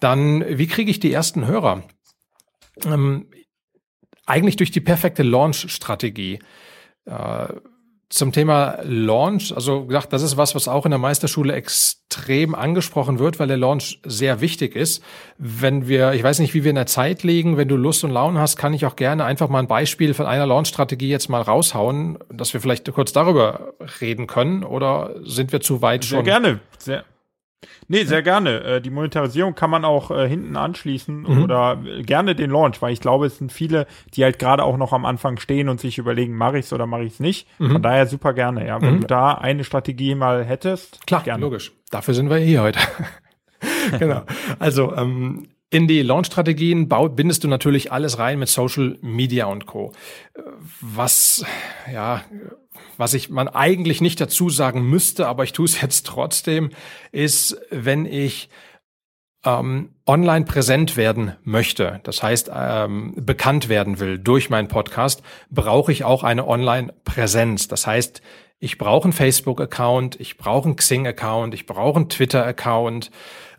Dann, 0.00 0.44
wie 0.58 0.66
kriege 0.66 0.90
ich 0.90 1.00
die 1.00 1.12
ersten 1.12 1.46
Hörer? 1.46 1.82
Ähm, 2.84 3.26
eigentlich 4.26 4.56
durch 4.56 4.70
die 4.70 4.80
perfekte 4.80 5.22
Launch-Strategie. 5.22 6.38
Äh, 7.06 7.48
zum 8.10 8.32
Thema 8.32 8.78
Launch, 8.84 9.52
also 9.54 9.84
gesagt, 9.84 10.12
das 10.14 10.22
ist 10.22 10.38
was, 10.38 10.54
was 10.54 10.66
auch 10.66 10.86
in 10.86 10.90
der 10.90 10.98
Meisterschule 10.98 11.52
extrem 11.52 12.54
angesprochen 12.54 13.18
wird, 13.18 13.38
weil 13.38 13.48
der 13.48 13.58
Launch 13.58 14.00
sehr 14.02 14.40
wichtig 14.40 14.74
ist. 14.74 15.02
Wenn 15.36 15.88
wir, 15.88 16.14
ich 16.14 16.22
weiß 16.22 16.38
nicht, 16.38 16.54
wie 16.54 16.64
wir 16.64 16.70
in 16.70 16.76
der 16.76 16.86
Zeit 16.86 17.22
liegen, 17.22 17.58
wenn 17.58 17.68
du 17.68 17.76
Lust 17.76 18.04
und 18.04 18.10
Laune 18.10 18.40
hast, 18.40 18.56
kann 18.56 18.72
ich 18.72 18.86
auch 18.86 18.96
gerne 18.96 19.24
einfach 19.24 19.48
mal 19.50 19.58
ein 19.58 19.68
Beispiel 19.68 20.14
von 20.14 20.24
einer 20.24 20.46
Launch-Strategie 20.46 21.08
jetzt 21.10 21.28
mal 21.28 21.42
raushauen, 21.42 22.18
dass 22.32 22.54
wir 22.54 22.62
vielleicht 22.62 22.90
kurz 22.92 23.12
darüber 23.12 23.74
reden 24.00 24.26
können 24.26 24.64
oder 24.64 25.14
sind 25.24 25.52
wir 25.52 25.60
zu 25.60 25.82
weit 25.82 26.04
sehr 26.04 26.16
schon? 26.16 26.24
Sehr 26.24 26.32
gerne, 26.40 26.60
sehr, 26.78 27.04
Nee, 27.88 28.04
sehr 28.04 28.22
gerne. 28.22 28.62
Äh, 28.62 28.80
die 28.80 28.90
Monetarisierung 28.90 29.54
kann 29.54 29.70
man 29.70 29.84
auch 29.84 30.10
äh, 30.10 30.28
hinten 30.28 30.56
anschließen 30.56 31.22
mhm. 31.22 31.42
oder 31.42 31.82
äh, 31.84 32.02
gerne 32.02 32.34
den 32.34 32.50
Launch, 32.50 32.80
weil 32.80 32.92
ich 32.92 33.00
glaube, 33.00 33.26
es 33.26 33.38
sind 33.38 33.52
viele, 33.52 33.86
die 34.14 34.24
halt 34.24 34.38
gerade 34.38 34.62
auch 34.62 34.76
noch 34.76 34.92
am 34.92 35.04
Anfang 35.04 35.38
stehen 35.38 35.68
und 35.68 35.80
sich 35.80 35.98
überlegen, 35.98 36.36
mache 36.36 36.58
ich's 36.58 36.72
oder 36.72 36.86
mache 36.86 37.02
ich's 37.02 37.20
nicht. 37.20 37.48
Mhm. 37.58 37.72
Von 37.72 37.82
daher 37.82 38.06
super 38.06 38.32
gerne, 38.32 38.66
ja. 38.66 38.80
Wenn 38.80 38.96
mhm. 38.96 39.00
du 39.00 39.06
da 39.06 39.34
eine 39.34 39.64
Strategie 39.64 40.14
mal 40.14 40.44
hättest. 40.44 41.06
Klar, 41.06 41.22
gerne. 41.22 41.40
logisch. 41.40 41.72
Dafür 41.90 42.14
sind 42.14 42.30
wir 42.30 42.36
hier 42.36 42.62
heute. 42.62 42.78
genau. 43.98 44.22
Also 44.58 44.94
ähm, 44.94 45.48
in 45.70 45.86
die 45.86 46.02
Launch-Strategien 46.02 46.88
bindest 46.88 47.44
du 47.44 47.48
natürlich 47.48 47.92
alles 47.92 48.18
rein 48.18 48.38
mit 48.38 48.48
Social 48.48 48.98
Media 49.02 49.46
und 49.46 49.66
Co. 49.66 49.92
Was, 50.80 51.44
ja, 51.92 52.22
was 52.96 53.14
ich 53.14 53.28
man 53.28 53.48
eigentlich 53.48 54.00
nicht 54.00 54.20
dazu 54.20 54.48
sagen 54.48 54.82
müsste, 54.88 55.26
aber 55.26 55.44
ich 55.44 55.52
tue 55.52 55.66
es 55.66 55.80
jetzt 55.80 56.06
trotzdem, 56.06 56.70
ist, 57.12 57.60
wenn 57.70 58.06
ich 58.06 58.48
ähm, 59.44 59.90
online 60.06 60.44
präsent 60.46 60.96
werden 60.96 61.36
möchte, 61.44 62.00
das 62.02 62.22
heißt 62.22 62.50
ähm, 62.52 63.14
bekannt 63.16 63.68
werden 63.68 64.00
will 64.00 64.18
durch 64.18 64.50
meinen 64.50 64.68
Podcast, 64.68 65.22
brauche 65.50 65.92
ich 65.92 66.04
auch 66.04 66.24
eine 66.24 66.46
Online-Präsenz. 66.46 67.68
Das 67.68 67.86
heißt, 67.86 68.20
ich 68.60 68.78
brauche 68.78 69.04
einen 69.04 69.12
Facebook-Account, 69.12 70.18
ich 70.20 70.36
brauche 70.36 70.66
einen 70.66 70.76
Xing-Account, 70.76 71.54
ich 71.54 71.66
brauche 71.66 71.96
einen 71.96 72.08
Twitter-Account, 72.08 73.10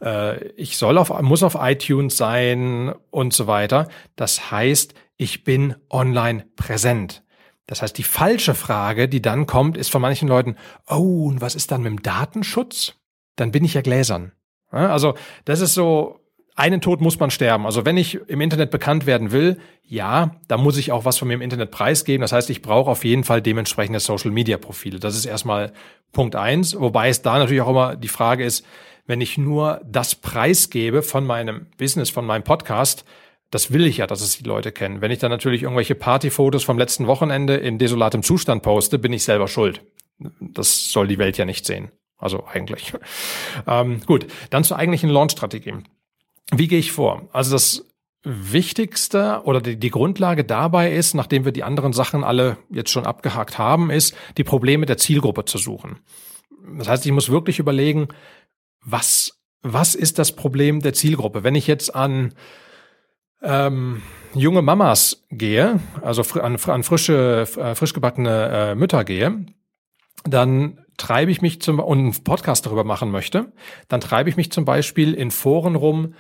äh, 0.02 0.44
ich 0.50 0.78
soll 0.78 0.98
auf, 0.98 1.10
muss 1.22 1.44
auf 1.44 1.56
iTunes 1.60 2.18
sein 2.18 2.94
und 3.10 3.34
so 3.34 3.48
weiter. 3.48 3.88
Das 4.16 4.52
heißt, 4.52 4.94
ich 5.16 5.44
bin 5.44 5.76
online 5.90 6.46
präsent. 6.56 7.24
Das 7.66 7.82
heißt, 7.82 7.98
die 7.98 8.04
falsche 8.04 8.56
Frage, 8.56 9.08
die 9.08 9.22
dann 9.22 9.46
kommt, 9.46 9.78
ist 9.78 9.92
von 9.92 10.02
manchen 10.02 10.28
Leuten, 10.28 10.56
oh, 10.88 11.28
und 11.28 11.40
was 11.40 11.56
ist 11.56 11.72
dann 11.72 11.84
mit 11.84 11.92
dem 11.92 12.02
Datenschutz? 12.02 12.96
Dann 13.36 13.52
bin 13.52 13.64
ich 13.64 13.76
ja 13.76 13.82
gläsern. 13.82 14.34
Also, 14.72 15.16
das 15.46 15.62
ist 15.62 15.74
so, 15.74 16.19
einen 16.60 16.82
Tod 16.82 17.02
muss 17.02 17.20
man 17.20 17.32
sterben. 17.32 17.66
Also, 17.66 17.86
wenn 17.86 17.98
ich 17.98 18.16
im 18.28 18.42
Internet 18.42 18.72
bekannt 18.72 19.06
werden 19.06 19.32
will, 19.32 19.58
ja, 19.84 20.36
da 20.48 20.58
muss 20.58 20.78
ich 20.78 20.92
auch 20.92 21.06
was 21.06 21.18
von 21.18 21.28
mir 21.28 21.34
im 21.34 21.42
Internet 21.42 21.72
preisgeben. 21.72 22.22
Das 22.22 22.32
heißt, 22.32 22.50
ich 22.50 22.62
brauche 22.62 22.90
auf 22.92 23.04
jeden 23.04 23.24
Fall 23.24 23.42
dementsprechende 23.42 24.00
Social 24.00 24.32
Media 24.32 24.58
Profile. 24.58 25.00
Das 25.00 25.16
ist 25.16 25.26
erstmal 25.26 25.72
Punkt 26.12 26.36
eins. 26.36 26.80
Wobei 26.80 27.10
es 27.10 27.22
da 27.22 27.40
natürlich 27.40 27.62
auch 27.62 27.70
immer 27.70 27.96
die 27.96 28.08
Frage 28.08 28.44
ist, 28.44 28.66
wenn 29.08 29.22
ich 29.22 29.38
nur 29.38 29.82
das 29.86 30.14
preisgebe 30.14 31.02
von 31.02 31.26
meinem 31.26 31.66
Business, 31.78 32.12
von 32.12 32.26
meinem 32.26 32.44
Podcast, 32.44 33.06
das 33.50 33.72
will 33.72 33.88
ich 33.88 33.98
ja, 33.98 34.08
dass 34.08 34.22
es 34.22 34.38
die 34.38 34.44
Leute 34.44 34.72
kennen. 34.72 35.02
Wenn 35.02 35.10
ich 35.10 35.20
dann 35.20 35.32
natürlich 35.32 35.64
irgendwelche 35.64 35.96
Partyfotos 35.96 36.64
vom 36.64 36.78
letzten 36.78 37.08
Wochenende 37.08 37.56
in 37.56 37.80
desolatem 37.80 38.22
Zustand 38.22 38.62
poste, 38.62 39.00
bin 39.00 39.12
ich 39.12 39.24
selber 39.24 39.48
schuld. 39.48 39.82
Das 40.40 40.92
soll 40.92 41.08
die 41.08 41.18
Welt 41.18 41.38
ja 41.38 41.46
nicht 41.46 41.66
sehen. 41.66 41.92
Also 42.18 42.46
eigentlich. 42.46 42.94
Ähm, 43.68 44.02
gut, 44.06 44.28
dann 44.52 44.64
zur 44.64 44.78
eigentlichen 44.78 45.10
Launch-Strategie. 45.10 45.74
Wie 46.52 46.68
gehe 46.68 46.80
ich 46.80 46.92
vor? 46.92 47.28
Also 47.32 47.52
das 47.52 47.86
Wichtigste 48.24 49.42
oder 49.46 49.62
die, 49.62 49.78
die 49.78 49.92
Grundlage 49.92 50.44
dabei 50.44 50.92
ist, 50.94 51.14
nachdem 51.14 51.46
wir 51.46 51.52
die 51.52 51.64
anderen 51.64 51.94
Sachen 51.94 52.24
alle 52.24 52.58
jetzt 52.70 52.90
schon 52.92 53.06
abgehakt 53.06 53.58
haben, 53.58 53.90
ist, 53.90 54.16
die 54.38 54.44
Probleme 54.44 54.86
der 54.86 54.98
Zielgruppe 54.98 55.46
zu 55.46 55.58
suchen. 55.58 56.00
Das 56.78 56.88
heißt, 56.88 57.06
ich 57.06 57.12
muss 57.12 57.30
wirklich 57.30 57.60
überlegen, 57.60 58.10
was, 58.84 59.40
was 59.62 59.96
ist 59.96 60.20
das 60.20 60.36
Problem 60.36 60.82
der 60.82 60.94
Zielgruppe? 60.94 61.44
Wenn 61.44 61.56
ich 61.56 61.68
jetzt 61.68 61.96
an 61.96 62.34
ähm, 63.42 64.02
junge 64.34 64.62
Mamas 64.62 65.26
gehe, 65.32 65.80
also 66.02 66.24
fr 66.24 66.44
an, 66.44 66.58
an 66.58 66.84
frische, 66.84 67.48
äh, 67.58 67.76
frisch 67.76 67.94
gebackene 67.94 68.50
äh, 68.52 68.76
Mütter 68.76 69.06
gehe, 69.06 69.46
dann 70.26 70.86
treibe 70.98 71.32
ich 71.32 71.42
mich 71.42 71.62
zum 71.62 71.80
und 71.80 72.00
einen 72.00 72.24
Podcast 72.24 72.66
darüber 72.66 72.84
machen 72.84 73.12
möchte, 73.12 73.54
dann 73.88 74.02
treibe 74.02 74.30
ich 74.30 74.36
mich 74.36 74.52
zum 74.52 74.66
Beispiel 74.66 75.14
in 75.14 75.32
Foren 75.32 75.76
rum, 75.76 76.14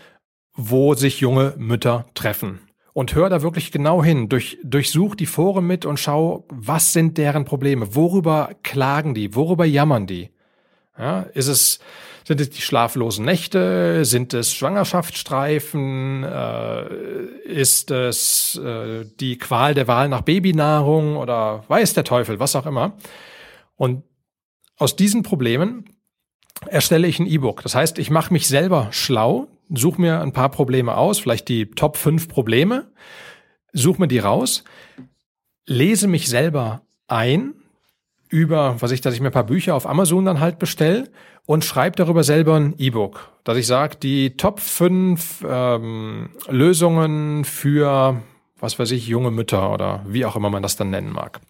wo 0.61 0.93
sich 0.93 1.21
junge 1.21 1.53
Mütter 1.57 2.05
treffen. 2.13 2.59
Und 2.93 3.15
hör 3.15 3.29
da 3.29 3.41
wirklich 3.41 3.71
genau 3.71 4.03
hin, 4.03 4.27
durch, 4.27 4.57
durchsuch 4.63 5.15
die 5.15 5.25
Foren 5.25 5.65
mit 5.65 5.85
und 5.85 5.99
schau, 5.99 6.45
was 6.49 6.91
sind 6.91 7.17
deren 7.17 7.45
Probleme, 7.45 7.95
worüber 7.95 8.49
klagen 8.61 9.13
die, 9.13 9.35
worüber 9.35 9.63
jammern 9.63 10.05
die. 10.05 10.31
Ja, 10.97 11.21
ist 11.33 11.47
es, 11.47 11.79
sind 12.25 12.41
es 12.41 12.49
die 12.49 12.61
schlaflosen 12.61 13.23
Nächte? 13.23 14.03
Sind 14.03 14.33
es 14.33 14.53
Schwangerschaftsstreifen? 14.53 16.25
Äh, 16.25 16.85
ist 17.45 17.89
es 17.89 18.59
äh, 18.61 19.05
die 19.17 19.37
Qual 19.37 19.73
der 19.73 19.87
Wahl 19.87 20.09
nach 20.09 20.21
Babynahrung 20.21 21.15
oder 21.15 21.63
weiß 21.69 21.93
der 21.93 22.03
Teufel, 22.03 22.39
was 22.41 22.57
auch 22.57 22.65
immer? 22.65 22.97
Und 23.77 24.03
aus 24.77 24.97
diesen 24.97 25.23
Problemen 25.23 25.85
erstelle 26.67 27.07
ich 27.07 27.19
ein 27.19 27.27
E-Book. 27.27 27.63
Das 27.63 27.75
heißt, 27.75 27.97
ich 27.97 28.09
mache 28.09 28.33
mich 28.33 28.49
selber 28.49 28.89
schlau, 28.91 29.47
suche 29.69 30.01
mir 30.01 30.21
ein 30.21 30.33
paar 30.33 30.49
Probleme 30.49 30.95
aus, 30.95 31.19
vielleicht 31.19 31.47
die 31.47 31.71
Top 31.71 31.97
5 31.97 32.27
Probleme, 32.27 32.91
suche 33.73 34.01
mir 34.01 34.07
die 34.07 34.19
raus, 34.19 34.63
lese 35.65 36.07
mich 36.07 36.27
selber 36.27 36.81
ein 37.07 37.53
über, 38.29 38.79
was 38.79 38.91
ich, 38.91 39.01
dass 39.01 39.15
ich 39.15 39.21
mir 39.21 39.29
ein 39.29 39.33
paar 39.33 39.45
Bücher 39.45 39.75
auf 39.75 39.87
Amazon 39.87 40.25
dann 40.25 40.39
halt 40.39 40.59
bestelle 40.59 41.09
und 41.45 41.65
schreibe 41.65 41.95
darüber 41.95 42.23
selber 42.23 42.55
ein 42.55 42.75
E-Book. 42.77 43.31
Dass 43.43 43.57
ich 43.57 43.65
sage, 43.65 43.95
die 43.97 44.37
Top 44.37 44.59
5 44.59 45.45
ähm, 45.47 46.29
Lösungen 46.47 47.43
für, 47.43 48.21
was 48.59 48.77
weiß 48.77 48.91
ich, 48.91 49.07
junge 49.07 49.31
Mütter 49.31 49.73
oder 49.73 50.03
wie 50.07 50.25
auch 50.25 50.35
immer 50.35 50.51
man 50.51 50.61
das 50.61 50.75
dann 50.75 50.91
nennen 50.91 51.11
mag. 51.11 51.41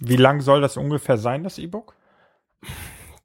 Wie 0.00 0.16
lang 0.16 0.42
soll 0.42 0.60
das 0.60 0.76
ungefähr 0.76 1.16
sein, 1.16 1.44
das 1.44 1.58
E-Book? 1.58 1.94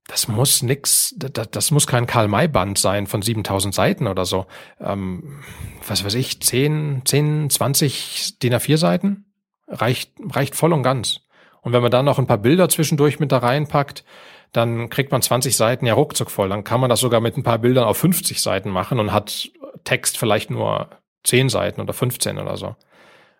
Das 0.08 0.30
muss 0.30 0.64
nix, 0.64 1.14
das, 1.18 1.52
das 1.52 1.72
muss 1.72 1.86
kein 1.86 2.08
Karl-May-Band 2.08 2.78
sein 2.78 3.08
von 3.08 3.22
7000 3.22 3.76
Seiten 3.76 4.08
oder 4.08 4.26
so. 4.26 4.46
Ähm, 4.80 5.42
was 5.86 6.04
weiß 6.04 6.14
ich, 6.16 6.42
10, 6.42 7.02
10, 7.06 7.50
20 7.50 8.40
DIN 8.40 8.54
A4 8.54 8.78
Seiten 8.78 9.26
reicht, 9.68 10.14
reicht 10.30 10.56
voll 10.56 10.72
und 10.72 10.84
ganz. 10.84 11.20
Und 11.62 11.74
wenn 11.74 11.82
man 11.82 11.92
dann 11.92 12.06
noch 12.06 12.20
ein 12.20 12.28
paar 12.28 12.38
Bilder 12.38 12.70
zwischendurch 12.70 13.20
mit 13.20 13.34
da 13.34 13.40
reinpackt, 13.40 14.06
dann 14.54 14.90
kriegt 14.90 15.12
man 15.12 15.22
20 15.22 15.58
Seiten 15.58 15.86
ja 15.86 15.94
ruckzuck 15.94 16.32
voll. 16.32 16.48
Dann 16.48 16.64
kann 16.64 16.80
man 16.80 16.90
das 16.90 17.02
sogar 17.02 17.20
mit 17.20 17.36
ein 17.36 17.44
paar 17.44 17.60
Bildern 17.60 17.84
auf 17.84 17.98
50 17.98 18.42
Seiten 18.42 18.70
machen 18.70 19.00
und 19.00 19.12
hat 19.12 19.50
Text 19.84 20.18
vielleicht 20.18 20.50
nur 20.50 20.90
10 21.26 21.50
Seiten 21.50 21.82
oder 21.82 21.94
15 21.94 22.38
oder 22.38 22.56
so. 22.56 22.78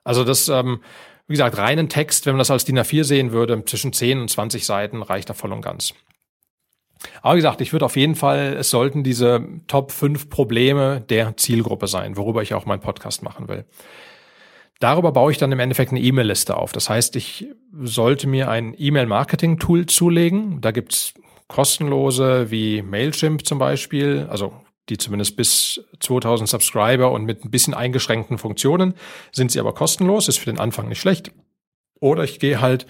Also 0.04 0.26
das, 0.26 0.50
ähm, 0.50 0.82
wie 1.28 1.34
gesagt, 1.34 1.58
reinen 1.58 1.88
Text, 1.88 2.26
wenn 2.26 2.34
man 2.34 2.40
das 2.40 2.52
als 2.52 2.66
DIN 2.66 2.80
A4 2.80 3.06
sehen 3.06 3.32
würde, 3.32 3.64
zwischen 3.64 3.94
10 3.94 4.20
und 4.20 4.30
20 4.30 4.66
Seiten 4.66 5.02
reicht 5.02 5.30
da 5.30 5.34
voll 5.34 5.54
und 5.54 5.62
ganz. 5.62 5.94
Aber 7.22 7.36
wie 7.36 7.40
gesagt, 7.40 7.62
ich 7.62 7.74
würde 7.74 7.86
auf 7.86 7.96
jeden 7.96 8.16
Fall, 8.16 8.56
es 8.60 8.70
sollten 8.70 9.04
diese 9.04 9.46
Top 9.68 9.92
5 9.92 10.30
Probleme 10.30 11.02
der 11.02 11.38
Zielgruppe 11.38 11.88
sein, 11.88 12.18
worüber 12.18 12.42
ich 12.42 12.54
auch 12.54 12.66
meinen 12.66 12.82
Podcast 12.82 13.24
machen 13.24 13.48
will. 13.48 13.66
Darüber 14.80 15.12
baue 15.12 15.32
ich 15.32 15.38
dann 15.38 15.52
im 15.52 15.60
Endeffekt 15.60 15.92
eine 15.92 16.02
E-Mail-Liste 16.02 16.56
auf. 16.56 16.72
Das 16.72 16.90
heißt, 16.90 17.16
ich 17.16 17.48
sollte 17.82 18.28
mir 18.28 18.50
ein 18.50 18.76
E-Mail-Marketing-Tool 18.78 19.88
zulegen. 19.88 20.62
Da 20.62 20.72
gibt's 20.72 21.14
kostenlose 21.48 22.52
wie 22.52 22.82
Mailchimp 22.82 23.46
zum 23.46 23.58
Beispiel, 23.58 24.28
also 24.30 24.54
die 24.90 24.98
zumindest 24.98 25.36
bis 25.36 25.82
2000 26.00 26.48
Subscriber 26.48 27.12
und 27.12 27.26
mit 27.26 27.44
ein 27.44 27.52
bisschen 27.52 27.74
eingeschränkten 27.74 28.38
Funktionen 28.38 28.94
sind 29.32 29.52
sie 29.52 29.60
aber 29.60 29.74
kostenlos, 29.74 30.28
ist 30.28 30.38
für 30.38 30.46
den 30.46 30.60
Anfang 30.60 30.88
nicht 30.88 31.02
schlecht. 31.02 31.32
Oder 32.00 32.24
ich 32.24 32.40
gehe 32.40 32.62
halt 32.62 32.86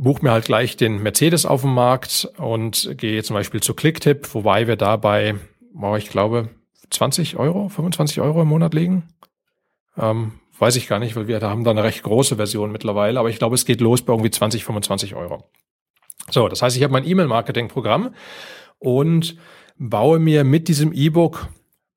buche 0.00 0.22
mir 0.24 0.32
halt 0.32 0.46
gleich 0.46 0.76
den 0.76 1.02
Mercedes 1.02 1.44
auf 1.44 1.60
dem 1.60 1.74
Markt 1.74 2.28
und 2.38 2.94
gehe 2.96 3.22
zum 3.22 3.34
Beispiel 3.34 3.60
zu 3.60 3.74
Clicktip, 3.74 4.34
wobei 4.34 4.66
wir 4.66 4.76
dabei, 4.76 5.36
wow, 5.74 5.96
ich 5.98 6.08
glaube, 6.08 6.48
20 6.90 7.36
Euro, 7.36 7.68
25 7.68 8.20
Euro 8.20 8.42
im 8.42 8.48
Monat 8.48 8.72
liegen. 8.72 9.04
Ähm, 9.98 10.32
weiß 10.58 10.76
ich 10.76 10.88
gar 10.88 10.98
nicht, 10.98 11.16
weil 11.16 11.28
wir 11.28 11.38
da 11.38 11.50
haben 11.50 11.64
da 11.64 11.70
eine 11.70 11.84
recht 11.84 12.02
große 12.02 12.36
Version 12.36 12.72
mittlerweile, 12.72 13.20
aber 13.20 13.28
ich 13.28 13.38
glaube, 13.38 13.54
es 13.54 13.66
geht 13.66 13.80
los 13.80 14.02
bei 14.02 14.12
irgendwie 14.12 14.30
20, 14.30 14.64
25 14.64 15.14
Euro. 15.14 15.44
So, 16.30 16.48
das 16.48 16.62
heißt, 16.62 16.76
ich 16.76 16.82
habe 16.82 16.92
mein 16.92 17.06
E-Mail-Marketing-Programm 17.06 18.14
und 18.78 19.36
baue 19.76 20.18
mir 20.18 20.44
mit 20.44 20.68
diesem 20.68 20.92
E-Book 20.92 21.48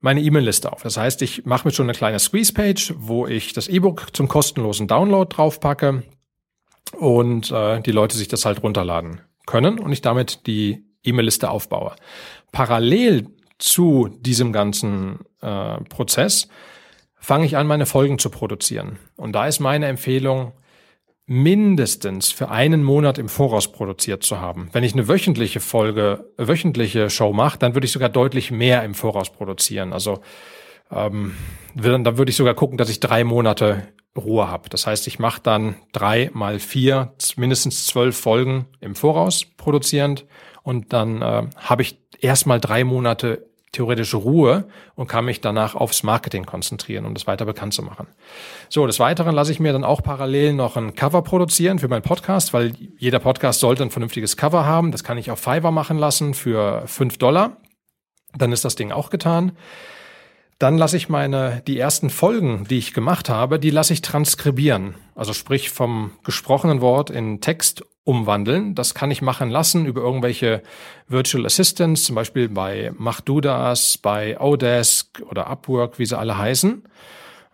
meine 0.01 0.21
E-Mail-Liste 0.21 0.73
auf. 0.73 0.83
Das 0.83 0.97
heißt, 0.97 1.21
ich 1.21 1.45
mache 1.45 1.67
mir 1.67 1.73
schon 1.73 1.85
eine 1.85 1.97
kleine 1.97 2.19
Squeeze-Page, 2.19 2.95
wo 2.97 3.27
ich 3.27 3.53
das 3.53 3.69
E-Book 3.69 4.07
zum 4.13 4.27
kostenlosen 4.27 4.87
Download 4.87 5.33
draufpacke 5.33 6.03
und 6.97 7.51
äh, 7.51 7.81
die 7.81 7.91
Leute 7.91 8.17
sich 8.17 8.27
das 8.27 8.45
halt 8.45 8.63
runterladen 8.63 9.21
können 9.45 9.79
und 9.79 9.91
ich 9.91 10.01
damit 10.01 10.47
die 10.47 10.85
E-Mail-Liste 11.03 11.49
aufbaue. 11.49 11.95
Parallel 12.51 13.27
zu 13.57 14.09
diesem 14.19 14.53
ganzen 14.53 15.19
äh, 15.41 15.81
Prozess 15.89 16.47
fange 17.15 17.45
ich 17.45 17.57
an, 17.57 17.67
meine 17.67 17.85
Folgen 17.85 18.19
zu 18.19 18.29
produzieren. 18.29 18.99
Und 19.15 19.33
da 19.33 19.47
ist 19.47 19.59
meine 19.59 19.87
Empfehlung, 19.87 20.53
mindestens 21.25 22.31
für 22.31 22.49
einen 22.49 22.83
Monat 22.83 23.17
im 23.17 23.29
Voraus 23.29 23.71
produziert 23.71 24.23
zu 24.23 24.41
haben. 24.41 24.69
Wenn 24.73 24.83
ich 24.83 24.93
eine 24.93 25.07
wöchentliche 25.07 25.61
Folge, 25.61 26.29
wöchentliche 26.37 27.09
Show 27.09 27.31
mache, 27.31 27.57
dann 27.57 27.75
würde 27.75 27.85
ich 27.85 27.93
sogar 27.93 28.09
deutlich 28.09 28.51
mehr 28.51 28.83
im 28.83 28.93
Voraus 28.93 29.29
produzieren. 29.29 29.93
Also 29.93 30.19
ähm, 30.91 31.33
dann 31.75 32.17
würde 32.17 32.29
ich 32.29 32.35
sogar 32.35 32.55
gucken, 32.55 32.77
dass 32.77 32.89
ich 32.89 32.99
drei 32.99 33.23
Monate 33.23 33.87
Ruhe 34.17 34.47
habe. 34.47 34.69
Das 34.69 34.85
heißt, 34.85 35.07
ich 35.07 35.19
mache 35.19 35.41
dann 35.41 35.75
drei 35.91 36.29
mal 36.33 36.59
vier, 36.59 37.13
mindestens 37.35 37.85
zwölf 37.85 38.17
Folgen 38.17 38.65
im 38.79 38.95
Voraus 38.95 39.45
produzierend 39.57 40.25
und 40.61 40.93
dann 40.93 41.21
äh, 41.21 41.47
habe 41.57 41.81
ich 41.81 41.97
erstmal 42.19 42.59
drei 42.59 42.83
Monate 42.83 43.47
theoretische 43.73 44.17
Ruhe 44.17 44.65
und 44.95 45.07
kann 45.07 45.25
mich 45.25 45.41
danach 45.41 45.75
aufs 45.75 46.03
Marketing 46.03 46.45
konzentrieren, 46.45 47.05
um 47.05 47.13
das 47.15 47.27
weiter 47.27 47.43
bekannt 47.43 47.73
zu 47.73 47.81
machen. 47.81 48.07
So, 48.69 48.85
des 48.85 48.99
Weiteren 48.99 49.35
lasse 49.35 49.51
ich 49.51 49.59
mir 49.59 49.73
dann 49.73 49.83
auch 49.83 50.01
parallel 50.01 50.53
noch 50.53 50.77
ein 50.77 50.93
Cover 50.93 51.23
produzieren 51.23 51.79
für 51.79 51.87
meinen 51.87 52.03
Podcast, 52.03 52.53
weil 52.53 52.73
jeder 52.97 53.19
Podcast 53.19 53.59
sollte 53.59 53.83
ein 53.83 53.89
vernünftiges 53.89 54.37
Cover 54.37 54.65
haben. 54.65 54.91
Das 54.91 55.03
kann 55.03 55.17
ich 55.17 55.31
auf 55.31 55.39
Fiverr 55.39 55.71
machen 55.71 55.97
lassen 55.97 56.35
für 56.35 56.83
fünf 56.85 57.17
Dollar. 57.17 57.57
Dann 58.35 58.51
ist 58.51 58.63
das 58.63 58.75
Ding 58.75 58.91
auch 58.91 59.09
getan. 59.09 59.53
Dann 60.63 60.77
lasse 60.77 60.95
ich 60.95 61.09
meine, 61.09 61.61
die 61.67 61.77
ersten 61.77 62.09
Folgen, 62.09 62.65
die 62.69 62.77
ich 62.77 62.93
gemacht 62.93 63.27
habe, 63.27 63.59
die 63.59 63.69
lasse 63.69 63.91
ich 63.91 64.01
transkribieren. 64.01 64.95
Also 65.13 65.33
sprich 65.33 65.69
vom 65.69 66.11
gesprochenen 66.23 66.79
Wort 66.79 67.09
in 67.09 67.41
Text 67.41 67.83
umwandeln. 68.05 68.73
Das 68.73 68.93
kann 68.93 69.11
ich 69.11 69.21
machen 69.21 69.49
lassen 69.49 69.85
über 69.85 69.99
irgendwelche 69.99 70.63
Virtual 71.09 71.45
Assistants, 71.45 72.05
zum 72.05 72.15
Beispiel 72.15 72.47
bei 72.47 72.93
Mach 72.97 73.19
du 73.19 73.41
das, 73.41 73.97
bei 73.97 74.39
Odesk 74.39 75.21
oder 75.29 75.47
Upwork, 75.47 75.99
wie 75.99 76.05
sie 76.05 76.17
alle 76.17 76.37
heißen. 76.37 76.83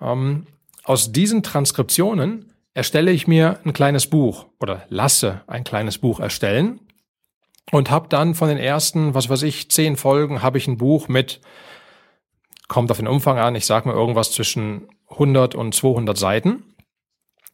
Ähm, 0.03 0.45
aus 0.83 1.11
diesen 1.11 1.41
Transkriptionen 1.41 2.53
erstelle 2.75 3.09
ich 3.09 3.25
mir 3.25 3.57
ein 3.65 3.73
kleines 3.73 4.05
Buch 4.05 4.45
oder 4.59 4.83
lasse 4.89 5.41
ein 5.47 5.63
kleines 5.63 5.97
Buch 5.97 6.19
erstellen 6.19 6.79
und 7.71 7.89
habe 7.89 8.07
dann 8.07 8.35
von 8.35 8.49
den 8.49 8.59
ersten, 8.59 9.15
was 9.15 9.29
weiß 9.29 9.41
ich, 9.41 9.71
zehn 9.71 9.97
Folgen 9.97 10.43
habe 10.43 10.59
ich 10.59 10.67
ein 10.67 10.77
Buch 10.77 11.07
mit 11.07 11.41
kommt 12.69 12.89
auf 12.91 12.97
den 12.97 13.07
Umfang 13.09 13.37
an. 13.37 13.55
Ich 13.55 13.65
sage 13.65 13.89
mal 13.89 13.95
irgendwas 13.95 14.31
zwischen 14.31 14.87
100 15.09 15.55
und 15.55 15.75
200 15.75 16.17
Seiten. 16.17 16.63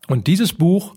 Und 0.07 0.27
dieses 0.27 0.53
Buch 0.53 0.93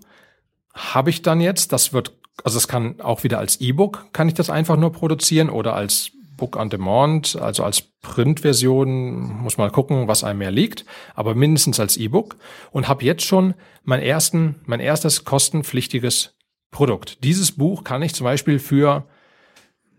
habe 0.75 1.09
ich 1.09 1.23
dann 1.23 1.41
jetzt, 1.41 1.73
das 1.73 1.93
wird, 1.93 2.13
also 2.43 2.59
es 2.59 2.67
kann 2.67 3.01
auch 3.01 3.23
wieder 3.23 3.39
als 3.39 3.59
E-Book, 3.59 4.09
kann 4.13 4.27
ich 4.27 4.35
das 4.35 4.51
einfach 4.51 4.77
nur 4.77 4.91
produzieren 4.91 5.49
oder 5.49 5.73
als 5.73 6.11
Book 6.37 6.55
on 6.55 6.69
Demand, 6.69 7.35
also 7.35 7.63
als 7.63 7.81
Printversion, 7.81 9.41
muss 9.41 9.57
mal 9.57 9.71
gucken, 9.71 10.07
was 10.07 10.23
einem 10.23 10.39
mehr 10.39 10.51
liegt, 10.51 10.85
aber 11.15 11.33
mindestens 11.33 11.79
als 11.79 11.97
E-Book 11.97 12.37
und 12.71 12.87
habe 12.87 13.03
jetzt 13.03 13.23
schon 13.23 13.55
mein 13.83 14.01
ersten, 14.01 14.61
mein 14.65 14.79
erstes 14.79 15.25
kostenpflichtiges 15.25 16.35
Produkt. 16.71 17.23
Dieses 17.23 17.53
Buch 17.53 17.83
kann 17.83 18.01
ich 18.03 18.13
zum 18.13 18.25
Beispiel 18.25 18.59
für 18.59 19.05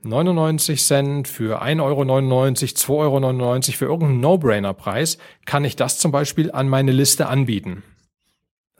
99 0.03 0.83
Cent, 0.83 1.29
für 1.29 1.63
1,99 1.63 1.83
Euro, 1.83 2.03
2,99 2.03 3.43
Euro, 3.43 3.61
für 3.61 3.85
irgendeinen 3.85 4.21
No-Brainer-Preis 4.21 5.19
kann 5.45 5.65
ich 5.65 5.77
das 5.77 5.99
zum 5.99 6.11
Beispiel 6.11 6.51
an 6.51 6.69
meine 6.69 6.93
Liste 6.93 7.27
anbieten. 7.27 7.83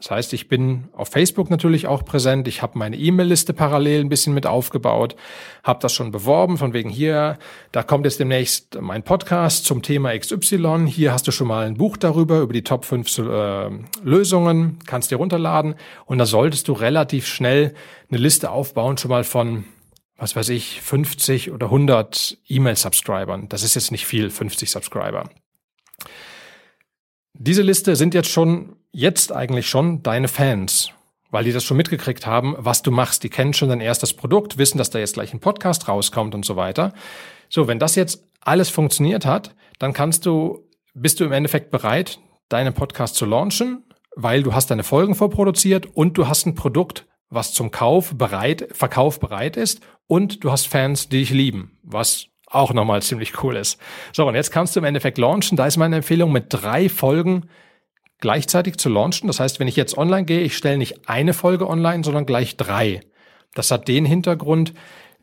Das 0.01 0.09
heißt, 0.09 0.33
ich 0.33 0.47
bin 0.47 0.85
auf 0.93 1.09
Facebook 1.09 1.51
natürlich 1.51 1.85
auch 1.85 2.03
präsent. 2.03 2.47
Ich 2.47 2.63
habe 2.63 2.79
meine 2.79 2.97
E-Mail-Liste 2.97 3.53
parallel 3.53 4.01
ein 4.01 4.09
bisschen 4.09 4.33
mit 4.33 4.47
aufgebaut, 4.47 5.15
habe 5.63 5.77
das 5.79 5.93
schon 5.93 6.09
beworben, 6.09 6.57
von 6.57 6.73
wegen 6.73 6.89
hier, 6.89 7.37
da 7.71 7.83
kommt 7.83 8.05
jetzt 8.05 8.19
demnächst 8.19 8.81
mein 8.81 9.03
Podcast 9.03 9.65
zum 9.65 9.83
Thema 9.83 10.17
XY. 10.17 10.87
Hier 10.87 11.13
hast 11.13 11.27
du 11.27 11.31
schon 11.31 11.47
mal 11.47 11.67
ein 11.67 11.75
Buch 11.75 11.97
darüber, 11.97 12.39
über 12.39 12.51
die 12.51 12.63
Top 12.63 12.83
5 12.85 13.19
äh, 13.19 13.69
Lösungen, 14.03 14.79
kannst 14.87 15.11
dir 15.11 15.17
runterladen. 15.17 15.75
Und 16.05 16.17
da 16.17 16.25
solltest 16.25 16.67
du 16.67 16.73
relativ 16.73 17.27
schnell 17.27 17.75
eine 18.09 18.19
Liste 18.19 18.49
aufbauen, 18.49 18.97
schon 18.97 19.11
mal 19.11 19.23
von 19.23 19.65
was 20.21 20.35
weiß 20.35 20.49
ich, 20.49 20.81
50 20.81 21.51
oder 21.51 21.65
100 21.65 22.37
E-Mail-Subscribern. 22.47 23.49
Das 23.49 23.63
ist 23.63 23.73
jetzt 23.73 23.91
nicht 23.91 24.05
viel, 24.05 24.29
50 24.29 24.69
Subscriber. 24.69 25.31
Diese 27.33 27.63
Liste 27.63 27.95
sind 27.95 28.13
jetzt 28.13 28.29
schon, 28.29 28.75
jetzt 28.91 29.31
eigentlich 29.31 29.67
schon 29.67 30.03
deine 30.03 30.27
Fans, 30.27 30.91
weil 31.31 31.43
die 31.43 31.51
das 31.51 31.63
schon 31.63 31.75
mitgekriegt 31.75 32.27
haben, 32.27 32.55
was 32.59 32.83
du 32.83 32.91
machst. 32.91 33.23
Die 33.23 33.29
kennen 33.29 33.55
schon 33.55 33.69
dein 33.69 33.81
erstes 33.81 34.13
Produkt, 34.13 34.59
wissen, 34.59 34.77
dass 34.77 34.91
da 34.91 34.99
jetzt 34.99 35.15
gleich 35.15 35.33
ein 35.33 35.39
Podcast 35.39 35.87
rauskommt 35.87 36.35
und 36.35 36.45
so 36.45 36.55
weiter. 36.55 36.93
So, 37.49 37.67
wenn 37.67 37.79
das 37.79 37.95
jetzt 37.95 38.23
alles 38.41 38.69
funktioniert 38.69 39.25
hat, 39.25 39.55
dann 39.79 39.91
kannst 39.91 40.27
du, 40.27 40.69
bist 40.93 41.19
du 41.19 41.25
im 41.25 41.31
Endeffekt 41.31 41.71
bereit, 41.71 42.19
deinen 42.47 42.75
Podcast 42.75 43.15
zu 43.15 43.25
launchen, 43.25 43.85
weil 44.15 44.43
du 44.43 44.53
hast 44.53 44.69
deine 44.69 44.83
Folgen 44.83 45.15
vorproduziert 45.15 45.87
und 45.95 46.15
du 46.15 46.27
hast 46.27 46.45
ein 46.45 46.53
Produkt, 46.53 47.07
was 47.31 47.53
zum 47.53 47.71
Kauf 47.71 48.15
bereit, 48.15 48.67
Verkauf 48.73 49.19
bereit 49.19 49.57
ist 49.57 49.81
und 50.11 50.43
du 50.43 50.51
hast 50.51 50.67
Fans, 50.67 51.07
die 51.07 51.19
dich 51.19 51.29
lieben, 51.29 51.71
was 51.83 52.25
auch 52.45 52.73
nochmal 52.73 53.01
ziemlich 53.01 53.41
cool 53.41 53.55
ist. 53.55 53.79
So, 54.11 54.27
und 54.27 54.35
jetzt 54.35 54.51
kannst 54.51 54.75
du 54.75 54.81
im 54.81 54.83
Endeffekt 54.83 55.17
launchen. 55.17 55.55
Da 55.55 55.65
ist 55.65 55.77
meine 55.77 55.95
Empfehlung, 55.95 56.33
mit 56.33 56.47
drei 56.49 56.89
Folgen 56.89 57.45
gleichzeitig 58.19 58.75
zu 58.75 58.89
launchen. 58.89 59.27
Das 59.27 59.39
heißt, 59.39 59.61
wenn 59.61 59.69
ich 59.69 59.77
jetzt 59.77 59.97
online 59.97 60.25
gehe, 60.25 60.41
ich 60.41 60.57
stelle 60.57 60.77
nicht 60.77 61.07
eine 61.07 61.31
Folge 61.31 61.65
online, 61.65 62.03
sondern 62.03 62.25
gleich 62.25 62.57
drei. 62.57 62.99
Das 63.53 63.71
hat 63.71 63.87
den 63.87 64.03
Hintergrund, 64.03 64.73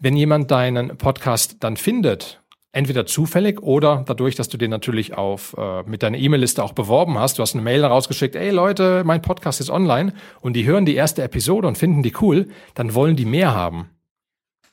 wenn 0.01 0.16
jemand 0.16 0.51
deinen 0.51 0.97
Podcast 0.97 1.57
dann 1.61 1.76
findet, 1.76 2.43
entweder 2.72 3.05
zufällig 3.05 3.61
oder 3.61 4.05
dadurch, 4.07 4.36
dass 4.36 4.49
du 4.49 4.57
den 4.57 4.70
natürlich 4.70 5.18
auf 5.18 5.55
äh, 5.59 5.82
mit 5.82 6.03
deiner 6.03 6.16
E-Mail-Liste 6.16 6.64
auch 6.64 6.72
beworben 6.72 7.18
hast. 7.18 7.39
Du 7.39 7.43
hast 7.43 7.53
eine 7.53 7.62
Mail 7.62 7.84
rausgeschickt, 7.84 8.36
ey 8.36 8.49
Leute, 8.49 9.03
mein 9.05 9.20
Podcast 9.20 9.61
ist 9.61 9.68
online 9.68 10.14
und 10.41 10.55
die 10.55 10.64
hören 10.64 10.86
die 10.86 10.95
erste 10.95 11.22
Episode 11.22 11.68
und 11.68 11.76
finden 11.76 12.03
die 12.03 12.14
cool, 12.22 12.49
dann 12.74 12.95
wollen 12.95 13.16
die 13.16 13.26
mehr 13.26 13.55
haben. 13.55 13.91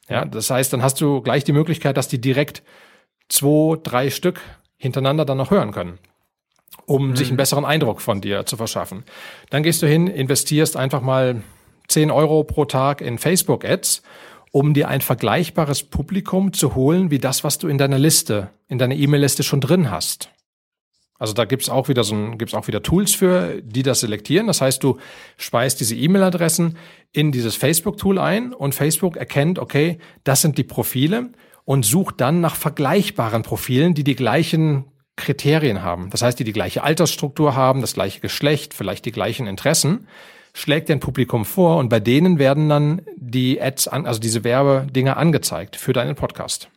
Ja, 0.09 0.25
das 0.25 0.49
heißt, 0.49 0.71
dann 0.73 0.83
hast 0.83 1.01
du 1.01 1.21
gleich 1.21 1.43
die 1.43 1.53
Möglichkeit, 1.53 1.97
dass 1.97 2.07
die 2.07 2.21
direkt 2.21 2.63
zwei, 3.29 3.77
drei 3.81 4.09
Stück 4.09 4.41
hintereinander 4.77 5.25
dann 5.25 5.37
noch 5.37 5.51
hören 5.51 5.71
können, 5.71 5.97
um 6.85 7.09
mhm. 7.09 7.15
sich 7.15 7.29
einen 7.29 7.37
besseren 7.37 7.65
Eindruck 7.65 8.01
von 8.01 8.21
dir 8.21 8.45
zu 8.45 8.57
verschaffen. 8.57 9.03
Dann 9.49 9.63
gehst 9.63 9.81
du 9.81 9.87
hin, 9.87 10.07
investierst 10.07 10.77
einfach 10.77 11.01
mal 11.01 11.41
10 11.87 12.11
Euro 12.11 12.43
pro 12.43 12.65
Tag 12.65 13.01
in 13.01 13.17
Facebook-Ads, 13.17 14.03
um 14.51 14.73
dir 14.73 14.87
ein 14.87 15.01
vergleichbares 15.01 15.83
Publikum 15.83 16.53
zu 16.53 16.75
holen, 16.75 17.11
wie 17.11 17.19
das, 17.19 17.43
was 17.43 17.57
du 17.57 17.67
in 17.67 17.77
deiner 17.77 17.99
Liste, 17.99 18.49
in 18.67 18.77
deiner 18.77 18.95
E-Mail-Liste 18.95 19.43
schon 19.43 19.59
drin 19.59 19.91
hast. 19.91 20.29
Also 21.17 21.33
da 21.33 21.45
gibt's 21.45 21.69
auch 21.69 21.87
wieder 21.87 22.03
so 22.03 22.13
ein, 22.15 22.37
gibt's 22.37 22.53
auch 22.53 22.67
wieder 22.67 22.83
Tools 22.83 23.15
für, 23.15 23.61
die 23.61 23.83
das 23.83 24.01
selektieren. 24.01 24.47
Das 24.47 24.59
heißt, 24.61 24.83
du 24.83 24.97
speist 25.37 25.79
diese 25.79 25.95
E-Mail-Adressen 25.95 26.77
in 27.13 27.31
dieses 27.31 27.55
Facebook-Tool 27.55 28.19
ein 28.19 28.53
und 28.53 28.75
Facebook 28.75 29.15
erkennt, 29.15 29.57
okay, 29.59 29.97
das 30.25 30.41
sind 30.41 30.57
die 30.57 30.63
Profile 30.63 31.29
und 31.63 31.85
sucht 31.85 32.19
dann 32.19 32.41
nach 32.41 32.55
vergleichbaren 32.55 33.43
Profilen, 33.43 33.93
die 33.93 34.03
die 34.03 34.15
gleichen 34.15 34.85
Kriterien 35.15 35.81
haben. 35.81 36.09
Das 36.09 36.21
heißt, 36.21 36.37
die 36.37 36.43
die 36.43 36.51
gleiche 36.51 36.83
Altersstruktur 36.83 37.55
haben, 37.55 37.79
das 37.79 37.93
gleiche 37.93 38.19
Geschlecht, 38.19 38.73
vielleicht 38.73 39.05
die 39.05 39.13
gleichen 39.13 39.47
Interessen, 39.47 40.07
schlägt 40.53 40.89
dein 40.89 40.99
Publikum 40.99 41.45
vor 41.45 41.77
und 41.77 41.89
bei 41.89 41.99
denen 42.01 42.39
werden 42.39 42.67
dann 42.67 43.01
die 43.15 43.61
Ads, 43.61 43.87
an, 43.87 44.05
also 44.05 44.19
diese 44.19 44.43
Werbedinger 44.43 45.15
angezeigt 45.17 45.77
für 45.77 45.93
deinen 45.93 46.15
Podcast. 46.15 46.69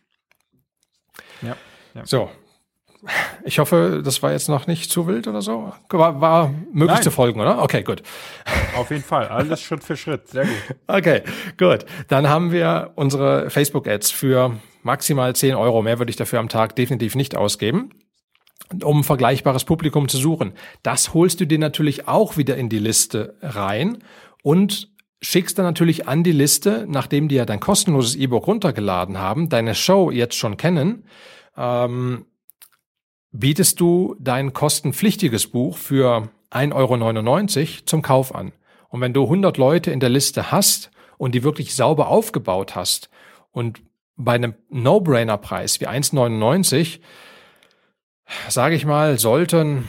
Ja, 1.41 1.55
ja. 1.93 2.05
So, 2.05 2.29
ich 3.43 3.59
hoffe, 3.59 4.01
das 4.03 4.21
war 4.21 4.31
jetzt 4.31 4.49
noch 4.49 4.67
nicht 4.67 4.91
zu 4.91 5.07
wild 5.07 5.27
oder 5.27 5.41
so. 5.41 5.73
War, 5.89 6.21
war 6.21 6.49
möglich 6.71 6.95
Nein. 6.95 7.03
zu 7.03 7.11
folgen, 7.11 7.39
oder? 7.39 7.61
Okay, 7.61 7.83
gut. 7.83 8.03
Auf 8.75 8.91
jeden 8.91 9.03
Fall. 9.03 9.27
Alles 9.27 9.61
Schritt 9.61 9.83
für 9.83 9.95
Schritt. 9.95 10.27
Sehr 10.27 10.45
gut. 10.45 10.53
Okay, 10.87 11.21
gut. 11.57 11.85
Dann 12.07 12.29
haben 12.29 12.51
wir 12.51 12.91
unsere 12.95 13.49
Facebook-Ads 13.49 14.11
für 14.11 14.57
maximal 14.83 15.35
10 15.35 15.55
Euro. 15.55 15.81
Mehr 15.81 15.99
würde 15.99 16.09
ich 16.09 16.15
dafür 16.15 16.39
am 16.39 16.49
Tag 16.49 16.75
definitiv 16.75 17.15
nicht 17.15 17.35
ausgeben 17.35 17.91
um 18.83 19.03
vergleichbares 19.03 19.63
Publikum 19.63 20.09
zu 20.09 20.17
suchen. 20.17 20.53
Das 20.83 21.15
holst 21.15 21.39
du 21.41 21.47
dir 21.47 21.57
natürlich 21.57 22.07
auch 22.07 22.37
wieder 22.37 22.55
in 22.55 22.69
die 22.69 22.77
Liste 22.77 23.35
rein 23.41 23.97
und 24.43 24.89
schickst 25.21 25.57
dann 25.57 25.65
natürlich 25.65 26.07
an 26.07 26.23
die 26.23 26.31
Liste, 26.31 26.85
nachdem 26.87 27.27
die 27.27 27.35
ja 27.35 27.45
dein 27.45 27.59
kostenloses 27.59 28.15
E-Book 28.15 28.47
runtergeladen 28.47 29.17
haben, 29.17 29.49
deine 29.49 29.75
Show 29.75 30.11
jetzt 30.11 30.35
schon 30.35 30.55
kennen, 30.55 31.05
ähm, 31.57 32.25
bietest 33.31 33.79
du 33.79 34.15
dein 34.19 34.53
kostenpflichtiges 34.53 35.47
Buch 35.47 35.77
für 35.77 36.29
1,99 36.51 36.73
Euro 36.73 37.85
zum 37.85 38.01
Kauf 38.01 38.33
an. 38.33 38.51
Und 38.89 39.01
wenn 39.01 39.13
du 39.13 39.23
100 39.23 39.57
Leute 39.57 39.91
in 39.91 39.99
der 39.99 40.09
Liste 40.09 40.51
hast 40.51 40.89
und 41.17 41.35
die 41.35 41.43
wirklich 41.43 41.75
sauber 41.75 42.07
aufgebaut 42.07 42.75
hast 42.75 43.09
und 43.51 43.81
bei 44.15 44.33
einem 44.33 44.55
No-Brainer-Preis 44.69 45.79
wie 45.79 45.87
1,99, 45.87 46.99
sage 48.49 48.75
ich 48.75 48.85
mal, 48.85 49.17
sollten 49.17 49.87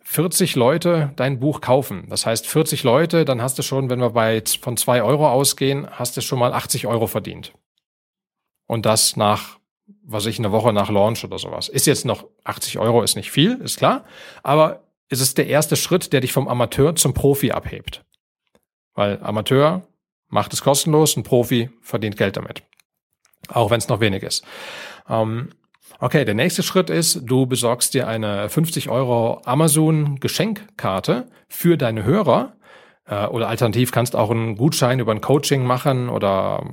40 0.00 0.56
Leute 0.56 1.12
dein 1.16 1.38
Buch 1.38 1.60
kaufen. 1.60 2.06
Das 2.08 2.26
heißt 2.26 2.46
40 2.46 2.82
Leute, 2.82 3.24
dann 3.24 3.40
hast 3.40 3.58
du 3.58 3.62
schon, 3.62 3.88
wenn 3.88 4.00
wir 4.00 4.10
bei 4.10 4.42
von 4.60 4.76
2 4.76 5.02
Euro 5.02 5.28
ausgehen, 5.28 5.88
hast 5.90 6.16
du 6.16 6.20
schon 6.20 6.38
mal 6.38 6.52
80 6.52 6.86
Euro 6.86 7.06
verdient. 7.06 7.52
Und 8.66 8.84
das 8.84 9.16
nach 9.16 9.58
was 10.04 10.26
ich 10.26 10.38
eine 10.38 10.52
Woche 10.52 10.72
nach 10.72 10.90
Launch 10.90 11.24
oder 11.24 11.38
sowas. 11.38 11.68
Ist 11.68 11.86
jetzt 11.86 12.04
noch 12.04 12.26
80 12.44 12.78
Euro, 12.78 13.02
ist 13.02 13.16
nicht 13.16 13.30
viel, 13.30 13.60
ist 13.60 13.78
klar. 13.78 14.04
Aber 14.42 14.82
es 15.08 15.20
ist 15.20 15.38
der 15.38 15.46
erste 15.46 15.76
Schritt, 15.76 16.12
der 16.12 16.20
dich 16.20 16.32
vom 16.32 16.48
Amateur 16.48 16.94
zum 16.96 17.14
Profi 17.14 17.52
abhebt. 17.52 18.04
Weil 18.94 19.18
Amateur 19.22 19.82
macht 20.28 20.52
es 20.52 20.62
kostenlos, 20.62 21.16
ein 21.16 21.22
Profi 21.22 21.70
verdient 21.80 22.16
Geld 22.16 22.36
damit. 22.36 22.62
Auch 23.48 23.70
wenn 23.70 23.78
es 23.78 23.88
noch 23.88 24.00
wenig 24.00 24.22
ist. 24.22 24.44
Ähm, 25.08 25.50
okay, 26.00 26.24
der 26.24 26.34
nächste 26.34 26.62
Schritt 26.62 26.90
ist, 26.90 27.20
du 27.24 27.46
besorgst 27.46 27.94
dir 27.94 28.08
eine 28.08 28.48
50 28.48 28.88
Euro 28.88 29.40
Amazon 29.44 30.18
Geschenkkarte 30.20 31.26
für 31.48 31.76
deine 31.76 32.04
Hörer. 32.04 32.54
Äh, 33.06 33.26
oder 33.26 33.48
alternativ 33.48 33.92
kannst 33.92 34.16
auch 34.16 34.30
einen 34.30 34.56
Gutschein 34.56 35.00
über 35.00 35.12
ein 35.12 35.20
Coaching 35.20 35.64
machen 35.64 36.08
oder 36.08 36.72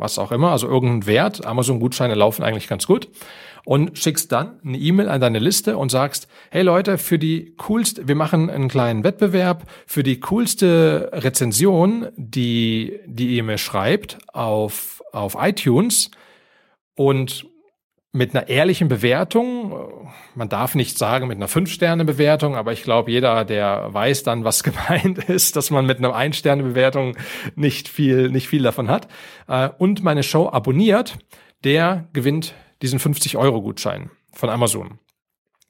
was 0.00 0.18
auch 0.18 0.32
immer, 0.32 0.50
also 0.50 0.66
irgendeinen 0.66 1.06
Wert. 1.06 1.46
Amazon-Gutscheine 1.46 2.14
laufen 2.14 2.42
eigentlich 2.42 2.68
ganz 2.68 2.86
gut. 2.86 3.08
Und 3.64 3.98
schickst 3.98 4.32
dann 4.32 4.58
eine 4.64 4.78
E-Mail 4.78 5.10
an 5.10 5.20
deine 5.20 5.38
Liste 5.38 5.76
und 5.76 5.90
sagst, 5.90 6.28
hey 6.50 6.62
Leute, 6.62 6.96
für 6.96 7.18
die 7.18 7.54
coolste, 7.58 8.08
wir 8.08 8.14
machen 8.14 8.48
einen 8.48 8.68
kleinen 8.68 9.04
Wettbewerb, 9.04 9.64
für 9.86 10.02
die 10.02 10.18
coolste 10.18 11.10
Rezension, 11.12 12.08
die 12.16 13.00
die 13.04 13.36
E-Mail 13.36 13.58
schreibt 13.58 14.16
auf, 14.32 15.02
auf 15.12 15.36
iTunes 15.38 16.10
und 16.94 17.49
mit 18.12 18.34
einer 18.34 18.48
ehrlichen 18.48 18.88
Bewertung, 18.88 20.10
man 20.34 20.48
darf 20.48 20.74
nicht 20.74 20.98
sagen 20.98 21.28
mit 21.28 21.36
einer 21.36 21.46
Fünf-Sterne-Bewertung, 21.46 22.56
aber 22.56 22.72
ich 22.72 22.82
glaube, 22.82 23.10
jeder, 23.10 23.44
der 23.44 23.88
weiß 23.92 24.24
dann, 24.24 24.44
was 24.44 24.62
gemeint 24.64 25.18
ist, 25.28 25.56
dass 25.56 25.70
man 25.70 25.86
mit 25.86 25.98
einer 25.98 26.14
Ein-Sterne-Bewertung 26.14 27.16
nicht 27.54 27.88
viel, 27.88 28.30
nicht 28.30 28.48
viel 28.48 28.62
davon 28.62 28.88
hat, 28.88 29.08
äh, 29.46 29.68
und 29.78 30.02
meine 30.02 30.22
Show 30.22 30.48
abonniert, 30.48 31.18
der 31.62 32.08
gewinnt 32.12 32.54
diesen 32.82 32.98
50-Euro-Gutschein 32.98 34.10
von 34.32 34.50
Amazon. 34.50 34.98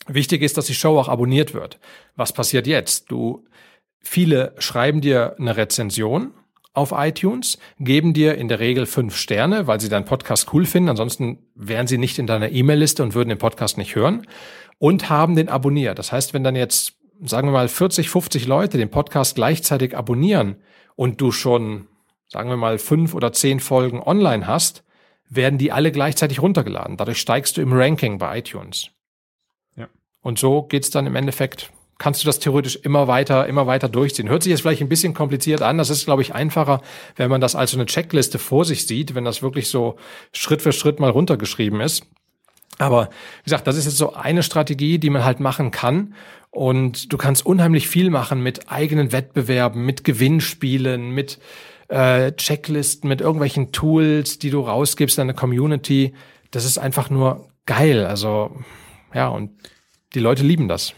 Wichtig 0.07 0.43
ist, 0.43 0.57
dass 0.57 0.67
die 0.67 0.75
Show 0.75 0.99
auch 0.99 1.09
abonniert 1.09 1.53
wird. 1.53 1.79
Was 2.17 2.33
passiert 2.33 2.67
jetzt? 2.67 3.11
Du, 3.11 3.45
viele 4.01 4.55
schreiben 4.59 5.01
dir 5.03 5.37
eine 5.39 5.57
Rezension 5.57 6.33
auf 6.73 6.93
iTunes, 6.97 7.59
geben 7.79 8.13
dir 8.13 8.37
in 8.37 8.49
der 8.49 8.61
Regel 8.61 8.87
fünf 8.87 9.17
Sterne, 9.17 9.67
weil 9.67 9.81
sie 9.81 9.89
deinen 9.89 10.05
Podcast 10.05 10.53
cool 10.53 10.67
finden. 10.67 10.89
Ansonsten 10.89 11.39
wären 11.55 11.87
sie 11.87 11.99
nicht 11.99 12.19
in 12.19 12.27
deiner 12.27 12.51
E-Mail-Liste 12.51 13.03
und 13.03 13.15
würden 13.15 13.29
den 13.29 13.39
Podcast 13.39 13.77
nicht 13.77 13.97
hören 13.97 14.27
und 14.79 15.11
haben 15.11 15.37
den 15.37 15.49
abonniert. 15.49 15.99
Das 15.99 16.13
heißt, 16.13 16.33
wenn 16.33 16.45
dann 16.45 16.57
jetzt, 16.57 16.95
sagen 17.23 17.49
wir 17.49 17.53
mal, 17.53 17.69
40, 17.69 18.09
50 18.09 18.47
Leute 18.47 18.79
den 18.79 18.91
Podcast 18.91 19.35
gleichzeitig 19.35 19.97
abonnieren 19.97 20.57
und 20.95 21.21
du 21.21 21.33
schon, 21.33 21.89
sagen 22.29 22.51
wir 22.51 22.57
mal, 22.57 22.79
fünf 22.79 23.15
oder 23.15 23.33
zehn 23.33 23.61
Folgen 23.61 24.01
online 24.01 24.47
hast, 24.47 24.85
werden 25.29 25.59
die 25.59 25.73
alle 25.73 25.93
gleichzeitig 25.93 26.41
runtergeladen. 26.41 26.97
Dadurch 26.97 27.19
steigst 27.19 27.57
du 27.57 27.63
im 27.63 27.73
Ranking 27.73 28.19
bei 28.19 28.39
iTunes. 28.39 28.91
Ja. 29.77 29.89
Und 30.23 30.39
so 30.39 30.63
geht's 30.63 30.91
dann 30.91 31.07
im 31.07 31.17
Endeffekt 31.17 31.73
kannst 32.01 32.23
du 32.23 32.27
das 32.27 32.39
theoretisch 32.39 32.77
immer 32.77 33.09
weiter, 33.09 33.47
immer 33.47 33.67
weiter 33.67 33.89
durchziehen. 33.91 34.31
Hört 34.31 34.43
sich 34.43 34.51
jetzt 34.51 34.63
vielleicht 34.63 34.81
ein 34.81 34.89
bisschen 34.89 35.13
kompliziert 35.13 35.61
an. 35.61 35.77
Das 35.77 35.91
ist, 35.91 36.07
glaube 36.07 36.23
ich, 36.23 36.35
einfacher, 36.35 36.81
wenn 37.17 37.29
man 37.29 37.43
das 37.43 37.55
als 37.55 37.73
so 37.73 37.77
eine 37.77 37.85
Checkliste 37.85 38.39
vor 38.39 38.65
sich 38.65 38.87
sieht, 38.87 39.15
wenn 39.15 39.27
das 39.27 39.43
wirklich 39.43 39.69
so 39.69 39.97
Schritt 40.33 40.63
für 40.63 40.73
Schritt 40.73 40.99
mal 40.99 41.11
runtergeschrieben 41.11 41.83
ist. 41.83 42.07
Aber 42.79 43.11
wie 43.11 43.45
gesagt, 43.45 43.67
das 43.67 43.77
ist 43.77 43.85
jetzt 43.85 43.99
so 43.99 44.15
eine 44.15 44.43
Strategie, 44.43 44.99
die 44.99 45.11
man 45.11 45.25
halt 45.25 45.41
machen 45.41 45.71
kann. 45.71 46.15
Und 46.51 47.13
du 47.13 47.19
kannst 47.19 47.45
unheimlich 47.45 47.87
viel 47.87 48.09
machen 48.09 48.43
mit 48.43 48.73
eigenen 48.73 49.13
Wettbewerben, 49.13 49.85
mit 49.85 50.03
Gewinnspielen, 50.03 51.11
mit 51.11 51.39
äh, 51.89 52.33
Checklisten, 52.33 53.09
mit 53.09 53.21
irgendwelchen 53.21 53.73
Tools, 53.73 54.39
die 54.39 54.49
du 54.49 54.61
rausgibst 54.63 55.19
an 55.19 55.25
eine 55.25 55.35
Community. 55.35 56.15
Das 56.51 56.65
ist 56.65 56.79
einfach 56.79 57.11
nur 57.11 57.51
geil. 57.67 58.07
Also 58.07 58.57
ja, 59.13 59.29
und 59.29 59.51
die 60.15 60.21
Leute 60.21 60.45
lieben 60.45 60.67
das. 60.67 60.95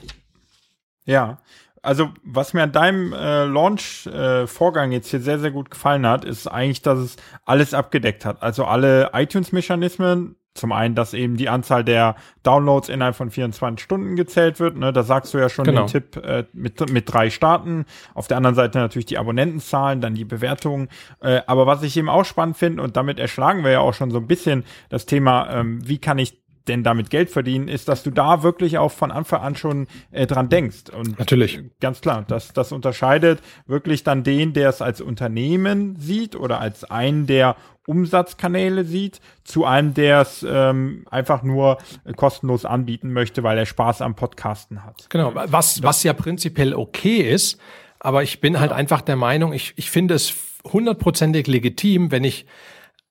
Ja, 1.04 1.38
also 1.82 2.10
was 2.22 2.54
mir 2.54 2.62
an 2.62 2.72
deinem 2.72 3.12
äh, 3.12 3.44
Launch-Vorgang 3.44 4.92
äh, 4.92 4.94
jetzt 4.94 5.10
hier 5.10 5.20
sehr, 5.20 5.40
sehr 5.40 5.50
gut 5.50 5.70
gefallen 5.70 6.06
hat, 6.06 6.24
ist 6.24 6.46
eigentlich, 6.46 6.82
dass 6.82 6.98
es 6.98 7.16
alles 7.44 7.74
abgedeckt 7.74 8.24
hat. 8.24 8.40
Also 8.40 8.64
alle 8.64 9.10
iTunes-Mechanismen, 9.12 10.36
zum 10.54 10.70
einen, 10.70 10.94
dass 10.94 11.14
eben 11.14 11.36
die 11.36 11.48
Anzahl 11.48 11.82
der 11.82 12.14
Downloads 12.42 12.88
innerhalb 12.88 13.16
von 13.16 13.30
24 13.30 13.82
Stunden 13.82 14.16
gezählt 14.16 14.60
wird. 14.60 14.76
Ne? 14.76 14.92
Da 14.92 15.02
sagst 15.02 15.32
du 15.32 15.38
ja 15.38 15.48
schon 15.48 15.64
genau. 15.64 15.86
den 15.86 15.88
Tipp 15.88 16.16
äh, 16.16 16.44
mit, 16.52 16.92
mit 16.92 17.12
drei 17.12 17.30
Starten. 17.30 17.86
Auf 18.14 18.28
der 18.28 18.36
anderen 18.36 18.54
Seite 18.54 18.78
natürlich 18.78 19.06
die 19.06 19.18
Abonnentenzahlen, 19.18 20.00
dann 20.00 20.14
die 20.14 20.26
Bewertungen. 20.26 20.88
Äh, 21.20 21.40
aber 21.46 21.66
was 21.66 21.82
ich 21.82 21.96
eben 21.96 22.10
auch 22.10 22.24
spannend 22.24 22.58
finde, 22.58 22.82
und 22.82 22.96
damit 22.96 23.18
erschlagen 23.18 23.64
wir 23.64 23.70
ja 23.70 23.80
auch 23.80 23.94
schon 23.94 24.10
so 24.10 24.18
ein 24.18 24.26
bisschen 24.26 24.64
das 24.90 25.06
Thema, 25.06 25.50
ähm, 25.50 25.80
wie 25.88 25.98
kann 25.98 26.18
ich 26.18 26.41
denn 26.68 26.82
damit 26.84 27.10
Geld 27.10 27.30
verdienen, 27.30 27.68
ist, 27.68 27.88
dass 27.88 28.02
du 28.02 28.10
da 28.10 28.42
wirklich 28.42 28.78
auch 28.78 28.92
von 28.92 29.10
Anfang 29.10 29.40
an 29.40 29.56
schon 29.56 29.86
äh, 30.10 30.26
dran 30.26 30.48
denkst. 30.48 30.90
Und 30.96 31.18
natürlich. 31.18 31.60
Ganz 31.80 32.00
klar, 32.00 32.24
das, 32.26 32.52
das 32.52 32.72
unterscheidet 32.72 33.40
wirklich 33.66 34.04
dann 34.04 34.24
den, 34.24 34.52
der 34.52 34.68
es 34.68 34.82
als 34.82 35.00
Unternehmen 35.00 35.96
sieht 35.96 36.36
oder 36.36 36.60
als 36.60 36.84
einen 36.84 37.26
der 37.26 37.56
Umsatzkanäle 37.86 38.84
sieht, 38.84 39.20
zu 39.42 39.64
einem, 39.64 39.94
der 39.94 40.20
es 40.20 40.46
ähm, 40.48 41.04
einfach 41.10 41.42
nur 41.42 41.78
kostenlos 42.16 42.64
anbieten 42.64 43.12
möchte, 43.12 43.42
weil 43.42 43.58
er 43.58 43.66
Spaß 43.66 44.02
am 44.02 44.14
Podcasten 44.14 44.84
hat. 44.84 45.10
Genau, 45.10 45.32
was, 45.34 45.82
was 45.82 46.02
ja 46.04 46.12
prinzipiell 46.12 46.74
okay 46.74 47.18
ist, 47.18 47.58
aber 47.98 48.22
ich 48.22 48.40
bin 48.40 48.60
halt 48.60 48.72
einfach 48.72 49.00
der 49.00 49.16
Meinung, 49.16 49.52
ich, 49.52 49.74
ich 49.76 49.90
finde 49.90 50.14
es 50.14 50.34
hundertprozentig 50.64 51.48
legitim, 51.48 52.12
wenn 52.12 52.22
ich 52.24 52.46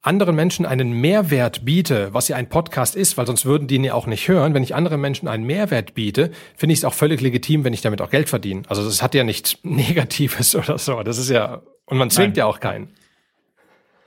anderen 0.01 0.35
Menschen 0.35 0.65
einen 0.65 0.93
Mehrwert 0.93 1.63
biete, 1.63 2.13
was 2.13 2.27
ja 2.27 2.35
ein 2.35 2.49
Podcast 2.49 2.95
ist, 2.95 3.17
weil 3.17 3.27
sonst 3.27 3.45
würden 3.45 3.67
die 3.67 3.75
ihn 3.75 3.83
ja 3.83 3.93
auch 3.93 4.07
nicht 4.07 4.27
hören. 4.27 4.53
Wenn 4.53 4.63
ich 4.63 4.73
anderen 4.73 4.99
Menschen 4.99 5.27
einen 5.27 5.45
Mehrwert 5.45 5.93
biete, 5.93 6.31
finde 6.55 6.73
ich 6.73 6.79
es 6.79 6.85
auch 6.85 6.93
völlig 6.93 7.21
legitim, 7.21 7.63
wenn 7.63 7.73
ich 7.73 7.81
damit 7.81 8.01
auch 8.01 8.09
Geld 8.09 8.27
verdiene. 8.27 8.63
Also 8.67 8.83
das 8.83 9.01
hat 9.03 9.13
ja 9.13 9.23
nichts 9.23 9.57
Negatives 9.63 10.55
oder 10.55 10.77
so. 10.77 11.03
Das 11.03 11.17
ist 11.17 11.29
ja, 11.29 11.61
und 11.85 11.97
man 11.97 12.09
zwingt 12.09 12.29
Nein. 12.29 12.39
ja 12.39 12.45
auch 12.45 12.59
keinen. 12.59 12.89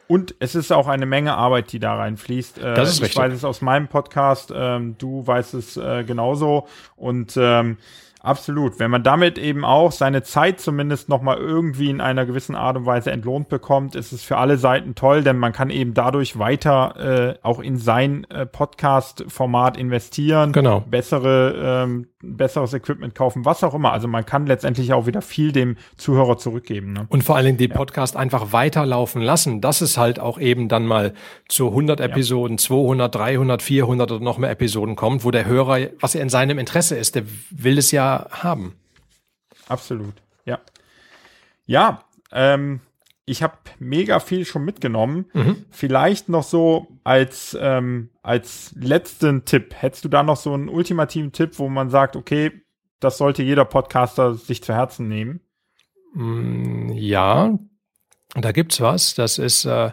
Und 0.07 0.35
es 0.39 0.55
ist 0.55 0.71
auch 0.73 0.87
eine 0.87 1.07
Menge 1.07 1.35
Arbeit, 1.35 1.73
die 1.73 1.79
da 1.79 1.95
reinfließt. 1.95 2.59
Äh, 2.59 2.75
das 2.75 2.91
ist 2.91 2.97
ich 2.97 3.03
richtig. 3.05 3.19
weiß 3.19 3.33
es 3.33 3.45
aus 3.45 3.63
meinem 3.63 3.89
Podcast, 3.89 4.53
ähm, 4.55 4.97
du 4.99 5.27
weißt 5.27 5.55
es 5.55 5.77
äh, 5.77 6.05
genauso. 6.05 6.67
Und 6.97 7.39
ähm, 7.41 7.79
Absolut. 8.25 8.79
Wenn 8.79 8.91
man 8.91 9.03
damit 9.03 9.37
eben 9.37 9.67
auch 9.67 9.93
seine 9.93 10.23
Zeit 10.23 10.59
zumindest 10.59 11.11
nochmal 11.11 11.37
irgendwie 11.37 11.91
in 11.91 12.01
einer 12.01 12.25
gewissen 12.25 12.55
Art 12.55 12.75
und 12.79 12.87
Weise 12.87 13.11
entlohnt 13.11 13.51
bekommt, 13.51 13.95
ist 13.95 14.13
es 14.13 14.23
für 14.23 14.39
alle 14.39 14.57
Seiten 14.57 14.95
toll, 14.95 15.23
denn 15.23 15.37
man 15.37 15.53
kann 15.53 15.69
eben 15.69 15.93
dadurch 15.93 16.39
weiter 16.39 17.35
äh, 17.35 17.47
auch 17.47 17.61
in 17.61 17.77
sein 17.77 18.27
äh, 18.31 18.47
Podcast-Format 18.47 19.77
investieren, 19.77 20.53
genau. 20.53 20.81
bessere, 20.81 21.85
ähm, 21.85 22.07
besseres 22.23 22.73
Equipment 22.73 23.15
kaufen, 23.15 23.45
was 23.45 23.63
auch 23.63 23.75
immer. 23.75 23.93
Also 23.93 24.09
man 24.09 24.25
kann 24.25 24.47
letztendlich 24.47 24.95
auch 24.95 25.05
wieder 25.05 25.21
viel 25.21 25.53
dem 25.53 25.77
Zuhörer 25.99 26.39
zurückgeben. 26.39 26.95
Ne? 26.95 27.05
Und 27.11 27.25
vor 27.25 27.37
allen 27.37 27.45
Dingen 27.45 27.59
den 27.59 27.73
Podcast 27.73 28.15
ja. 28.15 28.21
einfach 28.21 28.55
weiterlaufen 28.55 29.21
lassen. 29.21 29.61
Das 29.61 29.83
ist 29.83 29.99
halt 29.99 30.19
auch 30.19 30.39
eben 30.39 30.69
dann 30.69 30.87
mal 30.87 31.13
zu 31.49 31.69
100 31.69 32.01
Episoden, 32.01 32.57
ja. 32.57 32.63
200, 32.63 33.15
300, 33.15 33.61
400 33.61 34.13
oder 34.13 34.25
noch 34.25 34.39
mehr 34.39 34.51
Episoden 34.51 34.97
kommt, 34.97 35.25
wo 35.25 35.31
der 35.31 35.45
Hörer, 35.45 35.89
was 36.01 36.15
er 36.15 36.23
in 36.23 36.31
seinem 36.31 36.59
Interesse 36.59 36.97
ist, 36.97 37.17
der 37.17 37.25
will 37.51 37.77
es 37.77 37.91
ja 37.91 38.14
haben. 38.31 38.75
Absolut, 39.69 40.15
ja. 40.45 40.61
Ja, 41.67 42.05
ähm, 42.33 42.81
ich 43.27 43.43
habe 43.43 43.55
mega 43.79 44.21
viel 44.21 44.45
schon 44.45 44.65
mitgenommen. 44.65 45.27
Mhm. 45.33 45.65
Vielleicht 45.71 46.29
noch 46.29 46.43
so 46.43 46.89
als, 47.05 47.57
ähm, 47.59 48.11
als 48.23 48.75
letzten 48.79 49.45
Tipp. 49.45 49.75
Hättest 49.77 50.05
du 50.05 50.09
da 50.09 50.23
noch 50.23 50.37
so 50.37 50.53
einen 50.53 50.69
ultimativen 50.69 51.33
Tipp, 51.33 51.59
wo 51.59 51.69
man 51.69 51.89
sagt, 51.89 52.17
okay, 52.17 52.53
das 53.01 53.19
sollte 53.19 53.43
jeder 53.43 53.65
Podcaster 53.65 54.35
sich 54.35 54.63
zu 54.63 54.75
Herzen 54.75 55.09
nehmen? 55.09 55.41
Mm, 56.15 56.91
ja, 56.93 57.59
da 58.35 58.53
gibt's 58.53 58.81
was. 58.81 59.15
Das 59.15 59.39
ist 59.39 59.65
äh, 59.65 59.93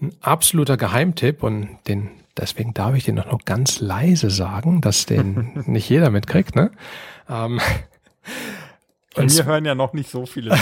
ein 0.00 0.12
absoluter 0.20 0.76
Geheimtipp 0.76 1.42
und 1.42 1.78
den, 1.88 2.10
deswegen 2.36 2.74
darf 2.74 2.94
ich 2.94 3.04
den 3.04 3.16
noch 3.16 3.44
ganz 3.44 3.80
leise 3.80 4.30
sagen, 4.30 4.80
dass 4.80 5.06
den 5.06 5.62
nicht 5.66 5.88
jeder 5.88 6.10
mitkriegt. 6.10 6.54
Ne? 6.54 6.70
Ähm, 7.28 7.60
und 9.14 9.34
wir 9.34 9.44
hören 9.44 9.64
ja 9.64 9.74
noch 9.74 9.92
nicht 9.92 10.10
so 10.10 10.26
viele. 10.26 10.54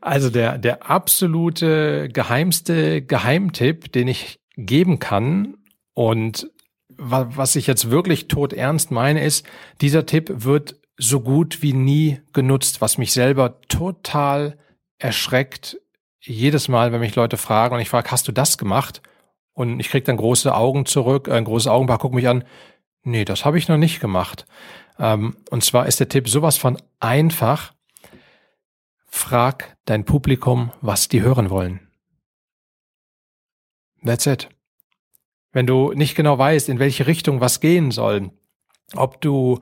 also 0.00 0.30
der, 0.30 0.58
der 0.58 0.88
absolute 0.88 2.08
geheimste 2.08 3.02
Geheimtipp, 3.02 3.92
den 3.92 4.08
ich 4.08 4.40
geben 4.56 4.98
kann 4.98 5.56
und 5.94 6.50
was 6.96 7.56
ich 7.56 7.66
jetzt 7.66 7.90
wirklich 7.90 8.28
tot 8.28 8.52
ernst 8.52 8.90
meine, 8.90 9.24
ist, 9.24 9.46
dieser 9.80 10.06
Tipp 10.06 10.30
wird 10.30 10.76
so 10.96 11.20
gut 11.20 11.62
wie 11.62 11.72
nie 11.72 12.20
genutzt, 12.32 12.80
was 12.80 12.98
mich 12.98 13.12
selber 13.12 13.60
total 13.62 14.58
erschreckt. 14.98 15.80
Jedes 16.20 16.68
Mal, 16.68 16.92
wenn 16.92 17.00
mich 17.00 17.16
Leute 17.16 17.36
fragen 17.36 17.74
und 17.74 17.80
ich 17.80 17.88
frage, 17.88 18.10
hast 18.10 18.28
du 18.28 18.32
das 18.32 18.58
gemacht? 18.58 19.02
Und 19.54 19.80
ich 19.80 19.88
krieg 19.88 20.04
dann 20.04 20.16
große 20.16 20.54
Augen 20.54 20.86
zurück, 20.86 21.28
ein 21.28 21.44
großes 21.44 21.66
Augenpaar 21.66 21.98
guckt 21.98 22.14
mich 22.14 22.28
an. 22.28 22.44
Nee, 23.04 23.24
das 23.24 23.44
habe 23.44 23.58
ich 23.58 23.68
noch 23.68 23.78
nicht 23.78 24.00
gemacht. 24.00 24.46
Ähm, 24.98 25.36
und 25.50 25.64
zwar 25.64 25.86
ist 25.86 26.00
der 26.00 26.08
Tipp 26.08 26.28
sowas 26.28 26.56
von 26.56 26.80
einfach. 27.00 27.74
Frag 29.06 29.76
dein 29.84 30.04
Publikum, 30.04 30.72
was 30.80 31.08
die 31.08 31.20
hören 31.20 31.50
wollen. 31.50 31.90
That's 34.04 34.26
it. 34.26 34.48
Wenn 35.52 35.66
du 35.66 35.92
nicht 35.92 36.14
genau 36.14 36.38
weißt, 36.38 36.68
in 36.68 36.78
welche 36.78 37.06
Richtung 37.06 37.40
was 37.40 37.60
gehen 37.60 37.90
soll, 37.90 38.30
ob 38.94 39.20
du 39.20 39.60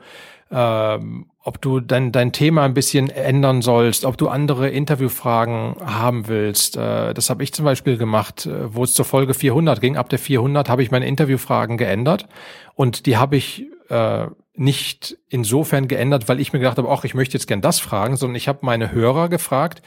ähm, 0.51 1.27
ob 1.43 1.61
du 1.61 1.81
dein, 1.81 2.13
dein 2.13 2.33
Thema 2.33 2.65
ein 2.65 2.75
bisschen 2.75 3.09
ändern 3.09 3.63
sollst, 3.63 4.05
ob 4.05 4.19
du 4.19 4.29
andere 4.29 4.69
Interviewfragen 4.69 5.77
haben 5.85 6.29
willst. 6.29 6.77
Äh, 6.77 7.15
das 7.15 7.31
habe 7.31 7.43
ich 7.43 7.53
zum 7.53 7.65
Beispiel 7.65 7.97
gemacht, 7.97 8.47
äh, 8.47 8.75
wo 8.75 8.85
es 8.85 8.95
zur 8.95 9.05
Folge 9.05 9.35
400 9.35 9.81
ging. 9.81 9.97
Ab 9.97 10.09
der 10.09 10.19
400 10.19 10.69
habe 10.69 10.83
ich 10.83 10.91
meine 10.91 11.07
Interviewfragen 11.07 11.77
geändert 11.77 12.27
und 12.75 13.07
die 13.07 13.17
habe 13.17 13.37
ich 13.37 13.67
äh, 13.89 14.27
nicht 14.55 15.17
insofern 15.29 15.89
geändert, 15.89 16.29
weil 16.29 16.41
ich 16.41 16.53
mir 16.53 16.59
gedacht 16.59 16.79
habe, 16.79 16.91
ach, 16.91 17.05
ich 17.05 17.15
möchte 17.15 17.35
jetzt 17.35 17.47
gern 17.47 17.61
das 17.61 17.81
fragen, 17.81 18.17
sondern 18.17 18.37
ich 18.37 18.49
habe 18.49 18.59
meine 18.63 18.93
Hörer 18.93 19.29
gefragt, 19.29 19.83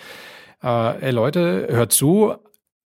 äh, 0.64 1.06
ey 1.06 1.12
Leute, 1.12 1.68
hört 1.70 1.92
zu, 1.92 2.36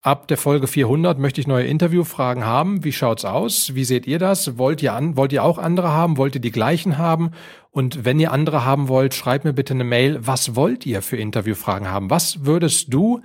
Ab 0.05 0.29
der 0.29 0.37
Folge 0.37 0.67
400 0.67 1.19
möchte 1.19 1.41
ich 1.41 1.47
neue 1.47 1.65
Interviewfragen 1.65 2.45
haben. 2.45 2.85
Wie 2.85 2.93
schaut's 2.93 3.25
aus? 3.25 3.75
Wie 3.75 3.85
seht 3.85 4.07
ihr 4.07 4.19
das? 4.19 4.59
Wollt 4.59 4.83
ihr 4.83 4.93
an, 4.93 5.17
wollt 5.17 5.33
ihr 5.33 5.43
auch 5.43 5.57
andere 5.57 5.93
haben? 5.93 6.19
Wollt 6.19 6.35
ihr 6.35 6.43
die 6.43 6.51
gleichen 6.51 6.99
haben? 6.99 7.31
Und 7.71 8.05
wenn 8.05 8.21
ihr 8.21 8.31
andere 8.31 8.67
haben 8.67 8.89
wollt, 8.89 9.15
schreibt 9.15 9.47
mir 9.47 9.55
bitte 9.55 9.73
eine 9.73 9.85
Mail. 9.85 10.19
Was 10.21 10.57
wollt 10.57 10.85
ihr 10.85 11.01
für 11.01 11.17
Interviewfragen 11.17 11.91
haben? 11.91 12.11
Was 12.11 12.45
würdest 12.45 12.93
du 12.93 13.23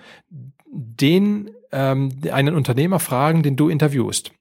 den 0.71 1.51
ähm, 1.73 2.13
einen 2.31 2.55
Unternehmer 2.55 3.01
fragen, 3.01 3.43
den 3.43 3.57
du 3.57 3.67
interviewst? 3.67 4.31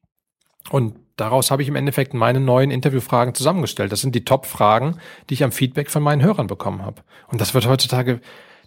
Und 0.71 0.95
daraus 1.17 1.51
habe 1.51 1.63
ich 1.63 1.69
im 1.69 1.75
Endeffekt 1.75 2.15
meine 2.15 2.39
neuen 2.39 2.71
Interviewfragen 2.71 3.35
zusammengestellt. 3.35 3.91
Das 3.91 4.01
sind 4.01 4.15
die 4.15 4.25
Top-Fragen, 4.25 4.99
die 5.29 5.35
ich 5.35 5.43
am 5.43 5.51
Feedback 5.51 5.91
von 5.91 6.05
meinen 6.05 6.23
Hörern 6.23 6.47
bekommen 6.47 6.83
habe. 6.83 7.03
Und 7.27 7.41
das 7.41 7.53
wird 7.53 7.67
heutzutage 7.67 8.21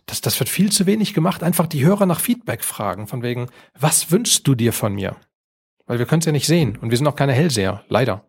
das, 0.05 0.21
das 0.21 0.39
wird 0.39 0.49
viel 0.49 0.71
zu 0.71 0.85
wenig 0.85 1.13
gemacht. 1.13 1.43
Einfach 1.43 1.67
die 1.67 1.85
Hörer 1.85 2.05
nach 2.05 2.19
Feedback 2.19 2.63
fragen, 2.63 3.07
von 3.07 3.23
wegen, 3.23 3.47
was 3.77 4.11
wünschst 4.11 4.47
du 4.47 4.55
dir 4.55 4.73
von 4.73 4.93
mir? 4.93 5.15
Weil 5.85 5.99
wir 5.99 6.05
können 6.05 6.19
es 6.19 6.25
ja 6.25 6.31
nicht 6.31 6.47
sehen 6.47 6.77
und 6.77 6.89
wir 6.89 6.97
sind 6.97 7.07
auch 7.07 7.15
keine 7.15 7.33
Hellseher, 7.33 7.83
leider. 7.87 8.25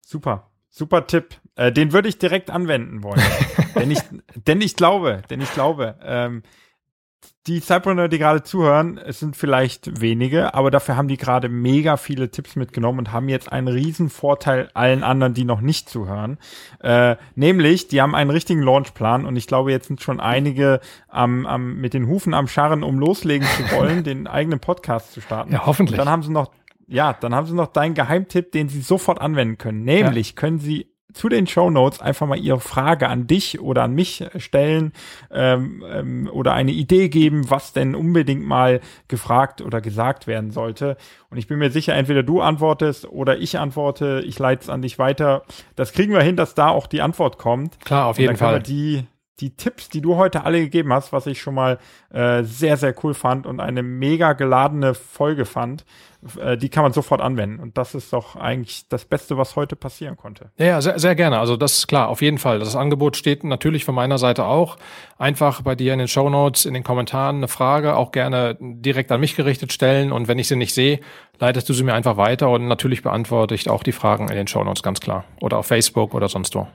Super, 0.00 0.50
super 0.68 1.06
Tipp. 1.06 1.40
Äh, 1.54 1.72
den 1.72 1.92
würde 1.92 2.08
ich 2.08 2.18
direkt 2.18 2.50
anwenden 2.50 3.02
wollen. 3.02 3.22
denn, 3.74 3.90
ich, 3.90 4.00
denn 4.34 4.60
ich 4.60 4.76
glaube, 4.76 5.22
denn 5.30 5.40
ich 5.40 5.52
glaube, 5.52 5.98
ähm, 6.02 6.42
die 7.48 7.58
Cypreneur, 7.60 8.08
die 8.08 8.18
gerade 8.18 8.44
zuhören, 8.44 8.98
es 8.98 9.18
sind 9.18 9.36
vielleicht 9.36 10.00
wenige, 10.00 10.54
aber 10.54 10.70
dafür 10.70 10.96
haben 10.96 11.08
die 11.08 11.16
gerade 11.16 11.48
mega 11.48 11.96
viele 11.96 12.30
Tipps 12.30 12.54
mitgenommen 12.54 13.00
und 13.00 13.12
haben 13.12 13.28
jetzt 13.28 13.50
einen 13.50 13.66
riesen 13.66 14.10
Vorteil 14.10 14.70
allen 14.74 15.02
anderen, 15.02 15.34
die 15.34 15.44
noch 15.44 15.60
nicht 15.60 15.88
zuhören. 15.88 16.38
Äh, 16.80 17.16
nämlich, 17.34 17.88
die 17.88 18.00
haben 18.00 18.14
einen 18.14 18.30
richtigen 18.30 18.62
Launchplan 18.62 19.26
und 19.26 19.34
ich 19.34 19.48
glaube, 19.48 19.72
jetzt 19.72 19.88
sind 19.88 20.00
schon 20.00 20.20
einige 20.20 20.78
am, 21.08 21.44
am, 21.46 21.78
mit 21.78 21.94
den 21.94 22.06
Hufen 22.06 22.32
am 22.32 22.46
Scharren, 22.46 22.84
um 22.84 23.00
loslegen 23.00 23.46
zu 23.48 23.76
wollen, 23.76 24.04
den 24.04 24.28
eigenen 24.28 24.60
Podcast 24.60 25.12
zu 25.12 25.20
starten. 25.20 25.52
Ja, 25.52 25.66
hoffentlich. 25.66 25.98
Und 25.98 26.06
dann 26.06 26.12
haben 26.12 26.22
sie 26.22 26.30
noch, 26.30 26.52
ja, 26.86 27.12
dann 27.12 27.34
haben 27.34 27.48
sie 27.48 27.54
noch 27.54 27.72
deinen 27.72 27.94
Geheimtipp, 27.94 28.52
den 28.52 28.68
sie 28.68 28.82
sofort 28.82 29.20
anwenden 29.20 29.58
können. 29.58 29.82
Nämlich 29.82 30.30
ja. 30.30 30.34
können 30.36 30.60
sie 30.60 30.91
zu 31.12 31.28
den 31.28 31.46
Show 31.46 31.70
Notes 31.70 32.00
einfach 32.00 32.26
mal 32.26 32.38
ihre 32.38 32.60
Frage 32.60 33.08
an 33.08 33.26
dich 33.26 33.60
oder 33.60 33.82
an 33.84 33.94
mich 33.94 34.24
stellen 34.36 34.92
ähm, 35.30 35.84
ähm, 35.90 36.30
oder 36.32 36.54
eine 36.54 36.72
Idee 36.72 37.08
geben, 37.08 37.50
was 37.50 37.72
denn 37.72 37.94
unbedingt 37.94 38.44
mal 38.44 38.80
gefragt 39.08 39.60
oder 39.60 39.80
gesagt 39.80 40.26
werden 40.26 40.50
sollte. 40.50 40.96
Und 41.30 41.38
ich 41.38 41.46
bin 41.46 41.58
mir 41.58 41.70
sicher, 41.70 41.94
entweder 41.94 42.22
du 42.22 42.40
antwortest 42.40 43.06
oder 43.06 43.38
ich 43.38 43.58
antworte, 43.58 44.22
ich 44.26 44.38
leite 44.38 44.62
es 44.62 44.68
an 44.68 44.82
dich 44.82 44.98
weiter. 44.98 45.42
Das 45.76 45.92
kriegen 45.92 46.12
wir 46.12 46.22
hin, 46.22 46.36
dass 46.36 46.54
da 46.54 46.68
auch 46.68 46.86
die 46.86 47.02
Antwort 47.02 47.38
kommt. 47.38 47.80
Klar, 47.80 48.06
auf 48.06 48.18
jeden 48.18 48.36
Fall. 48.36 48.62
die 48.62 49.04
die 49.40 49.56
Tipps, 49.56 49.88
die 49.88 50.00
du 50.00 50.16
heute 50.16 50.44
alle 50.44 50.60
gegeben 50.60 50.92
hast, 50.92 51.12
was 51.12 51.26
ich 51.26 51.40
schon 51.40 51.54
mal 51.54 51.78
äh, 52.10 52.44
sehr, 52.44 52.76
sehr 52.76 52.94
cool 53.02 53.14
fand 53.14 53.46
und 53.46 53.60
eine 53.60 53.82
mega 53.82 54.34
geladene 54.34 54.94
Folge 54.94 55.46
fand, 55.46 55.84
äh, 56.38 56.56
die 56.56 56.68
kann 56.68 56.82
man 56.82 56.92
sofort 56.92 57.20
anwenden. 57.20 57.58
Und 57.58 57.78
das 57.78 57.94
ist 57.94 58.12
doch 58.12 58.36
eigentlich 58.36 58.88
das 58.88 59.04
Beste, 59.04 59.38
was 59.38 59.56
heute 59.56 59.74
passieren 59.74 60.16
konnte. 60.16 60.50
Ja, 60.58 60.80
sehr, 60.80 60.98
sehr 60.98 61.14
gerne. 61.14 61.38
Also 61.38 61.56
das 61.56 61.78
ist 61.78 61.88
klar, 61.88 62.08
auf 62.08 62.22
jeden 62.22 62.38
Fall. 62.38 62.58
Das 62.58 62.76
Angebot 62.76 63.16
steht 63.16 63.42
natürlich 63.42 63.84
von 63.84 63.94
meiner 63.94 64.18
Seite 64.18 64.44
auch. 64.44 64.76
Einfach 65.18 65.62
bei 65.62 65.74
dir 65.74 65.92
in 65.92 65.98
den 65.98 66.08
Show 66.08 66.28
Notes, 66.28 66.66
in 66.66 66.74
den 66.74 66.84
Kommentaren 66.84 67.36
eine 67.36 67.48
Frage, 67.48 67.96
auch 67.96 68.12
gerne 68.12 68.56
direkt 68.60 69.10
an 69.10 69.20
mich 69.20 69.34
gerichtet 69.34 69.72
stellen. 69.72 70.12
Und 70.12 70.28
wenn 70.28 70.38
ich 70.38 70.46
sie 70.46 70.56
nicht 70.56 70.74
sehe, 70.74 71.00
leitest 71.38 71.68
du 71.68 71.72
sie 71.72 71.84
mir 71.84 71.94
einfach 71.94 72.16
weiter 72.16 72.50
und 72.50 72.68
natürlich 72.68 73.02
beantworte 73.02 73.54
ich 73.54 73.68
auch 73.68 73.82
die 73.82 73.92
Fragen 73.92 74.28
in 74.28 74.36
den 74.36 74.46
Show 74.46 74.62
Notes, 74.62 74.82
ganz 74.82 75.00
klar. 75.00 75.24
Oder 75.40 75.58
auf 75.58 75.66
Facebook 75.66 76.14
oder 76.14 76.28
sonst 76.28 76.54
wo. 76.54 76.68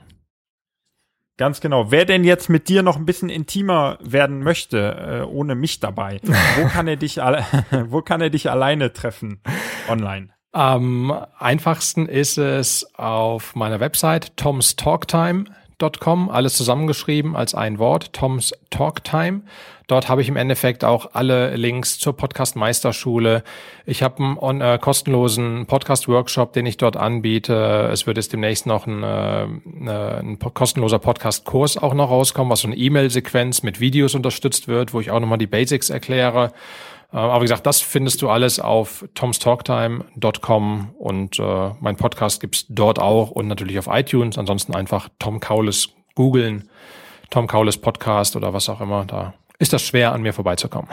Ganz 1.38 1.60
genau. 1.60 1.92
Wer 1.92 2.04
denn 2.04 2.24
jetzt 2.24 2.50
mit 2.50 2.68
dir 2.68 2.82
noch 2.82 2.96
ein 2.96 3.06
bisschen 3.06 3.30
intimer 3.30 3.96
werden 4.02 4.42
möchte, 4.42 5.22
äh, 5.22 5.24
ohne 5.24 5.54
mich 5.54 5.78
dabei, 5.78 6.20
wo 6.60 6.66
kann 6.66 6.88
er 6.88 6.96
dich, 6.96 7.16
wo 7.86 8.02
kann 8.02 8.20
er 8.20 8.28
dich 8.28 8.50
alleine 8.50 8.92
treffen 8.92 9.40
online? 9.88 10.30
Am 10.50 11.12
einfachsten 11.38 12.06
ist 12.06 12.38
es 12.38 12.92
auf 12.96 13.54
meiner 13.54 13.78
Website 13.78 14.36
tomstalktime.com, 15.78 16.28
alles 16.30 16.56
zusammengeschrieben 16.56 17.36
als 17.36 17.54
ein 17.54 17.78
Wort, 17.78 18.12
Toms 18.12 18.52
Talktime. 18.70 19.42
Dort 19.86 20.08
habe 20.08 20.20
ich 20.20 20.28
im 20.28 20.36
Endeffekt 20.36 20.84
auch 20.84 21.14
alle 21.14 21.56
Links 21.56 21.98
zur 21.98 22.14
Podcast 22.14 22.56
Meisterschule. 22.56 23.42
Ich 23.86 24.02
habe 24.02 24.22
einen 24.42 24.60
äh, 24.60 24.78
kostenlosen 24.78 25.64
Podcast 25.66 26.08
Workshop, 26.08 26.52
den 26.52 26.66
ich 26.66 26.76
dort 26.76 26.98
anbiete. 26.98 27.88
Es 27.90 28.06
wird 28.06 28.18
jetzt 28.18 28.32
demnächst 28.34 28.66
noch 28.66 28.86
ein, 28.86 29.02
äh, 29.02 29.46
ein 30.18 30.38
kostenloser 30.38 30.98
Podcast 30.98 31.46
Kurs 31.46 31.78
auch 31.78 31.94
noch 31.94 32.10
rauskommen, 32.10 32.50
was 32.50 32.60
so 32.60 32.68
eine 32.68 32.76
E-Mail-Sequenz 32.76 33.62
mit 33.62 33.80
Videos 33.80 34.14
unterstützt 34.14 34.68
wird, 34.68 34.92
wo 34.92 35.00
ich 35.00 35.10
auch 35.10 35.20
nochmal 35.20 35.38
die 35.38 35.46
Basics 35.46 35.88
erkläre. 35.88 36.52
Äh, 37.12 37.16
aber 37.16 37.40
wie 37.40 37.44
gesagt, 37.44 37.66
das 37.66 37.80
findest 37.80 38.22
du 38.22 38.28
alles 38.28 38.60
auf 38.60 39.04
tomstalktime.com 39.14 40.94
und 40.98 41.38
äh, 41.38 41.70
mein 41.80 41.96
Podcast 41.96 42.40
gibt's 42.40 42.66
dort 42.68 42.98
auch 42.98 43.30
und 43.30 43.48
natürlich 43.48 43.78
auf 43.78 43.88
iTunes. 43.88 44.38
Ansonsten 44.38 44.74
einfach 44.74 45.08
Tom 45.18 45.40
Kaules 45.40 45.90
googeln, 46.14 46.68
Tom 47.30 47.46
Kaules 47.46 47.78
Podcast 47.78 48.36
oder 48.36 48.52
was 48.52 48.68
auch 48.68 48.80
immer. 48.80 49.04
Da 49.04 49.34
ist 49.58 49.72
das 49.72 49.82
schwer, 49.82 50.12
an 50.12 50.22
mir 50.22 50.32
vorbeizukommen. 50.32 50.90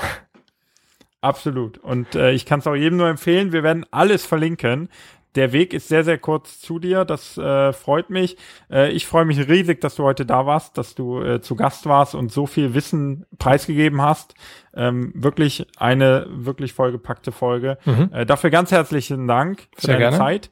Absolut. 1.22 1.80
Und 1.80 2.14
äh, 2.14 2.34
ich 2.34 2.46
kann 2.46 2.60
es 2.60 2.68
auch 2.68 2.76
jedem 2.76 2.98
nur 2.98 3.08
empfehlen. 3.08 3.52
Wir 3.52 3.64
werden 3.64 3.84
alles 3.90 4.24
verlinken. 4.24 4.90
Der 5.36 5.52
Weg 5.52 5.74
ist 5.74 5.88
sehr, 5.88 6.04
sehr 6.04 6.18
kurz 6.18 6.60
zu 6.60 6.80
dir. 6.80 7.06
Das 7.06 7.38
äh, 7.38 7.74
freut 7.74 8.10
mich. 8.10 8.38
Äh, 8.72 8.92
ich 8.92 9.06
freue 9.06 9.26
mich 9.26 9.48
riesig, 9.48 9.82
dass 9.82 9.96
du 9.96 10.04
heute 10.04 10.26
da 10.26 10.46
warst, 10.46 10.78
dass 10.78 10.96
du 10.96 11.22
äh, 11.22 11.42
zu 11.42 11.56
Gast 11.56 11.86
warst 11.86 12.16
und 12.16 12.32
so 12.32 12.46
viel 12.46 12.74
Wissen 12.74 13.26
preisgegeben 13.38 14.02
hast. 14.02 14.36
Ähm, 14.74 15.12
wirklich 15.16 15.68
eine 15.78 16.28
wirklich 16.30 16.74
vollgepackte 16.74 17.32
Folge. 17.32 17.78
Mhm. 17.86 18.10
Äh, 18.14 18.26
dafür 18.26 18.50
ganz 18.50 18.72
herzlichen 18.72 19.28
Dank 19.28 19.68
für 19.76 19.88
sehr 19.88 19.96
deine 19.96 20.10
gerne. 20.12 20.18
Zeit. 20.18 20.52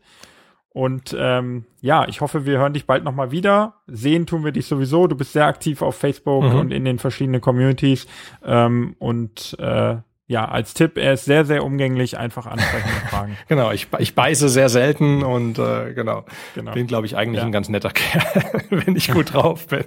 Und 0.74 1.16
ähm, 1.18 1.66
ja, 1.82 2.08
ich 2.08 2.22
hoffe, 2.22 2.46
wir 2.48 2.58
hören 2.58 2.74
dich 2.74 2.88
bald 2.88 3.04
nochmal 3.04 3.32
wieder. 3.32 3.76
Sehen 3.86 4.26
tun 4.26 4.44
wir 4.44 4.52
dich 4.52 4.66
sowieso. 4.66 5.06
Du 5.06 5.16
bist 5.16 5.34
sehr 5.34 5.46
aktiv 5.46 5.84
auf 5.84 5.96
Facebook 5.96 6.44
mhm. 6.44 6.56
und 6.56 6.72
in 6.72 6.84
den 6.84 6.98
verschiedenen 6.98 7.42
Communities. 7.42 8.08
Ähm, 8.44 8.96
und 8.98 9.56
äh, 9.60 9.98
ja, 10.26 10.46
als 10.46 10.74
Tipp, 10.74 10.98
er 10.98 11.14
ist 11.14 11.26
sehr, 11.26 11.44
sehr 11.44 11.66
umgänglich, 11.66 12.18
einfach 12.18 12.46
ansprechende 12.46 13.08
Fragen. 13.10 13.38
genau, 13.50 13.72
ich, 13.72 13.88
ich 14.00 14.16
beiße 14.16 14.48
sehr 14.48 14.70
selten 14.70 15.22
und 15.22 15.60
äh, 15.60 15.94
genau, 15.94 16.26
genau. 16.56 16.72
bin, 16.72 16.88
glaube 16.88 17.06
ich, 17.06 17.18
eigentlich 17.18 17.40
ja. 17.40 17.46
ein 17.46 17.52
ganz 17.52 17.68
netter 17.68 17.90
Kerl, 17.94 18.64
wenn 18.70 18.96
ich 18.96 19.12
gut 19.12 19.34
drauf 19.34 19.68
bin. 19.68 19.84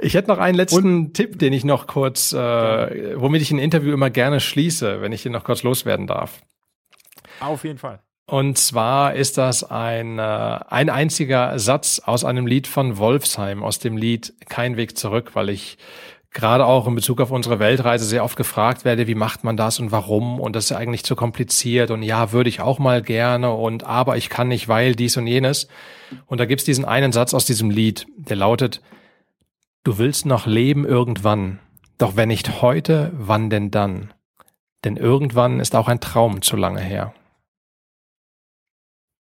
Ich 0.00 0.14
hätte 0.14 0.28
noch 0.28 0.38
einen 0.38 0.56
letzten 0.56 1.06
und, 1.06 1.14
Tipp, 1.14 1.38
den 1.38 1.52
ich 1.52 1.64
noch 1.64 1.86
kurz, 1.86 2.32
äh, 2.32 2.36
womit 3.20 3.42
ich 3.42 3.52
ein 3.52 3.60
Interview 3.60 3.92
immer 3.92 4.10
gerne 4.10 4.40
schließe, 4.40 5.00
wenn 5.00 5.12
ich 5.12 5.22
den 5.22 5.32
noch 5.32 5.44
kurz 5.44 5.62
loswerden 5.62 6.08
darf. 6.08 6.40
Auf 7.40 7.62
jeden 7.62 7.78
Fall. 7.78 8.00
Und 8.26 8.58
zwar 8.58 9.14
ist 9.14 9.38
das 9.38 9.64
ein, 9.64 10.18
äh, 10.18 10.22
ein 10.22 10.90
einziger 10.90 11.58
Satz 11.58 12.02
aus 12.04 12.24
einem 12.24 12.46
Lied 12.46 12.66
von 12.66 12.98
Wolfsheim, 12.98 13.62
aus 13.62 13.78
dem 13.78 13.96
Lied 13.96 14.34
Kein 14.50 14.76
Weg 14.76 14.98
zurück, 14.98 15.30
weil 15.34 15.48
ich 15.48 15.78
gerade 16.30 16.66
auch 16.66 16.86
in 16.86 16.94
Bezug 16.94 17.20
auf 17.20 17.30
unsere 17.30 17.58
Weltreise 17.58 18.04
sehr 18.04 18.24
oft 18.24 18.36
gefragt 18.36 18.84
werde, 18.84 19.06
wie 19.06 19.14
macht 19.14 19.44
man 19.44 19.56
das 19.56 19.80
und 19.80 19.92
warum 19.92 20.40
und 20.40 20.54
das 20.54 20.66
ist 20.66 20.76
eigentlich 20.76 21.04
zu 21.04 21.16
kompliziert 21.16 21.90
und 21.90 22.02
ja, 22.02 22.32
würde 22.32 22.48
ich 22.50 22.60
auch 22.60 22.78
mal 22.78 23.02
gerne 23.02 23.52
und 23.52 23.84
aber 23.84 24.16
ich 24.16 24.28
kann 24.28 24.48
nicht, 24.48 24.68
weil 24.68 24.94
dies 24.94 25.16
und 25.16 25.26
jenes. 25.26 25.68
Und 26.26 26.38
da 26.38 26.46
gibt's 26.46 26.64
diesen 26.64 26.84
einen 26.84 27.12
Satz 27.12 27.34
aus 27.34 27.44
diesem 27.44 27.70
Lied, 27.70 28.06
der 28.16 28.36
lautet, 28.36 28.82
du 29.84 29.98
willst 29.98 30.26
noch 30.26 30.46
leben 30.46 30.84
irgendwann, 30.84 31.60
doch 31.96 32.16
wenn 32.16 32.28
nicht 32.28 32.62
heute, 32.62 33.12
wann 33.14 33.50
denn 33.50 33.70
dann? 33.70 34.12
Denn 34.84 34.96
irgendwann 34.96 35.60
ist 35.60 35.74
auch 35.74 35.88
ein 35.88 36.00
Traum 36.00 36.42
zu 36.42 36.56
lange 36.56 36.80
her. 36.80 37.14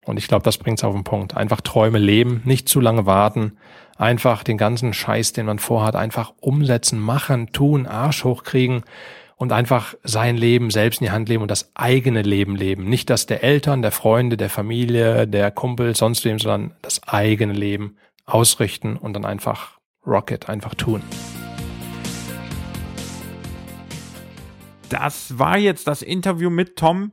Und 0.07 0.19
ich 0.19 0.29
glaube, 0.29 0.45
das 0.45 0.59
bringt's 0.59 0.85
auf 0.85 0.95
den 0.95 1.05
Punkt. 1.05 1.37
Einfach 1.37 1.61
Träume 1.61 1.99
leben, 1.99 2.43
nicht 2.45 2.69
zu 2.69 2.81
lange 2.81 3.07
warten, 3.07 3.57
einfach 3.97 4.43
den 4.43 4.59
ganzen 4.59 4.93
Scheiß, 4.93 5.33
den 5.33 5.47
man 5.47 5.59
vorhat, 5.59 5.97
einfach 5.97 6.33
umsetzen, 6.41 6.99
machen, 6.99 7.53
tun, 7.53 7.87
Arsch 7.87 8.25
hochkriegen 8.25 8.83
und 9.37 9.53
einfach 9.53 9.95
sein 10.03 10.37
Leben 10.37 10.71
selbst 10.71 11.01
in 11.01 11.07
die 11.07 11.11
Hand 11.11 11.29
leben 11.29 11.43
und 11.43 11.51
das 11.51 11.71
eigene 11.75 12.23
Leben 12.23 12.57
leben. 12.57 12.85
Nicht 12.85 13.11
das 13.11 13.27
der 13.27 13.43
Eltern, 13.43 13.83
der 13.83 13.93
Freunde, 13.93 14.37
der 14.37 14.51
Familie, 14.51 15.27
der 15.27 15.51
Kumpel, 15.51 15.97
sonst 15.97 16.25
wem, 16.25 16.39
sondern 16.39 16.75
das 16.83 17.03
eigene 17.07 17.53
Leben 17.53 17.97
ausrichten 18.27 18.97
und 18.97 19.15
dann 19.15 19.25
einfach 19.25 19.79
Rocket, 20.07 20.49
einfach 20.49 20.75
tun. 20.75 21.03
Das 24.89 25.39
war 25.39 25.59
jetzt 25.59 25.89
das 25.89 26.03
Interview 26.03 26.51
mit 26.51 26.77
Tom 26.77 27.13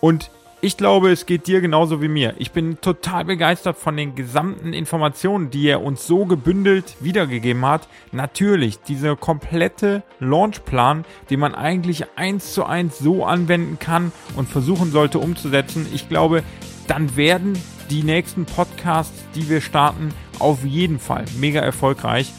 und 0.00 0.30
ich 0.64 0.76
glaube, 0.76 1.10
es 1.10 1.26
geht 1.26 1.48
dir 1.48 1.60
genauso 1.60 2.00
wie 2.00 2.08
mir. 2.08 2.34
Ich 2.38 2.52
bin 2.52 2.80
total 2.80 3.24
begeistert 3.24 3.76
von 3.76 3.96
den 3.96 4.14
gesamten 4.14 4.72
Informationen, 4.72 5.50
die 5.50 5.66
er 5.66 5.82
uns 5.82 6.06
so 6.06 6.24
gebündelt 6.24 6.94
wiedergegeben 7.00 7.66
hat. 7.66 7.88
Natürlich, 8.12 8.78
dieser 8.78 9.16
komplette 9.16 10.04
Launchplan, 10.20 11.04
den 11.30 11.40
man 11.40 11.56
eigentlich 11.56 12.04
eins 12.14 12.54
zu 12.54 12.64
eins 12.64 13.00
so 13.00 13.24
anwenden 13.24 13.80
kann 13.80 14.12
und 14.36 14.48
versuchen 14.48 14.92
sollte 14.92 15.18
umzusetzen. 15.18 15.88
Ich 15.92 16.08
glaube, 16.08 16.44
dann 16.86 17.16
werden 17.16 17.58
die 17.90 18.04
nächsten 18.04 18.44
Podcasts, 18.44 19.24
die 19.34 19.48
wir 19.48 19.60
starten, 19.60 20.10
auf 20.38 20.64
jeden 20.64 21.00
Fall 21.00 21.24
mega 21.40 21.58
erfolgreich. 21.58 22.32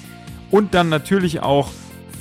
Und 0.50 0.74
dann 0.74 0.88
natürlich 0.88 1.42
auch 1.42 1.72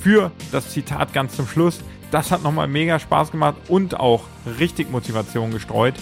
für 0.01 0.31
das 0.51 0.69
Zitat 0.71 1.13
ganz 1.13 1.37
zum 1.37 1.47
Schluss 1.47 1.79
das 2.13 2.31
hat 2.31 2.43
nochmal 2.43 2.67
mega 2.67 2.99
Spaß 2.99 3.31
gemacht 3.31 3.55
und 3.67 3.99
auch 3.99 4.25
richtig 4.59 4.91
Motivation 4.91 5.51
gestreut. 5.51 5.95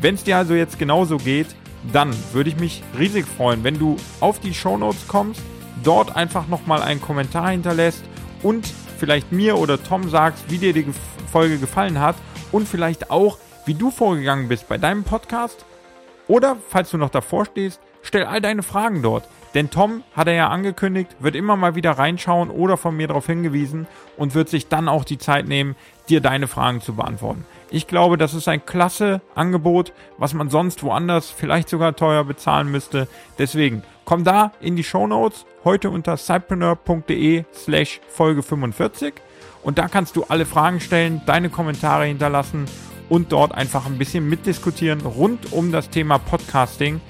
Wenn 0.00 0.14
es 0.14 0.24
dir 0.24 0.36
also 0.36 0.54
jetzt 0.54 0.78
genauso 0.78 1.16
geht, 1.16 1.46
dann 1.90 2.14
würde 2.32 2.50
ich 2.50 2.58
mich 2.58 2.82
riesig 2.98 3.26
freuen, 3.26 3.64
wenn 3.64 3.78
du 3.78 3.96
auf 4.20 4.40
die 4.40 4.52
Show 4.52 4.76
Notes 4.76 5.08
kommst, 5.08 5.40
dort 5.82 6.16
einfach 6.16 6.48
nochmal 6.48 6.82
einen 6.82 7.00
Kommentar 7.00 7.50
hinterlässt 7.50 8.04
und 8.42 8.68
vielleicht 8.98 9.32
mir 9.32 9.56
oder 9.56 9.82
Tom 9.82 10.10
sagst, 10.10 10.44
wie 10.50 10.58
dir 10.58 10.74
die 10.74 10.86
Folge 11.32 11.58
gefallen 11.58 11.98
hat 11.98 12.16
und 12.52 12.68
vielleicht 12.68 13.10
auch, 13.10 13.38
wie 13.64 13.74
du 13.74 13.90
vorgegangen 13.90 14.48
bist 14.48 14.68
bei 14.68 14.76
deinem 14.76 15.04
Podcast. 15.04 15.64
Oder, 16.26 16.56
falls 16.68 16.90
du 16.90 16.98
noch 16.98 17.10
davor 17.10 17.46
stehst, 17.46 17.80
stell 18.02 18.24
all 18.24 18.42
deine 18.42 18.62
Fragen 18.62 19.02
dort. 19.02 19.26
Denn 19.58 19.70
Tom, 19.70 20.04
hat 20.14 20.28
er 20.28 20.34
ja 20.34 20.48
angekündigt, 20.50 21.16
wird 21.18 21.34
immer 21.34 21.56
mal 21.56 21.74
wieder 21.74 21.90
reinschauen 21.90 22.48
oder 22.48 22.76
von 22.76 22.96
mir 22.96 23.08
darauf 23.08 23.26
hingewiesen 23.26 23.88
und 24.16 24.36
wird 24.36 24.48
sich 24.48 24.68
dann 24.68 24.88
auch 24.88 25.02
die 25.02 25.18
Zeit 25.18 25.48
nehmen, 25.48 25.74
dir 26.08 26.20
deine 26.20 26.46
Fragen 26.46 26.80
zu 26.80 26.94
beantworten. 26.94 27.44
Ich 27.68 27.88
glaube, 27.88 28.18
das 28.18 28.34
ist 28.34 28.46
ein 28.46 28.64
klasse 28.64 29.20
Angebot, 29.34 29.92
was 30.16 30.32
man 30.32 30.48
sonst 30.48 30.84
woanders 30.84 31.30
vielleicht 31.30 31.68
sogar 31.68 31.96
teuer 31.96 32.22
bezahlen 32.22 32.70
müsste. 32.70 33.08
Deswegen 33.36 33.82
komm 34.04 34.22
da 34.22 34.52
in 34.60 34.76
die 34.76 34.84
Show 34.84 35.08
Notes 35.08 35.44
heute 35.64 35.90
unter 35.90 36.16
cypreneur.de 36.16 37.44
slash 37.52 38.00
Folge 38.06 38.44
45 38.44 39.14
und 39.64 39.76
da 39.78 39.88
kannst 39.88 40.14
du 40.14 40.22
alle 40.28 40.46
Fragen 40.46 40.78
stellen, 40.78 41.20
deine 41.26 41.50
Kommentare 41.50 42.04
hinterlassen 42.04 42.66
und 43.08 43.32
dort 43.32 43.50
einfach 43.50 43.86
ein 43.86 43.98
bisschen 43.98 44.28
mitdiskutieren 44.28 45.00
rund 45.00 45.52
um 45.52 45.72
das 45.72 45.90
Thema 45.90 46.18
Podcasting. 46.18 47.00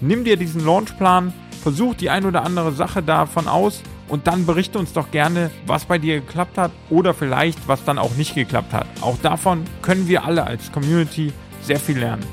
Nimm 0.00 0.24
dir 0.24 0.38
diesen 0.38 0.64
Launchplan, 0.64 1.34
versuch 1.62 1.94
die 1.94 2.10
ein 2.10 2.26
oder 2.26 2.44
andere 2.44 2.72
Sache 2.72 3.02
davon 3.02 3.48
aus 3.48 3.82
und 4.08 4.26
dann 4.26 4.44
berichte 4.46 4.78
uns 4.78 4.92
doch 4.92 5.10
gerne, 5.10 5.50
was 5.66 5.84
bei 5.84 5.98
dir 5.98 6.20
geklappt 6.20 6.58
hat 6.58 6.72
oder 6.90 7.14
vielleicht, 7.14 7.68
was 7.68 7.84
dann 7.84 7.98
auch 7.98 8.14
nicht 8.16 8.34
geklappt 8.34 8.72
hat. 8.72 8.86
Auch 9.00 9.16
davon 9.22 9.64
können 9.80 10.08
wir 10.08 10.24
alle 10.24 10.44
als 10.44 10.72
Community 10.72 11.32
sehr 11.62 11.78
viel 11.78 11.98
lernen. 11.98 12.24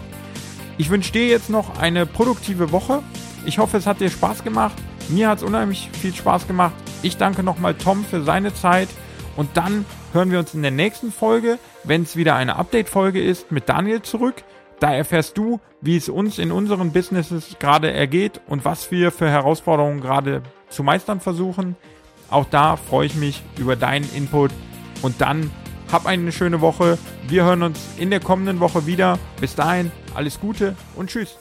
Ich 0.78 0.90
wünsche 0.90 1.12
dir 1.12 1.28
jetzt 1.28 1.50
noch 1.50 1.80
eine 1.80 2.06
produktive 2.06 2.72
Woche. 2.72 3.04
Ich 3.46 3.60
hoffe, 3.60 3.78
es 3.78 3.86
hat 3.86 4.00
dir 4.00 4.10
Spaß 4.10 4.44
gemacht. 4.44 4.76
Mir 5.10 5.30
hat 5.30 5.40
es 5.40 5.44
unheimlich 5.44 5.90
viel 5.94 6.14
Spaß 6.14 6.48
gemacht. 6.48 6.74
Ich 7.02 7.18
danke 7.18 7.44
nochmal 7.44 7.76
Tom 7.76 8.04
für 8.04 8.24
seine 8.24 8.54
Zeit. 8.54 8.90
Und 9.36 9.50
dann 9.56 9.86
hören 10.14 10.32
wir 10.32 10.40
uns 10.40 10.54
in 10.54 10.62
der 10.62 10.72
nächsten 10.72 11.12
Folge, 11.12 11.60
wenn 11.84 12.04
es 12.04 12.16
wieder 12.16 12.36
eine 12.36 12.56
Update-Folge 12.56 13.22
ist, 13.22 13.52
mit 13.52 13.70
Daniel 13.70 14.02
zurück. 14.02 14.44
Da 14.80 14.94
erfährst 14.94 15.38
du, 15.38 15.60
wie 15.82 15.98
es 15.98 16.10
uns 16.10 16.40
in 16.40 16.52
unseren 16.52 16.92
Businesses 16.92 17.58
gerade 17.60 17.92
ergeht 17.92 18.40
und 18.48 18.66
was 18.66 18.92
wir 18.92 19.12
für 19.12 19.30
Herausforderungen 19.30 20.00
gerade 20.02 20.42
zu 20.70 20.84
meistern 20.84 21.20
versuchen. 21.20 21.76
Auch 22.30 22.46
da 22.46 22.78
freue 22.78 23.08
ich 23.08 23.16
mich 23.16 23.42
über 23.58 23.76
deinen 23.76 24.10
Input. 24.14 24.52
Und 25.02 25.20
dann 25.20 25.52
hab 25.92 26.06
eine 26.06 26.32
schöne 26.32 26.62
Woche. 26.62 26.98
Wir 27.28 27.44
hören 27.44 27.64
uns 27.64 27.80
in 27.98 28.10
der 28.10 28.20
kommenden 28.20 28.60
Woche 28.60 28.86
wieder. 28.86 29.18
Bis 29.42 29.56
dahin, 29.56 29.92
alles 30.14 30.40
Gute 30.40 30.76
und 30.96 31.10
tschüss. 31.10 31.38